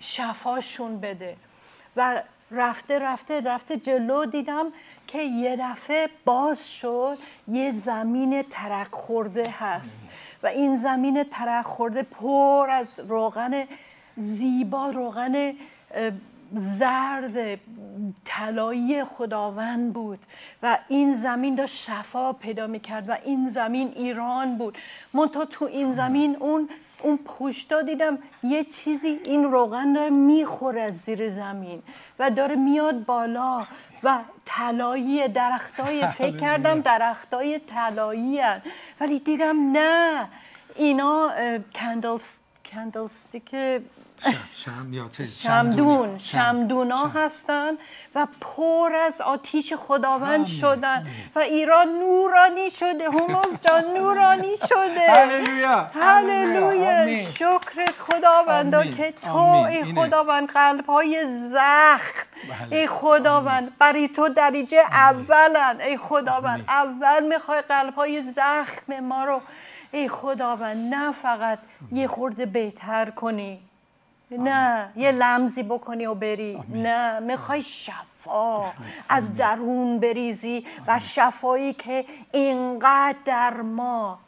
شفاشون 0.00 1.00
بده. 1.00 1.36
و 1.96 2.22
رفته 2.50 2.98
رفته 2.98 3.40
رفته 3.40 3.76
جلو 3.76 4.24
دیدم 4.24 4.66
که 5.06 5.22
یه 5.22 5.56
دفعه 5.60 6.08
باز 6.24 6.68
شد 6.68 7.18
یه 7.48 7.70
زمین 7.70 8.42
ترک 8.50 8.88
خورده 8.90 9.50
هست. 9.58 10.08
و 10.42 10.46
این 10.46 10.76
زمین 10.76 11.22
ترک 11.22 11.64
خورده 11.64 12.02
پر 12.02 12.66
از 12.70 12.86
روغن 13.08 13.64
زیبا 14.16 14.90
روغن 14.90 15.52
زرد 16.52 17.60
طلایی 18.24 19.04
خداوند 19.04 19.92
بود. 19.92 20.18
و 20.62 20.78
این 20.88 21.12
زمین 21.12 21.54
داشت 21.54 21.76
شفا 21.76 22.32
پیدا 22.32 22.66
می‌کرد 22.66 23.08
و 23.08 23.16
این 23.24 23.48
زمین 23.48 23.92
ایران 23.96 24.58
بود. 24.58 24.78
منتها 25.14 25.44
تو 25.44 25.64
این 25.64 25.92
زمین 25.92 26.36
اون 26.36 26.68
اون 27.02 27.18
پشتا 27.38 27.82
دیدم 27.82 28.18
یه 28.42 28.64
چیزی 28.64 29.20
این 29.24 29.44
روغن 29.44 29.92
داره 29.92 30.10
می‌خوره 30.10 30.82
از 30.82 30.98
زیر 30.98 31.28
زمین 31.28 31.82
و 32.18 32.30
داره 32.30 32.56
میاد 32.56 33.04
بالا. 33.04 33.64
و 34.04 34.18
طلایی 34.44 35.28
درختای 35.28 36.06
فکر 36.18 36.36
کردم 36.36 36.80
درختای 36.80 37.58
طلایی 37.58 38.40
ولی 39.00 39.18
دیدم 39.18 39.72
نه 39.72 40.28
اینا 40.76 41.32
کندلز 41.74 42.38
کندلستیک 44.64 45.26
شمدون 45.26 46.18
شمدون 46.18 46.90
ها 46.90 47.08
هستن 47.08 47.72
و 48.14 48.26
پر 48.40 48.92
از 49.06 49.20
آتیش 49.20 49.72
خداوند 49.72 50.46
شدن 50.46 51.06
و 51.34 51.38
ایران 51.38 51.88
نورانی 51.88 52.70
شده. 52.70 53.10
هموز 53.10 53.60
جان 53.60 53.84
نورانی 53.96 54.56
شده. 54.56 55.10
هللویا. 55.94 57.22
شکرت 57.22 57.98
خداوندا 57.98 58.84
که 58.84 59.14
تو 59.22 59.38
ای 59.38 59.94
خداوند 59.94 60.48
قلب 60.48 60.86
های 60.86 61.26
زخم. 61.38 62.26
بله. 62.48 62.76
ای 62.76 62.86
خداوند 62.86 63.78
برای 63.78 64.08
تو 64.08 64.28
دریجه 64.28 64.84
اولن. 64.92 65.80
ای 65.80 65.96
خداوند 65.96 66.64
اول 66.68 67.28
می‌خوای 67.28 67.60
قلب 67.60 67.94
های 67.94 68.22
زخم 68.22 69.00
ما 69.00 69.24
رو. 69.24 69.40
ای 69.90 70.08
خداوند 70.08 70.94
نه 70.94 71.12
فقط 71.12 71.58
یه 71.92 72.06
خورده 72.06 72.46
بهتر 72.46 73.10
کنی. 73.10 73.62
نه 74.38 74.92
یه 74.96 75.12
لمزی 75.12 75.62
بکنی 75.62 76.06
و 76.06 76.14
بری. 76.14 76.62
نه 76.68 77.20
می‌خوای 77.20 77.62
شفا. 77.62 78.70
از 79.08 79.36
درون 79.36 79.98
بریزی 80.00 80.66
و 80.86 80.98
شفایی 80.98 81.72
که 81.72 82.04
اینقدر 82.32 83.16
در 83.24 83.60
ما 83.62 84.18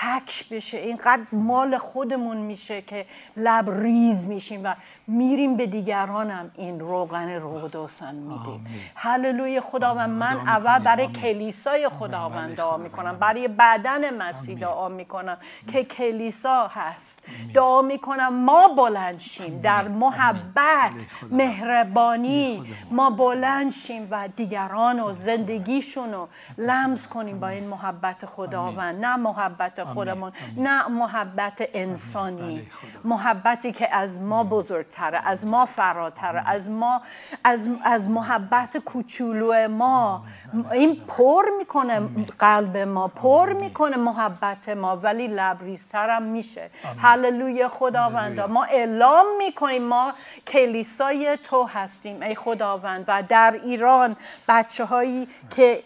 حک 0.00 0.48
بشه. 0.50 0.78
اینقدر 0.78 1.22
مال 1.32 1.78
خودمون 1.78 2.36
میشه 2.36 2.82
که 2.82 3.06
لب 3.36 3.70
ریز 3.70 4.26
میشیم 4.26 4.60
و 4.64 4.74
میریم 5.06 5.56
به 5.56 5.66
دیگرانم. 5.66 6.50
این 6.54 6.80
روغن 6.80 7.28
روغدوسن 7.28 8.14
میدیم. 8.14 8.66
هللوی 8.94 9.60
خداوند. 9.60 10.10
من 10.10 10.36
اول 10.36 10.78
برای 10.78 11.06
کلیسای 11.06 11.88
خداوند 11.88 12.56
دعا 12.56 12.76
می‌کنم. 12.76 13.16
برای 13.18 13.48
بدن 13.48 14.16
مسیح 14.16 14.58
دعا 14.58 14.88
می‌کنم 14.88 15.36
که 15.72 15.84
کلیسا 15.84 16.66
هست. 16.66 17.26
دعا 17.54 17.82
می‌کنم 17.82 18.44
ما 18.44 18.68
بلند 18.68 19.18
شیم. 19.18 19.60
در 19.60 19.88
محبت 19.88 21.06
مهربانی. 21.30 22.64
ما 22.90 23.10
بلند 23.10 23.72
شیم 23.72 24.08
و 24.10 24.28
دیگران 24.36 25.00
و 25.00 25.14
زندگیشون 25.14 26.12
رو 26.12 26.28
لمس 26.58 27.08
کنیم 27.08 27.40
با 27.40 27.48
این 27.48 27.68
محبت 27.68 28.26
خداوند. 28.26 29.04
نه 29.04 29.16
محبت 29.16 29.83
خودمون. 29.84 30.32
نه 30.56 30.88
محبت 30.88 31.68
انسانی. 31.74 32.66
محبتی 33.04 33.72
که 33.72 33.94
از 33.94 34.22
ما 34.22 34.44
بزرگتره 34.44 35.20
از 35.24 35.46
ما 35.46 35.64
فراتره 35.64 36.42
از 36.46 36.70
ما 36.70 37.00
از, 37.44 37.68
از 37.84 38.10
محبت 38.10 38.78
کوچولو 38.78 39.68
ما. 39.68 40.24
این 40.72 40.96
پر 41.08 41.44
می‌کنه 41.58 42.00
قلب 42.38 42.76
ما 42.76 43.08
پر 43.08 43.52
می‌کنه 43.52 43.96
محبت 43.96 44.68
ما 44.68 44.96
ولی 44.96 45.28
لبریزترم 45.28 46.22
میشه. 46.22 46.70
هللوی 46.98 47.68
خداوند 47.68 48.40
ما 48.40 48.64
اعلام 48.64 49.26
می‌کنیم 49.38 49.82
ما 49.82 50.12
کلیسای 50.46 51.38
تو 51.44 51.64
هستیم 51.64 52.22
ای 52.22 52.34
خداوند. 52.34 53.04
و 53.08 53.22
در 53.28 53.60
ایران 53.64 54.16
بچه 54.48 54.84
هایی 54.84 55.28
که 55.50 55.82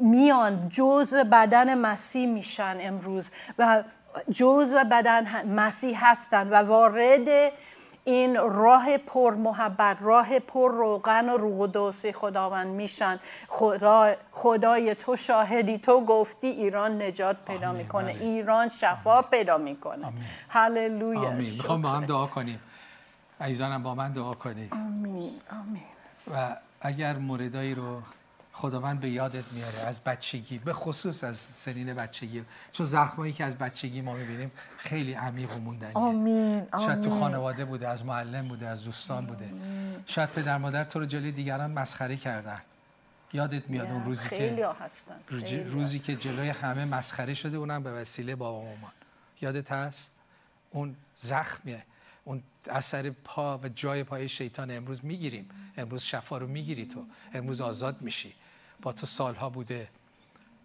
میان 0.00 0.68
جزء 0.68 1.24
بدن 1.24 1.78
مسیح 1.78 2.26
میشن 2.26 2.76
امروز 2.80 3.30
و 3.58 3.82
جزء 4.30 4.84
بدن 4.84 5.46
مسیح 5.46 6.10
هستن 6.10 6.48
و 6.48 6.54
وارد 6.54 7.52
این 8.04 8.36
راه 8.36 8.98
پر 8.98 9.34
محبت 9.34 9.96
راه 10.00 10.38
پر 10.38 10.72
روغن 10.72 11.28
و 11.28 11.36
روح 11.36 11.92
خداوند 12.12 12.66
میشن. 12.66 13.20
خدا 13.48 14.14
خدای 14.32 14.94
تو 14.94 15.16
شاهدی 15.16 15.78
تو 15.78 16.04
گفتی 16.04 16.46
ایران 16.46 17.02
نجات 17.02 17.36
پیدا 17.46 17.72
می‌کنه. 17.72 18.12
بله. 18.12 18.22
ایران 18.22 18.68
شفا 18.68 19.22
پیدا 19.22 19.58
می‌کنه. 19.58 20.12
هللویا. 20.48 21.20
آمین. 21.20 21.54
می‌خوام 21.54 21.82
با 21.82 21.88
هم 21.88 22.06
دعا 22.06 22.26
کنیم. 22.26 22.60
عزیزانم 23.40 23.82
با 23.82 23.94
من 23.94 24.12
دعا 24.12 24.34
کنید. 24.34 24.72
آمین. 24.72 25.32
آمین. 25.52 25.82
و 26.32 26.56
اگر 26.80 27.16
موردایی 27.16 27.74
رو 27.74 28.02
خداوند 28.58 29.00
به 29.00 29.10
یادت 29.10 29.52
میاره 29.52 29.78
از 29.78 29.98
بچگی 29.98 30.58
به 30.58 30.72
خصوص 30.72 31.24
از 31.24 31.36
سنین 31.36 31.94
بچگی. 31.94 32.44
چون 32.72 32.86
زخمایی 32.86 33.32
که 33.32 33.44
از 33.44 33.58
بچگی 33.58 34.00
ما 34.00 34.14
می‌بینیم 34.14 34.50
خیلی 34.78 35.12
عمیق 35.12 35.56
و 35.56 35.60
موندنیه. 35.60 35.94
آمین. 35.94 36.66
شاید 36.72 37.00
تو 37.00 37.10
خانواده 37.20 37.64
بوده 37.64 37.88
از 37.88 38.04
معلم 38.04 38.48
بوده 38.48 38.66
از 38.66 38.84
دوستان 38.84 39.26
بوده. 39.26 39.50
شاید 40.06 40.28
پدر 40.28 40.58
مادر 40.58 40.84
تو 40.84 40.98
رو 40.98 41.06
جلوی 41.06 41.32
دیگران 41.32 41.70
مسخره 41.70 42.16
کردن. 42.16 42.60
یادت 43.32 43.70
میاد 43.70 43.86
اون 43.86 44.04
روزی 44.04 44.28
که 44.28 45.66
روزی 45.70 45.98
که 45.98 46.16
جلوی 46.16 46.48
همه 46.48 46.84
مسخره 46.84 47.34
شده 47.34 47.56
اونم 47.56 47.82
به 47.82 47.92
وسیله 47.92 48.36
بابا 48.36 48.60
مامان. 48.60 48.92
یادت 49.40 49.72
هست؟ 49.72 50.12
اون 50.70 50.96
زخمیه. 51.16 51.82
اون 52.24 52.42
اثر 52.70 53.10
پا 53.10 53.58
و 53.58 53.68
جای 53.68 54.04
پای 54.04 54.28
شیطان. 54.28 54.70
امروز 54.70 55.04
می‌گیریم. 55.04 55.48
امروز 55.76 56.02
شفا 56.02 56.38
رو 56.38 56.46
می‌گیری 56.46 56.86
تو. 56.86 57.06
امروز 57.34 57.60
آزاد 57.60 58.02
میشی. 58.02 58.34
با 58.82 58.92
تو 58.92 59.06
سالها 59.06 59.50
بوده 59.50 59.88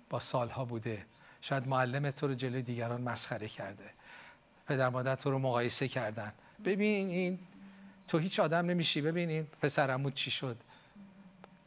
با 0.09 0.19
سالها 0.19 0.65
بوده. 0.65 1.05
شاید 1.41 1.67
معلم 1.67 2.11
تو 2.11 2.27
رو 2.27 2.33
جلوی 2.33 2.61
دیگران 2.61 3.01
مسخره 3.01 3.47
کرده. 3.47 3.89
پدر 4.67 4.89
مادر 4.89 5.15
تو 5.15 5.31
رو 5.31 5.39
مقایسه 5.39 5.87
کردن. 5.87 6.33
ببین 6.65 7.07
این 7.07 7.39
تو 8.07 8.17
هیچ 8.17 8.39
آدم 8.39 8.65
نمیشی. 8.65 9.01
ببین 9.01 9.29
این 9.29 9.47
پسرمود 9.61 10.13
چی 10.13 10.31
شد. 10.31 10.57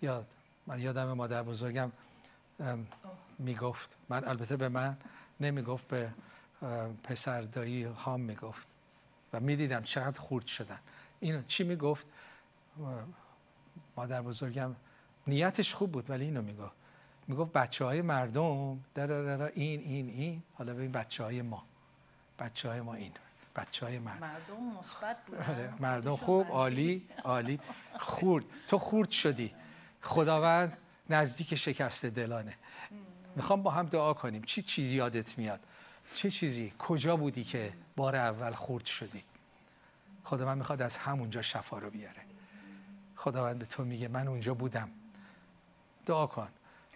یاد 0.02 0.26
من 0.66 0.80
یادم 0.80 1.12
مادر 1.12 1.42
بزرگم 1.42 1.92
می‌گفت. 3.38 3.96
من 4.08 4.24
البته 4.24 4.56
به 4.56 4.68
من 4.68 4.96
نمی‌گفت 5.40 5.88
به 5.88 6.10
پسر 7.04 7.42
دایی 7.42 7.88
خام 7.88 8.20
می‌گفت. 8.20 8.66
و 9.32 9.40
می‌دیدم 9.40 9.82
چقدر 9.82 10.20
خورد 10.20 10.46
شدن. 10.46 10.78
اینو 11.20 11.42
چی 11.42 11.64
می‌گفت؟ 11.64 12.06
مادر 13.96 14.22
بزرگم 14.22 14.76
نیتش 15.26 15.74
خوب 15.74 15.92
بود 15.92 16.10
ولی 16.10 16.24
اینو 16.24 16.42
می‌گفت 16.42 16.74
می‌گفت 17.28 17.52
بچه 17.52 17.84
های 17.84 18.02
مردم 18.02 18.80
در 18.94 19.12
این 19.12 19.80
این 19.80 20.08
این. 20.08 20.42
حالا 20.54 20.74
ببین 20.74 20.92
بچه 20.92 21.24
های 21.24 21.42
ما. 21.42 21.64
بچه 22.38 22.68
های 22.68 22.80
ما 22.80 22.94
این. 22.94 23.12
بچه 23.56 23.86
های 23.86 23.98
مردم 23.98 24.26
مردم 24.26 24.78
مثبت 24.78 25.48
آره، 25.48 25.72
مردم 25.80 26.16
خوب 26.16 26.46
عالی 26.46 27.08
عالی. 27.24 27.60
خورد. 27.98 28.44
تو 28.68 28.78
خورد 28.78 29.10
شدی. 29.10 29.54
خداوند 30.02 30.78
نزدیک 31.10 31.54
شکست 31.54 32.06
دلانه. 32.06 32.54
می‌خوام 33.36 33.62
با 33.62 33.70
هم 33.70 33.86
دعا 33.86 34.14
کنیم. 34.14 34.42
چی 34.42 34.62
چیزی 34.62 34.96
یادت 34.96 35.38
میاد؟ 35.38 35.60
چه 36.14 36.30
چیزی؟ 36.30 36.72
کجا 36.78 37.16
بودی 37.16 37.44
که 37.44 37.72
بار 37.96 38.16
اول 38.16 38.52
خورد 38.52 38.84
شدی؟ 38.84 39.24
خدا 40.24 40.46
من 40.46 40.58
می‌خواد 40.58 40.82
از 40.82 40.96
همونجا 40.96 41.42
شفا 41.42 41.78
رو 41.78 41.90
بیاره. 41.90 42.22
خداوند 43.16 43.58
به 43.58 43.64
تو 43.64 43.84
میگه 43.84 44.08
من 44.08 44.28
اونجا 44.28 44.54
بودم. 44.54 44.88
دعا 46.06 46.26
کن. 46.26 46.48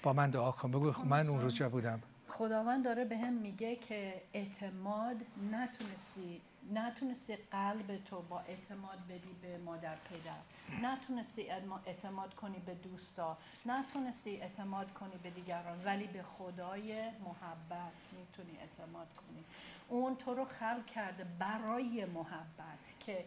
با 0.03 0.13
من 0.13 0.31
دعا 0.31 0.53
کن. 0.53 0.71
بگو 0.71 1.05
من 1.05 1.29
اون 1.29 1.41
روز 1.41 1.63
بودم. 1.63 2.03
خداوند 2.29 2.85
داره 2.85 3.05
به 3.05 3.19
هم 3.19 3.33
میگه 3.33 3.77
که 3.77 4.23
اعتماد 4.33 5.17
نتونستی 5.53 6.41
نتونستی 6.75 7.37
قلب 7.37 8.05
تو 8.05 8.23
با 8.23 8.41
اعتماد 8.41 8.99
بدی 9.09 9.35
به 9.43 9.59
مادر 9.59 9.97
پدر. 9.97 10.89
نتونستی 10.89 11.51
اعتماد 11.87 12.35
کنی 12.35 12.59
به 12.67 12.75
دوستا. 12.75 13.37
نتونستی 13.67 14.37
اعتماد 14.37 14.93
کنی 14.93 15.17
به 15.23 15.31
دیگران. 15.31 15.85
ولی 15.85 16.07
به 16.07 16.23
خدای 16.23 17.03
محبت 17.11 17.93
می‌تونی 18.19 18.59
اعتماد 18.61 19.09
کنی. 19.17 19.45
اون 19.89 20.17
تو 20.17 20.35
رو 20.35 20.45
خلق 20.45 20.87
کرده 20.87 21.27
برای 21.39 22.05
محبت 22.05 22.79
که 23.01 23.25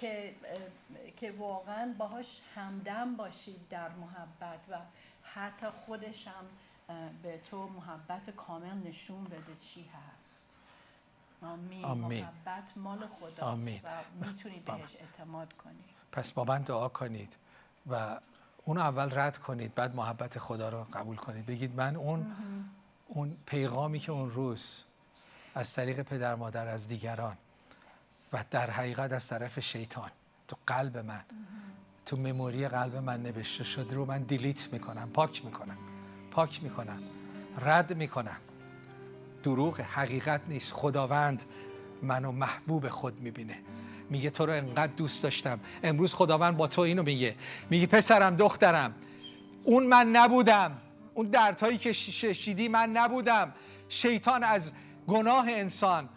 که 0.00 0.34
که 1.16 1.32
واقعا 1.32 1.94
باهاش 1.98 2.26
همدم 2.54 3.16
باشید 3.16 3.68
در 3.70 3.88
محبت 3.88 4.60
و 4.70 4.78
حتی 5.22 5.66
خودش 5.86 6.28
هم 6.28 6.44
به 7.22 7.40
تو 7.50 7.68
محبت 7.68 8.30
کامل 8.30 8.88
نشون 8.88 9.24
بده 9.24 9.56
چی 9.60 9.82
هست. 9.82 10.56
آمین, 11.42 11.84
آمین. 11.84 12.24
محبت 12.24 12.76
مال 12.76 13.06
خدا 13.06 13.46
آمین. 13.46 13.80
و 13.84 13.88
می‌تونی 14.26 14.60
بهش 14.60 14.96
اعتماد 15.00 15.52
کنی. 15.52 15.84
پس 16.12 16.32
با 16.32 16.44
من 16.44 16.62
دعا 16.62 16.88
کنید 16.88 17.36
و 17.90 18.20
اون 18.64 18.78
اول 18.78 19.18
رد 19.18 19.38
کنید 19.38 19.74
بعد 19.74 19.94
محبت 19.94 20.38
خدا 20.38 20.68
رو 20.68 20.84
قبول 20.84 21.16
کنید. 21.16 21.46
بگید 21.46 21.74
من 21.74 21.96
اون 21.96 22.36
اون 23.08 23.32
پیغامی 23.46 23.98
که 23.98 24.12
اون 24.12 24.30
روز 24.30 24.82
از 25.54 25.72
طریق 25.72 26.02
پدر 26.02 26.34
مادر 26.34 26.68
از 26.68 26.88
دیگران 26.88 27.36
و 28.32 28.44
در 28.50 28.70
حقیقت 28.70 29.12
از 29.12 29.28
طرف 29.28 29.60
شیطان. 29.60 30.10
تو 30.48 30.56
قلب 30.66 30.98
من 30.98 31.24
تو 32.06 32.16
مموری 32.16 32.68
قلب 32.68 32.96
من 32.96 33.22
نوشته 33.22 33.64
شده 33.64 33.94
رو 33.94 34.04
من 34.04 34.22
دیلیت 34.22 34.72
می‌کنم 34.72 35.10
پاک 35.14 35.44
می‌کنم 35.44 35.78
پاک 36.30 36.62
می‌کنم 36.62 36.98
رد 37.60 37.96
می‌کنم. 37.96 38.36
دروغ 39.42 39.80
حقیقت 39.80 40.40
نیست. 40.48 40.72
خداوند 40.72 41.44
منو 42.02 42.32
محبوب 42.32 42.88
خود 42.88 43.20
می‌بینه. 43.20 43.58
میگه 44.10 44.30
تو 44.30 44.46
رو 44.46 44.52
انقدر 44.52 44.92
دوست 44.92 45.22
داشتم. 45.22 45.60
امروز 45.82 46.14
خداوند 46.14 46.56
با 46.56 46.66
تو 46.66 46.80
اینو 46.80 47.02
میگه. 47.02 47.34
میگه 47.70 47.86
پسرم 47.86 48.36
دخترم 48.36 48.94
اون 49.64 49.86
من 49.86 50.08
نبودم. 50.08 50.78
اون 51.14 51.26
دردهایی 51.26 51.78
که 51.78 51.92
شیدی 51.92 52.68
من 52.68 52.90
نبودم. 52.90 53.52
شیطان 53.88 54.44
از 54.44 54.72
گناه 55.06 55.46
انسان 55.48 56.08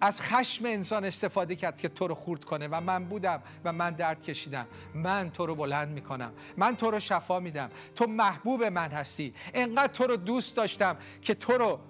از 0.00 0.22
خشم 0.22 0.66
انسان 0.66 1.04
استفاده 1.04 1.56
کرد 1.56 1.78
که 1.78 1.88
تو 1.88 2.08
رو 2.08 2.14
خورد 2.14 2.44
کنه 2.44 2.68
و 2.68 2.80
من 2.80 3.04
بودم 3.04 3.42
و 3.64 3.72
من 3.72 3.90
درد 3.90 4.22
کشیدم. 4.22 4.66
من 4.94 5.30
تو 5.30 5.46
رو 5.46 5.54
بلند 5.54 5.88
می‌کنم. 5.88 6.32
من 6.56 6.76
تو 6.76 6.90
رو 6.90 7.00
شفا 7.00 7.40
میدم. 7.40 7.70
تو 7.96 8.06
محبوب 8.06 8.64
من 8.64 8.90
هستی. 8.90 9.34
انقدر 9.54 9.92
تو 9.92 10.06
رو 10.06 10.16
دوست 10.16 10.56
داشتم 10.56 10.96
که 11.22 11.34
تو 11.34 11.52
رو 11.52 11.80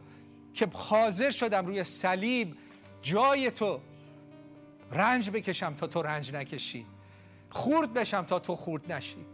که 0.55 0.69
حاضر 0.73 1.31
شدم 1.31 1.67
روی 1.67 1.85
صلیب 1.85 2.57
جای 3.03 3.51
تو 3.51 3.81
رنج 4.93 5.31
بکشم 5.31 5.75
تا 5.75 5.87
تو 5.87 6.03
رنج 6.03 6.35
نکشی. 6.35 6.87
خورد 7.51 7.93
بشم 7.93 8.23
تا 8.23 8.39
تو 8.39 8.57
خورد 8.57 8.93
نشی. 8.93 9.27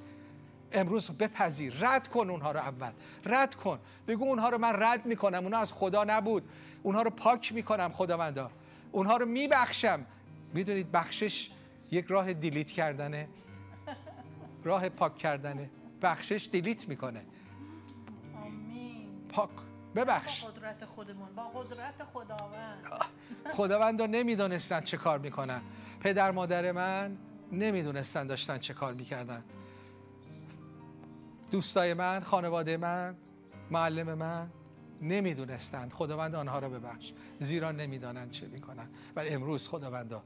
امروز 0.72 1.10
بپذیر. 1.10 1.74
رد 1.80 2.08
کن 2.08 2.30
اونها 2.30 2.52
رو 2.52 2.60
اول. 2.60 2.90
رد 3.24 3.54
کن. 3.54 3.78
بگو 4.08 4.24
اونها 4.24 4.48
رو 4.48 4.58
من 4.58 4.82
رد 4.82 5.06
می‌کنم. 5.06 5.44
اونها 5.44 5.60
از 5.60 5.72
خدا 5.72 6.04
نبود. 6.04 6.48
اونها 6.82 7.02
رو 7.02 7.10
پاک 7.10 7.52
می‌کنم 7.52 7.92
خداوندا. 7.92 8.50
اونها 8.94 9.16
رو 9.16 9.26
میبخشم. 9.26 10.06
می‌دونید 10.52 10.92
بخشش 10.92 11.50
یک 11.90 12.06
راه 12.08 12.32
دیلیت 12.32 12.70
کردنه. 12.70 13.28
راه 14.64 14.88
پاک 14.88 15.18
کردنه. 15.18 15.70
بخشش 16.02 16.48
دیلیت 16.52 16.88
می‌کنه. 16.88 17.24
پاک. 19.28 19.50
ببخش. 19.94 20.44
با 20.44 20.50
قدرت 20.50 20.84
خودمون. 20.84 21.34
با 21.34 21.42
قدرت 21.42 22.04
خداوند. 22.12 22.86
خداوند 23.52 24.02
نمی‌دونستن 24.02 24.80
چه 24.80 24.96
کار 24.96 25.18
می‌کنن. 25.18 25.60
پدر 26.00 26.30
مادر 26.30 26.72
من 26.72 27.16
نمی‌دونستن 27.52 28.26
داشتن 28.26 28.58
چه 28.58 28.74
کار 28.74 28.94
می‌کردن. 28.94 29.44
دوستای 31.50 31.94
من 31.94 32.20
خانواده 32.20 32.76
من 32.76 33.16
معلم 33.70 34.14
من 34.14 34.48
نمی‌دونستند. 35.02 35.92
خداوند 35.92 36.34
آنها 36.34 36.58
را 36.58 36.68
ببخش. 36.68 37.12
زیرا 37.38 37.72
نمی‌دانند 37.72 38.30
چه 38.30 38.46
می‌کنن 38.46 38.88
ولی 39.16 39.28
امروز 39.28 39.68
خداوندا 39.68 40.22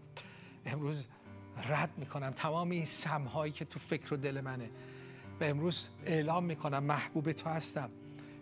امروز 0.66 1.04
رد 1.68 1.90
می‌کنم 1.96 2.30
تمام 2.30 2.70
این 2.70 2.84
سمهایی 2.84 3.52
که 3.52 3.64
تو 3.64 3.78
فکر 3.78 4.14
و 4.14 4.16
دل 4.16 4.40
منه. 4.40 4.70
و 5.40 5.44
امروز 5.44 5.88
اعلام 6.04 6.44
می‌کنم 6.44 6.84
محبوب 6.84 7.32
تو 7.32 7.50
هستم. 7.50 7.90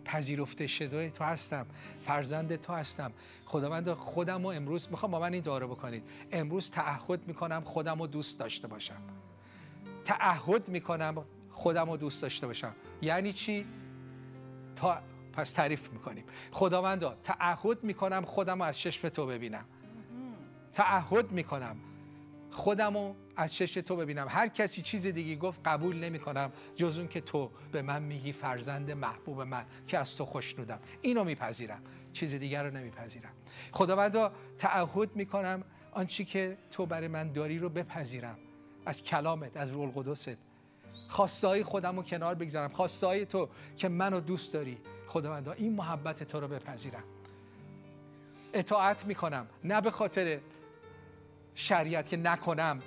پذیرفته 0.05 0.67
شده 0.67 1.09
تو 1.09 1.23
هستم. 1.23 1.65
فرزند 2.05 2.55
تو 2.55 2.73
هستم. 2.73 3.11
خداوند 3.45 3.93
خودم 3.93 4.45
و 4.45 4.47
امروز 4.47 4.87
می‌خوام 4.91 5.11
با 5.11 5.19
من 5.19 5.33
این 5.33 5.43
دعا 5.43 5.59
بکنید. 5.59 6.03
امروز 6.31 6.71
تعهد 6.71 7.27
می‌کنم 7.27 7.61
خودم 7.61 7.99
رو 7.99 8.07
دوست 8.07 8.39
داشته 8.39 8.67
باشم. 8.67 9.01
تعهد 10.05 10.69
می‌کنم 10.69 11.25
خودم 11.51 11.89
رو 11.89 11.97
دوست 11.97 12.21
داشته 12.21 12.47
باشم. 12.47 12.73
یعنی 13.01 13.33
چی؟ 13.33 13.65
تا 14.75 15.01
پس 15.37 15.51
تعریف 15.51 15.89
می‌کنیم. 15.89 16.23
خداوندا 16.51 17.17
تعهد 17.23 17.83
می‌کنم 17.83 18.25
خودم 18.25 18.61
از 18.61 18.79
چشم 18.79 19.09
تو 19.09 19.25
ببینم. 19.25 19.65
تعهد 20.73 21.31
می‌کنم 21.31 21.75
خودم 22.51 22.97
رو 22.97 23.15
از 23.35 23.53
چشم 23.53 23.81
تو 23.81 23.95
ببینم. 23.95 24.27
هر 24.29 24.47
کسی 24.47 24.81
چیز 24.81 25.07
دیگه 25.07 25.35
گفت 25.35 25.59
قبول 25.65 25.95
نمی 25.95 26.19
کنم 26.19 26.51
جز 26.75 26.97
اون 26.99 27.07
که 27.07 27.21
تو 27.21 27.51
به 27.71 27.81
من 27.81 28.03
میگی 28.03 28.31
فرزند 28.31 28.91
محبوب 28.91 29.41
من 29.41 29.65
که 29.87 29.97
از 29.97 30.15
تو 30.15 30.25
خوشنودم. 30.25 30.79
اینو 31.01 31.23
میپذیرم. 31.23 31.81
چیز 32.13 32.35
دیگر 32.35 32.63
رو 32.63 32.77
نمیپذیرم. 32.77 33.31
خداوندا 33.71 34.31
تعهد 34.57 35.15
می‌کنم 35.15 35.63
آنچه 35.91 36.23
که 36.23 36.57
تو 36.71 36.85
برای 36.85 37.07
من 37.07 37.31
داری 37.31 37.59
رو 37.59 37.69
بپذیرم. 37.69 38.37
از 38.85 39.03
کلامت 39.03 39.57
از 39.57 39.69
رول 39.69 39.89
قدست 39.89 40.37
خواستای 41.07 41.63
خودم 41.63 41.95
رو 41.95 42.03
کنار 42.03 42.35
بگذارم. 42.35 42.69
خواستای 42.69 43.25
تو 43.25 43.49
که 43.77 43.89
منو 43.89 44.19
دوست 44.19 44.53
داری. 44.53 44.77
خداوندا 45.07 45.51
این 45.51 45.75
محبت 45.75 46.23
تو 46.23 46.39
رو 46.39 46.47
بپذیرم. 46.47 47.03
اطاعت 48.53 49.05
می‌کنم. 49.05 49.47
نه 49.63 49.81
به 49.81 49.91
خاطر 49.91 50.39
شریعت 51.55 52.09
که 52.09 52.17
نکنم 52.17 52.79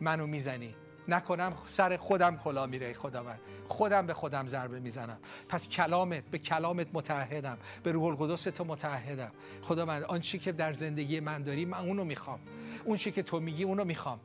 منو 0.00 0.26
می‌زنی. 0.26 0.74
نکنم 1.08 1.52
سر 1.64 1.96
خودم 1.96 2.36
کلا 2.36 2.66
میره 2.66 2.92
خداوند. 2.92 3.40
خودم 3.68 4.06
به 4.06 4.14
خودم 4.14 4.48
ضربه 4.48 4.80
می‌زنم. 4.80 5.18
پس 5.48 5.68
کلامت 5.68 6.24
به 6.24 6.38
کلامت 6.38 6.86
متحدم 6.92 7.58
به 7.82 7.92
روح 7.92 8.04
القدس 8.04 8.42
تو 8.42 8.64
متحدم 8.64 9.30
خداوند 9.62 10.02
آنچه 10.02 10.38
که 10.38 10.52
در 10.52 10.72
زندگی 10.72 11.20
من 11.20 11.42
داری 11.42 11.64
من 11.64 11.78
اونو 11.78 12.04
می‌خوام. 12.04 12.40
اون 12.84 12.96
که 12.96 13.22
تو 13.22 13.40
میگی 13.40 13.64
اونو 13.64 13.84
می‌خوام. 13.84 14.20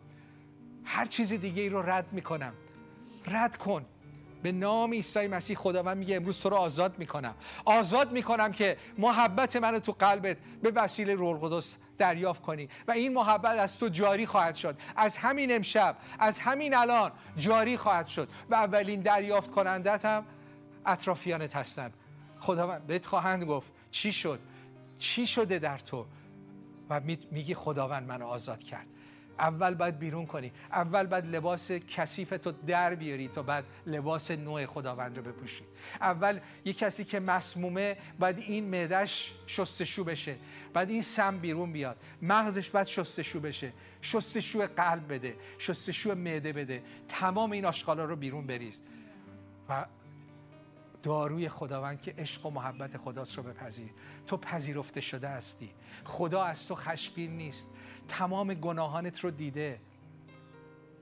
هر 0.83 1.05
چیز 1.05 1.33
دیگه 1.33 1.61
ای 1.61 1.69
رو 1.69 1.81
رد 1.81 2.13
می‌کنم. 2.13 2.53
رد 3.27 3.57
کن. 3.57 3.85
به 4.43 4.51
نام 4.51 4.91
عیسی 4.91 5.27
مسیح 5.27 5.57
خداوند 5.57 5.97
میگه 5.97 6.15
امروز 6.15 6.39
تو 6.39 6.49
رو 6.49 6.55
آزاد 6.55 6.99
می‌کنم. 6.99 7.35
آزاد 7.65 8.11
می‌کنم 8.11 8.51
که 8.51 8.77
محبت 8.97 9.55
من 9.55 9.79
تو 9.79 9.91
قلبت 9.91 10.37
به 10.63 10.71
وسیله 10.71 11.15
روح 11.15 11.43
القدس 11.43 11.77
دریافت 11.97 12.41
کنی. 12.41 12.69
و 12.87 12.91
این 12.91 13.13
محبت 13.13 13.59
از 13.59 13.79
تو 13.79 13.89
جاری 13.89 14.25
خواهد 14.25 14.55
شد. 14.55 14.77
از 14.95 15.17
همین 15.17 15.55
امشب 15.55 15.97
از 16.19 16.39
همین 16.39 16.73
الان 16.73 17.11
جاری 17.37 17.77
خواهد 17.77 18.07
شد. 18.07 18.29
و 18.49 18.55
اولین 18.55 19.01
دریافت 19.01 19.51
کنندت 19.51 20.05
هم 20.05 20.25
اطرافیانت 20.85 21.55
هستن. 21.55 21.91
خداوند 22.39 22.87
بهت 22.87 23.05
خواهند 23.05 23.43
گفت 23.43 23.71
چی 23.91 24.11
شد؟ 24.11 24.39
چی 24.99 25.27
شده 25.27 25.59
در 25.59 25.77
تو؟ 25.77 26.05
و 26.89 27.01
میگی 27.31 27.55
خداوند 27.55 28.07
منو 28.07 28.25
آزاد 28.25 28.63
کرد. 28.63 28.87
اول 29.39 29.73
باید 29.73 29.99
بیرون 29.99 30.25
کنی. 30.25 30.51
اول 30.71 31.05
باید 31.05 31.25
لباس 31.25 31.71
کثیف 31.71 32.29
تو 32.29 32.51
در 32.51 32.95
بیاری 32.95 33.27
تا 33.27 33.43
بعد 33.43 33.65
لباس 33.85 34.31
نوع 34.31 34.65
خداوند 34.65 35.17
رو 35.17 35.23
بپوشی. 35.23 35.63
اول 36.01 36.39
یه 36.65 36.73
کسی 36.73 37.03
که 37.03 37.19
مسمومه 37.19 37.97
باید 38.19 38.37
این 38.37 38.63
معدش 38.63 39.33
شستشو 39.47 40.03
بشه. 40.03 40.35
بعد 40.73 40.89
این 40.89 41.01
سم 41.01 41.37
بیرون 41.37 41.71
بیاد. 41.71 41.97
مغزش 42.21 42.69
باید 42.69 42.87
شستشو 42.87 43.39
بشه. 43.39 43.73
شستشو 44.01 44.67
قلب 44.77 45.13
بده. 45.13 45.35
شستشو 45.57 46.15
معده 46.15 46.53
بده. 46.53 46.83
تمام 47.09 47.51
این 47.51 47.65
آشغالا 47.65 48.05
رو 48.05 48.15
بیرون 48.15 48.47
بریز. 48.47 48.81
و 49.69 49.85
داروی 51.03 51.49
خداوند 51.49 52.01
که 52.01 52.13
عشق 52.17 52.45
و 52.45 52.49
محبت 52.49 52.97
خداست 52.97 53.37
رو 53.37 53.43
بپذیر. 53.43 53.89
تو 54.27 54.37
پذیرفته 54.37 55.01
شده 55.01 55.27
هستی. 55.27 55.71
خدا 56.05 56.43
از 56.43 56.67
تو 56.67 56.75
خشمگین 56.75 57.37
نیست. 57.37 57.69
تمام 58.07 58.53
گناهانت 58.53 59.19
رو 59.19 59.31
دیده. 59.31 59.79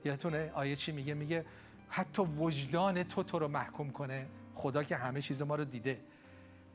یادتونه 0.04 0.50
آیه 0.54 0.76
چی 0.76 0.92
میگه؟ 0.92 1.14
میگه 1.14 1.44
حتی 1.88 2.22
وجدان 2.22 3.02
تو 3.02 3.22
تو 3.22 3.38
رو 3.38 3.48
محکوم 3.48 3.90
کنه. 3.90 4.26
خدا 4.54 4.82
که 4.82 4.96
همه 4.96 5.20
چیز 5.20 5.42
ما 5.42 5.54
رو 5.54 5.64
دیده. 5.64 6.00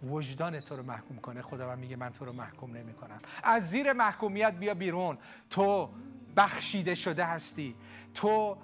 وجدان 0.04 0.60
تو 0.60 0.76
رو 0.76 0.84
محکوم 0.84 1.18
کنه. 1.18 1.42
خدا 1.42 1.76
میگه 1.76 1.96
من 1.96 2.10
تو 2.10 2.26
رو 2.26 2.34
محکوم 2.34 2.78
نمی 2.78 2.94
کنم 2.94 3.18
از 3.44 3.70
زیر 3.70 3.94
محکومیت 3.94 4.54
بیا 4.54 4.74
بیرون. 4.74 5.18
تو 5.50 5.90
بخشیده 6.36 6.96
شده 6.96 7.26
هستی. 7.26 7.76
تو 8.14 8.58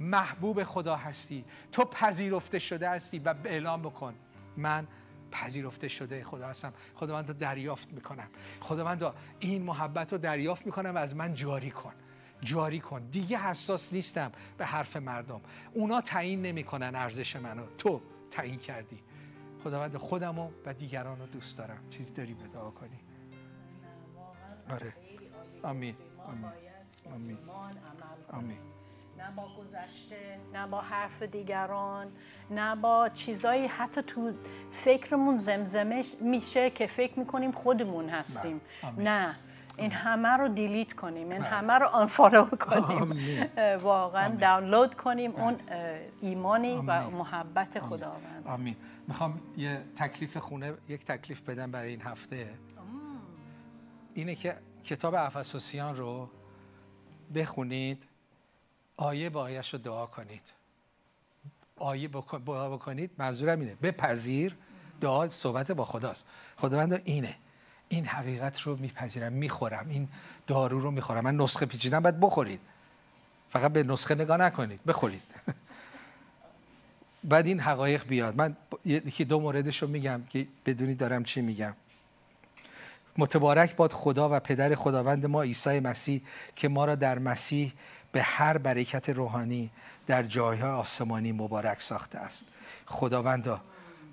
محبوب 0.00 0.64
خدا 0.64 0.96
هستی. 0.96 1.44
تو 1.72 1.84
پذیرفته 1.84 2.58
شده 2.58 2.90
هستی 2.90 3.18
و 3.18 3.34
اعلام 3.44 3.82
بکن. 3.82 4.14
من 4.56 4.86
پذیرفته 5.30 5.88
شده 5.88 6.24
خدا 6.24 6.48
هستم. 6.48 6.72
خداوند 6.94 7.28
رو 7.28 7.34
دریافت 7.34 7.92
می‌کنم. 7.92 8.28
خداوند 8.60 9.04
این 9.38 9.62
محبت 9.62 10.12
رو 10.12 10.18
دریافت 10.18 10.66
می‌کنم 10.66 10.94
و 10.94 10.98
از 10.98 11.16
من 11.16 11.34
جاری 11.34 11.70
کن. 11.70 11.92
جاری 12.42 12.80
کن. 12.80 13.00
دیگه 13.00 13.38
حساس 13.38 13.92
نیستم 13.92 14.32
به 14.58 14.66
حرف 14.66 14.96
مردم. 14.96 15.40
اونا 15.72 16.00
تعیین 16.00 16.42
نمی‌کنن 16.42 16.94
ارزش 16.94 17.36
منو. 17.36 17.66
تو 17.78 18.00
تعیین 18.30 18.58
کردی. 18.58 19.00
خداوند 19.64 19.96
خودم 19.96 20.38
و 20.38 20.74
دیگران 20.78 21.18
رو 21.18 21.26
دوست 21.26 21.58
دارم. 21.58 21.88
چیزی 21.90 22.12
داری 22.12 22.34
به 22.34 22.48
دعا 22.48 22.70
کنی؟ 22.70 23.00
آره. 24.70 24.94
آمین. 25.62 25.96
آمین. 26.26 26.52
آمین. 27.14 27.38
آمین. 28.32 28.58
نه 29.18 29.30
با 29.36 29.48
گذشته 29.58 30.38
نه 30.52 30.66
با 30.66 30.80
حرف 30.80 31.22
دیگران 31.22 32.06
نه 32.50 32.76
با 32.76 33.08
چیزایی 33.08 33.66
حتی 33.66 34.02
تو 34.02 34.32
فکرمون 34.72 35.36
زمزمه 35.36 36.04
میشه 36.20 36.70
که 36.70 36.86
فکر 36.86 37.18
می‌کنیم 37.18 37.52
خودمون 37.52 38.08
هستیم. 38.08 38.60
نه. 38.98 39.36
این 39.76 39.92
همه 39.92 40.28
رو 40.28 40.48
دیلیت 40.48 40.92
کنیم. 40.92 41.30
این 41.30 41.42
همه 41.42 41.72
رو 41.72 41.86
آنفالو 41.86 42.44
کنیم. 42.44 43.14
واقعا 43.82 44.34
دانلود 44.34 44.94
کنیم 44.94 45.36
اون 45.36 45.56
ایمانی 46.20 46.76
و 46.76 47.10
محبت 47.10 47.80
خداوند. 47.80 48.46
آمین. 48.46 48.76
می‌خوام 49.08 49.40
یه 49.56 49.82
تکلیف 49.96 50.36
خونه 50.36 50.74
یک 50.88 51.04
تکلیف 51.04 51.42
بدم 51.42 51.70
برای 51.70 51.88
این 51.88 52.02
هفته. 52.02 52.50
اینه 54.14 54.34
که 54.34 54.56
کتاب 54.84 55.14
افسوسیان 55.14 55.96
رو 55.96 56.28
بخونید. 57.34 58.06
آیه 58.98 59.30
با 59.30 59.40
آیش 59.42 59.72
رو 59.72 59.78
دعا 59.78 60.06
کنید. 60.06 60.42
آیه 61.76 62.08
دعا 62.46 62.70
بکنید 62.70 63.10
منظورم 63.18 63.60
اینه. 63.60 63.74
بپذیر 63.74 64.56
دعا 65.00 65.30
صحبت 65.30 65.72
با 65.72 65.84
خداست. 65.84 66.24
خداوند 66.56 67.02
اینه. 67.04 67.34
این 67.88 68.06
حقیقت 68.06 68.60
رو 68.60 68.76
میپذیرم 68.80 69.32
می‌خورم 69.32 69.86
این 69.88 70.08
دارو 70.46 70.80
رو 70.80 70.90
می‌خورم. 70.90 71.24
من 71.24 71.36
نسخه 71.36 71.66
پیچیدم 71.66 72.00
باید 72.00 72.20
بخورید. 72.20 72.60
فقط 73.50 73.72
به 73.72 73.82
نسخه 73.82 74.14
نگاه 74.14 74.36
نکنید 74.36 74.84
بخورید. 74.84 75.22
بعد 77.24 77.46
این 77.46 77.60
حقایق 77.60 78.06
بیاد. 78.06 78.36
من 78.36 78.56
یکی 78.84 79.24
دو 79.24 79.40
موردش 79.40 79.82
رو 79.82 79.88
میگم 79.88 80.22
که 80.30 80.46
بدونی 80.66 80.94
دارم 80.94 81.24
چی 81.24 81.40
میگم. 81.40 81.74
متبارک 83.18 83.76
باد 83.76 83.92
خدا 83.92 84.28
و 84.36 84.40
پدر 84.40 84.74
خداوند 84.74 85.26
ما 85.26 85.42
عیسی 85.42 85.80
مسیح 85.80 86.22
که 86.56 86.68
ما 86.68 86.84
را 86.84 86.94
در 86.94 87.18
مسیح 87.18 87.72
به 88.12 88.22
هر 88.22 88.58
برکت 88.58 89.08
روحانی 89.08 89.70
در 90.06 90.22
جایهای 90.22 90.72
آسمانی 90.72 91.32
مبارک 91.32 91.80
ساخته 91.82 92.18
است. 92.18 92.44
خداوندا 92.86 93.60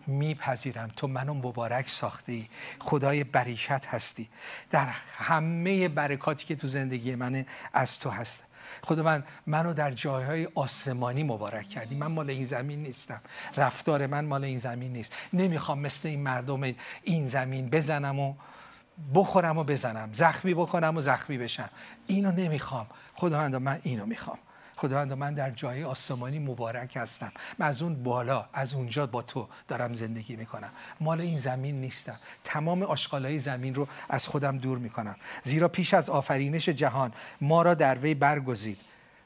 میپذیرم 0.07 0.91
تو 0.95 1.07
منو 1.07 1.33
مبارک 1.33 1.89
ساختی. 1.89 2.49
خدای 2.79 3.23
برکت 3.23 3.87
هستی. 3.87 4.29
در 4.71 4.87
همه 5.17 5.87
برکاتی 5.87 6.45
که 6.45 6.55
تو 6.55 6.67
زندگی 6.67 7.15
منه 7.15 7.45
از 7.73 7.99
تو 7.99 8.09
هست. 8.09 8.43
خداوند 8.81 9.23
منو 9.47 9.73
در 9.73 9.91
جایهای 9.91 10.47
آسمانی 10.55 11.23
مبارک 11.23 11.69
کردی. 11.69 11.95
من 11.95 12.07
مال 12.07 12.29
این 12.29 12.45
زمین 12.45 12.83
نیستم. 12.83 13.21
رفتار 13.57 14.07
من 14.07 14.25
مال 14.25 14.43
این 14.43 14.57
زمین 14.57 14.93
نیست. 14.93 15.13
نمی‌خوام 15.33 15.79
مثل 15.79 16.07
این 16.07 16.23
مردم 16.23 16.73
این 17.03 17.27
زمین 17.27 17.69
بزنم 17.69 18.19
و 18.19 18.35
بخورم 19.15 19.57
و 19.57 19.63
بزنم. 19.63 20.09
زخمی 20.13 20.53
بکنم 20.53 20.97
و 20.97 21.01
زخمی 21.01 21.37
بشم. 21.37 21.69
اینو 22.07 22.31
نمی‌خوام. 22.31 22.87
خداوند 23.13 23.55
من 23.55 23.79
اینو 23.83 24.05
می‌خوام. 24.05 24.37
خداوند 24.75 25.13
من 25.13 25.33
در 25.33 25.51
جای 25.51 25.83
آسمانی 25.83 26.39
مبارک 26.39 26.95
هستم. 26.95 27.31
من 27.59 27.67
از 27.67 27.81
اون 27.81 28.03
بالا 28.03 28.45
از 28.53 28.73
اونجا 28.73 29.07
با 29.07 29.21
تو 29.21 29.47
دارم 29.67 29.93
زندگی 29.93 30.35
می‌کنم. 30.35 30.69
مال 30.99 31.21
این 31.21 31.39
زمین 31.39 31.81
نیستم. 31.81 32.17
تمام 32.43 32.83
آشغالای 32.83 33.39
زمین 33.39 33.75
رو 33.75 33.87
از 34.09 34.27
خودم 34.27 34.57
دور 34.57 34.77
می‌کنم. 34.77 35.15
زیرا 35.43 35.67
پیش 35.67 35.93
از 35.93 36.09
آفرینش 36.09 36.69
جهان 36.69 37.11
ما 37.41 37.61
را 37.61 37.73
در 37.73 37.97
وی 37.97 38.13
برگزید. 38.13 38.77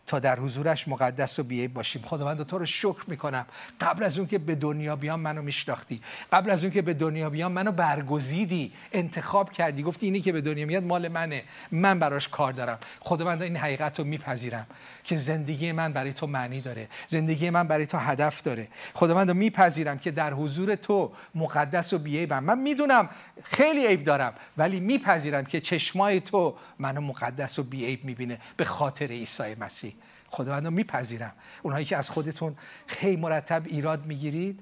تا 0.10 0.20
در 0.20 0.40
حضورش 0.40 0.88
مقدس 0.88 1.40
و 1.40 1.44
بیعیب 1.44 1.74
باشیم. 1.74 2.02
خداوند 2.02 2.44
تو 2.44 2.58
رو 2.58 2.66
شکر 2.66 3.04
می‌کنم. 3.08 3.46
قبل 3.82 4.04
از 4.04 4.18
اون 4.18 4.28
که 4.28 4.38
به 4.38 4.56
دنیا 4.56 4.96
بیام 4.96 5.20
منو 5.20 5.42
میشناختی. 5.42 6.02
قبل 6.32 6.50
از 6.50 6.64
اون 6.64 6.74
که 6.74 6.82
به 6.82 6.94
دنیا 6.94 7.30
بیام 7.30 7.52
منو 7.52 7.72
برگزیدی 7.72 8.74
انتخاب 8.92 9.52
کردی. 9.52 9.84
گفتی 9.84 10.06
اینی 10.06 10.22
که 10.22 10.32
به 10.32 10.42
دنیا 10.42 10.66
میاد 10.66 10.84
مال 10.84 11.08
منه. 11.08 11.44
من 11.72 12.00
براش 12.00 12.28
کار 12.28 12.54
دارم. 12.54 12.80
خداوند 13.00 13.42
این 13.42 13.58
حقیقت 13.58 14.00
رو 14.00 14.06
میپذیرم 14.06 14.68
که 15.04 15.18
زندگی 15.18 15.72
من 15.72 15.94
برای 15.94 16.14
تو 16.14 16.28
معنی 16.28 16.62
داره. 16.62 16.88
زندگی 17.08 17.50
من 17.50 17.68
برای 17.68 17.86
تو 17.86 17.98
هدف 17.98 18.42
داره. 18.42 18.68
خداوند 18.94 19.32
میپذیرم 19.32 20.00
که 20.00 20.12
در 20.12 20.34
حضور 20.34 20.76
تو 20.76 21.12
مقدس 21.36 21.94
و 21.94 21.98
بیعیبم 21.98 22.44
من 22.44 22.60
می‌دونم 22.60 23.10
خیلی 23.44 23.88
عیب 23.88 24.04
دارم 24.04 24.34
ولی 24.58 24.80
میپذیرم 24.80 25.46
که 25.46 25.62
چشمای 25.62 26.20
تو 26.20 26.56
منو 26.80 27.02
مقدس 27.02 27.60
و 27.60 27.64
بیعیب 27.64 28.06
می‌بینه 28.06 28.40
به 28.58 28.66
خاطر 28.66 29.06
عیسی 29.06 29.56
مسیح. 29.60 29.94
خداوند 30.30 30.68
میپذیرم. 30.68 31.32
اونهایی 31.62 31.86
که 31.86 31.98
از 31.98 32.10
خودتون 32.10 32.56
خیلی 32.88 33.16
مرتب 33.16 33.64
ایراد 33.66 34.06
می‌گیرید 34.06 34.60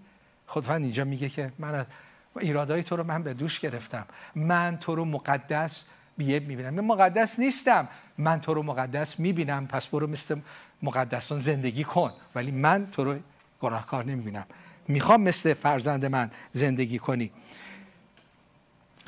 خداوند 0.48 0.82
اینجا 0.82 1.04
میگه 1.04 1.30
که 1.30 1.52
من 1.60 1.86
ایرادای 2.40 2.84
تو 2.84 2.96
رو 2.96 3.04
من 3.04 3.24
به 3.24 3.34
دوش 3.34 3.60
گرفتم. 3.60 4.06
من 4.36 4.78
تو 4.78 4.96
رو 4.96 5.06
مقدس 5.06 5.86
بیب 6.18 6.48
می‌بینم. 6.48 6.74
من 6.74 6.86
مقدس 6.86 7.40
نیستم. 7.40 7.88
من 8.18 8.42
تو 8.42 8.54
رو 8.54 8.64
مقدس 8.64 9.20
می‌بینم. 9.20 9.68
پس 9.68 9.88
برو 9.88 10.08
مثل 10.08 10.40
مقدسان 10.82 11.40
زندگی 11.40 11.84
کن. 11.84 12.14
ولی 12.36 12.52
من 12.52 12.88
تو 12.92 13.04
رو 13.04 13.20
گناهکار 13.60 14.06
نمی‌بینم. 14.06 14.46
می‌خوام 14.88 15.22
مثل 15.22 15.54
فرزند 15.54 16.06
من 16.06 16.32
زندگی 16.52 17.00
کنی. 17.00 17.32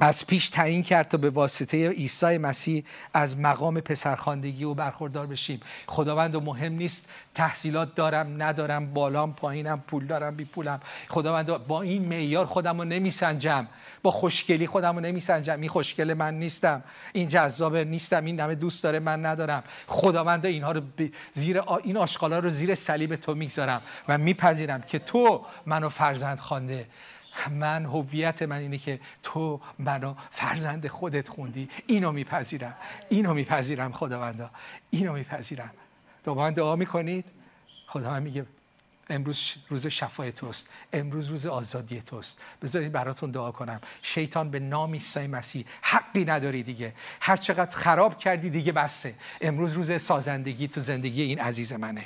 از 0.02 0.28
پیش 0.28 0.50
تعیین 0.50 0.84
کرد 0.84 1.08
تا 1.08 1.18
به 1.18 1.30
واسطه 1.30 1.90
عیسی 1.90 2.38
مسیح 2.38 2.84
از 3.14 3.38
مقام 3.38 3.82
پسرخواندگی 3.82 4.64
او 4.64 4.76
برخوردار 4.76 5.28
بشیم. 5.28 5.60
خداوند 5.88 6.36
و 6.36 6.40
مهم 6.40 6.74
نیست. 6.74 7.10
تحصیلات 7.36 7.96
دارم 7.96 8.44
ندارم. 8.44 8.94
بالام 8.94 9.34
پایینم 9.34 9.84
پول 9.88 10.06
دارم 10.06 10.36
بی 10.36 10.46
پولم. 10.46 10.80
خداوند 11.10 11.48
با 11.48 11.82
این 11.82 12.06
معیار 12.06 12.46
خودم 12.46 12.78
رو 12.78 12.84
نمیسنجم. 12.84 13.68
با 14.02 14.12
خوشگلی 14.12 14.68
خودم 14.68 14.96
رو 14.96 15.02
نمیسنجم. 15.02 15.60
این 15.60 15.70
خوشگل 15.70 16.14
من 16.14 16.40
نیستم. 16.40 16.84
این 17.14 17.28
جذاب 17.28 17.78
نیستم. 17.78 18.26
این 18.26 18.40
همه 18.40 18.56
دوست 18.56 18.84
داره 18.84 19.00
من 19.00 19.26
ندارم. 19.26 19.64
خداوند 19.88 20.46
اینها 20.46 20.72
رو 20.72 20.82
زیر 21.34 21.62
این 21.84 21.98
آشغالا 21.98 22.40
رو 22.40 22.50
زیر 22.50 22.76
صلیب 22.76 23.16
تو 23.16 23.36
می‌گذارم 23.36 23.82
و 24.08 24.18
میپذیرم 24.18 24.82
که 24.82 25.00
تو 25.00 25.46
منو 25.66 25.90
فرزند 25.90 26.40
خوانده. 26.40 26.88
من 27.48 27.86
هویت 27.86 28.42
من 28.42 28.58
اینه 28.58 28.78
که 28.78 29.00
تو 29.24 29.62
منو 29.80 30.16
فرزند 30.32 30.88
خودت 30.88 31.30
خوندی. 31.30 31.70
اینو 31.88 32.12
میپذیرم. 32.12 32.76
اینو 33.10 33.34
میپذیرم 33.34 33.92
خداوندا. 33.92 34.50
اینو 34.90 35.14
میپذیرم. 35.14 35.72
دوباره 36.24 36.54
دعا 36.54 36.76
می‌کنید. 36.76 37.26
خداوند 37.88 38.24
میگه 38.24 38.46
امروز 39.10 39.54
روز 39.70 39.88
شفای 39.88 40.32
توست. 40.32 40.70
امروز 40.94 41.28
روز 41.28 41.46
آزادی 41.46 42.02
توست. 42.02 42.40
بذارید 42.62 42.92
براتون 42.92 43.32
دعا 43.32 43.52
کنم. 43.52 43.82
شیطان 44.02 44.52
به 44.52 44.60
نام 44.60 44.94
عیسی 44.94 45.28
مسیح 45.28 45.66
حقی 45.82 46.26
نداری 46.26 46.64
دیگه. 46.64 46.94
هر 47.22 47.38
چقدر 47.38 47.78
خراب 47.78 48.18
کردی 48.18 48.50
دیگه 48.50 48.72
بسه. 48.72 49.14
امروز 49.42 49.74
روز 49.74 50.02
سازندگی 50.02 50.68
تو 50.68 50.82
زندگی 50.82 51.22
این 51.22 51.40
عزیز 51.40 51.74
منه. 51.74 52.06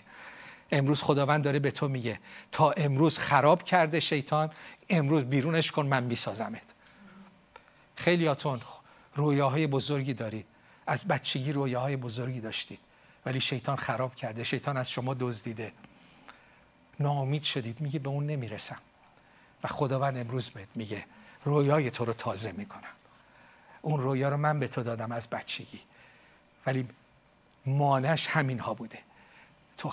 امروز 0.73 1.01
خداوند 1.01 1.43
داره 1.43 1.59
به 1.59 1.71
تو 1.71 1.87
میگه 1.87 2.19
تا 2.51 2.71
امروز 2.71 3.17
خراب 3.17 3.63
کرده 3.63 3.99
شیطان 3.99 4.49
امروز 4.89 5.23
بیرونش 5.23 5.71
کن 5.71 5.85
من 5.85 6.03
میسازمت. 6.03 6.73
خیلیاتون 7.95 8.61
رویاهای 9.15 9.67
بزرگی 9.67 10.13
دارید. 10.13 10.45
از 10.87 11.05
بچگی 11.05 11.51
رویاهای 11.51 11.95
بزرگی 11.95 12.39
داشتید. 12.39 12.79
ولی 13.25 13.41
شیطان 13.41 13.75
خراب 13.75 14.15
کرده. 14.15 14.43
شیطان 14.43 14.77
از 14.77 14.91
شما 14.91 15.13
دزدیده. 15.13 15.71
ناامید 16.99 17.43
شدید. 17.43 17.81
میگه 17.81 17.99
به 17.99 18.09
اون 18.09 18.25
نمی‌رسم. 18.25 18.79
و 19.63 19.67
خداوند 19.67 20.17
امروز 20.17 20.49
بهت 20.49 20.69
میگه 20.75 21.05
رویای 21.43 21.91
تو 21.91 22.05
رو 22.05 22.13
تازه 22.13 22.51
می‌کنم. 22.51 22.93
اون 23.81 24.01
رویا 24.01 24.29
رو 24.29 24.37
من 24.37 24.59
به 24.59 24.67
تو 24.67 24.83
دادم 24.83 25.11
از 25.11 25.27
بچگی. 25.27 25.81
ولی 26.65 26.87
مانش 27.65 28.27
همین 28.27 28.59
ها 28.59 28.73
بوده. 28.73 28.99
تو 29.77 29.91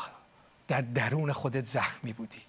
در 0.70 0.80
درون 0.80 1.32
خودت 1.32 1.64
زخمی 1.64 2.12
بودی. 2.12 2.42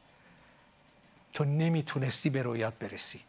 تو 1.33 1.43
نمی‌تونستی 1.43 2.29
به 2.29 2.43
رویات 2.43 2.73
برسی. 2.73 3.19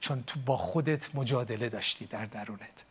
چون 0.00 0.24
تو 0.26 0.40
با 0.40 0.56
خودت 0.56 1.14
مجادله 1.14 1.68
داشتی 1.68 2.06
در 2.06 2.26
درونت. 2.26 2.84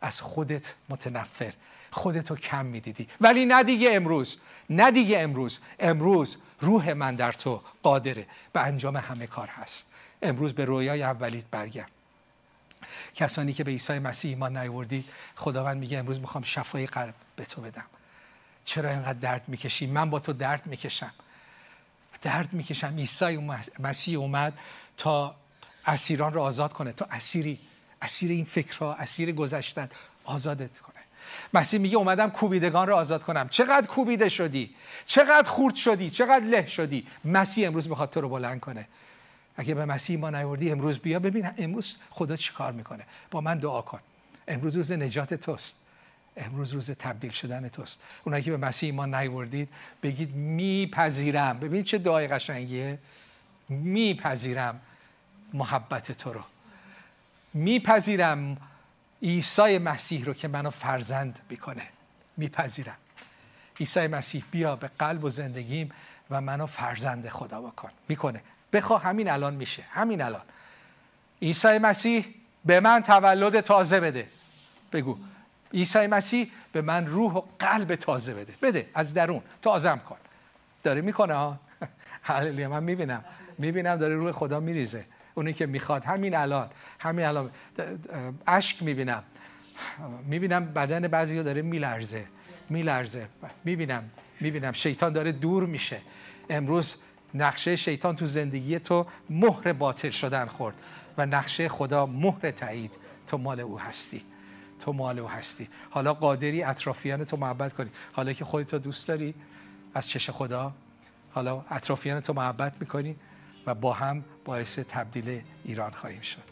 از 0.00 0.20
خودت 0.20 0.74
متنفر. 0.88 1.52
خودتو 1.90 2.36
کم 2.36 2.66
می‌دیدی. 2.66 3.08
ولی 3.20 3.46
نه 3.46 3.62
دیگه 3.62 3.94
امروز. 3.94 4.36
نه 4.70 4.90
دیگه 4.90 5.20
امروز. 5.20 5.58
امروز 5.78 6.36
روح 6.60 6.92
من 6.92 7.14
در 7.14 7.32
تو 7.32 7.62
قادره. 7.82 8.26
به 8.52 8.60
انجام 8.60 8.96
همه 8.96 9.26
کار 9.26 9.48
هست. 9.48 9.86
امروز 10.22 10.54
به 10.54 10.64
رویای 10.64 11.02
اولیت 11.02 11.44
برگرد. 11.50 11.90
کسانی 13.14 13.52
که 13.52 13.64
به 13.64 13.70
عیسی 13.70 13.98
مسیح 13.98 14.30
ایمان 14.30 14.56
نیوردی 14.56 15.04
خداوند 15.36 15.76
میگه 15.76 15.98
امروز 15.98 16.20
می‌خوام 16.20 16.44
شفای 16.44 16.86
قلب 16.86 17.14
به 17.36 17.44
تو 17.44 17.60
بدم. 17.60 17.86
چرا 18.64 18.90
اینقدر 18.90 19.18
درد 19.18 19.44
می‌کشی؟ 19.48 19.86
من 19.86 20.10
با 20.10 20.18
تو 20.18 20.32
درد 20.32 20.66
می‌کشم. 20.66 21.12
درد 22.22 22.52
می‌کشم. 22.52 22.96
عیسی 22.96 23.36
مسیح 23.78 24.18
اومد 24.18 24.58
تا 24.96 25.34
اسیران 25.86 26.32
رو 26.32 26.40
آزاد 26.40 26.72
کنه. 26.72 26.92
تا 26.92 27.06
اسیری. 27.10 27.58
اسیر 28.02 28.30
این 28.30 28.44
فکرها 28.44 28.94
اسیر 28.94 29.32
گذشتن. 29.32 29.88
آزادت 30.24 30.78
کنه. 30.78 31.00
مسیح 31.54 31.80
میگه 31.80 31.96
اومدم 31.96 32.30
کوبیدگان 32.30 32.88
رو 32.88 32.96
آزاد 32.96 33.22
کنم. 33.22 33.48
چقدر 33.48 33.86
کوبیده 33.86 34.28
شدی؟ 34.28 34.74
چقدر 35.06 35.48
خورد 35.48 35.74
شدی؟ 35.74 36.10
چقدر 36.10 36.44
له 36.44 36.66
شدی؟ 36.66 37.06
مسیح 37.24 37.66
امروز 37.66 37.88
می‌خواد 37.88 38.10
تو 38.10 38.20
رو 38.20 38.28
بلند 38.28 38.60
کنه. 38.60 38.88
اگه 39.56 39.74
به 39.74 39.84
مسیح 39.84 40.18
ما 40.18 40.30
نیوردی 40.30 40.70
امروز 40.70 40.98
بیا 40.98 41.18
ببین. 41.18 41.50
امروز 41.58 41.96
خدا 42.10 42.36
چی 42.36 42.52
کار 42.52 42.72
می‌کنه؟ 42.72 43.06
با 43.30 43.40
من 43.40 43.58
دعا 43.58 43.82
کن. 43.82 44.00
امروز 44.48 44.76
روز 44.76 44.92
نجات 44.92 45.34
توست. 45.34 45.76
امروز 46.40 46.72
روز 46.72 46.90
تبدیل 46.90 47.30
شدن 47.30 47.68
توست. 47.68 48.00
اونایی 48.24 48.44
که 48.44 48.50
به 48.50 48.56
مسیح 48.56 48.94
ما 48.94 49.06
نیوردید 49.06 49.68
بگید 50.02 50.34
میپذیرم. 50.34 51.58
ببین 51.58 51.82
چه 51.82 51.98
دعای 51.98 52.28
قشنگیه. 52.28 52.98
میپذیرم 53.68 54.80
محبت 55.54 56.12
تو 56.12 56.32
رو. 56.32 56.40
میپذیرم 57.54 58.56
عیسی 59.22 59.78
مسیح 59.78 60.24
رو 60.24 60.34
که 60.34 60.48
منو 60.48 60.70
فرزند 60.70 61.40
بکنه 61.50 61.82
میپذیرم. 62.36 62.96
عیسی 63.80 64.06
مسیح 64.06 64.44
بیا 64.50 64.76
به 64.76 64.90
قلب 64.98 65.24
و 65.24 65.28
زندگیم 65.28 65.90
و 66.30 66.40
منو 66.40 66.66
فرزند 66.66 67.28
خدا 67.28 67.60
بکن. 67.60 67.90
می‌کنه. 68.08 68.40
بخوا 68.72 68.98
همین 68.98 69.30
الان 69.30 69.54
میشه. 69.54 69.82
همین 69.90 70.22
الان. 70.22 70.42
عیسی 71.42 71.78
مسیح 71.78 72.34
به 72.64 72.80
من 72.80 73.02
تولد 73.02 73.60
تازه 73.60 74.00
بده. 74.00 74.28
بگو. 74.92 75.18
عیسی 75.74 76.06
مسیح 76.06 76.50
به 76.72 76.82
من 76.82 77.06
روح 77.06 77.32
و 77.32 77.42
قلب 77.58 77.94
تازه 77.94 78.34
بده. 78.34 78.54
بده 78.62 78.88
از 78.94 79.14
درون. 79.14 79.42
تازم 79.62 80.00
کن. 80.08 80.16
داره 80.82 81.00
می‌کنه 81.00 81.34
ها؟ 81.34 81.58
هللویا 82.22 82.68
من 82.68 82.82
می‌بینم. 82.82 83.24
می‌بینم 83.58 83.96
داره 83.96 84.14
روح 84.14 84.32
خدا 84.32 84.60
میریزه. 84.60 85.04
اونی 85.34 85.52
که 85.52 85.66
می‌خواد. 85.66 86.04
همین 86.04 86.34
الان. 86.34 86.70
همین 86.98 87.26
الان. 87.26 87.50
اشک 88.46 88.82
می‌بینم. 88.82 89.22
می‌بینم 90.24 90.64
بدن 90.64 91.08
بعضی 91.08 91.42
داره 91.42 91.62
میلرزه. 91.62 92.24
میلرزه. 92.68 93.26
می‌بینم. 93.64 94.10
می‌بینم. 94.40 94.72
شیطان 94.72 95.12
داره 95.12 95.32
دور 95.32 95.66
میشه. 95.66 96.00
امروز 96.50 96.96
نقشه 97.34 97.76
شیطان 97.76 98.16
تو 98.16 98.26
زندگی 98.26 98.78
تو 98.78 99.06
مهر 99.30 99.72
باطل 99.72 100.10
شدن 100.10 100.46
خورد 100.46 100.74
و 101.18 101.26
نقشه 101.26 101.68
خدا 101.68 102.06
مهر 102.06 102.50
تایید 102.50 102.92
تو 103.26 103.38
مال 103.38 103.60
او 103.60 103.80
هستی. 103.80 104.22
تو 104.80 104.92
مال 104.92 105.18
او 105.18 105.28
هستی. 105.28 105.68
حالا 105.90 106.14
قادری 106.14 106.62
اطرافیان 106.62 107.24
تو 107.24 107.36
محبت 107.36 107.72
کنی. 107.72 107.90
حالا 108.12 108.32
که 108.32 108.44
خودت 108.44 108.74
دوست 108.74 109.08
داری 109.08 109.34
از 109.94 110.08
چش 110.08 110.30
خدا. 110.30 110.72
حالا 111.32 111.64
اطرافیان 111.70 112.20
تو 112.20 112.32
محبت 112.32 112.80
می‌کنی 112.80 113.16
و 113.66 113.74
با 113.74 113.92
هم 113.92 114.24
باعث 114.44 114.78
تبدیل 114.78 115.42
ایران 115.64 115.90
خواهیم 115.90 116.20
شد. 116.20 116.50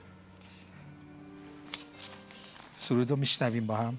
سرود 2.77 3.11
رو 3.11 3.17
میشنویم 3.17 3.67
با 3.67 3.77
هم. 3.77 3.99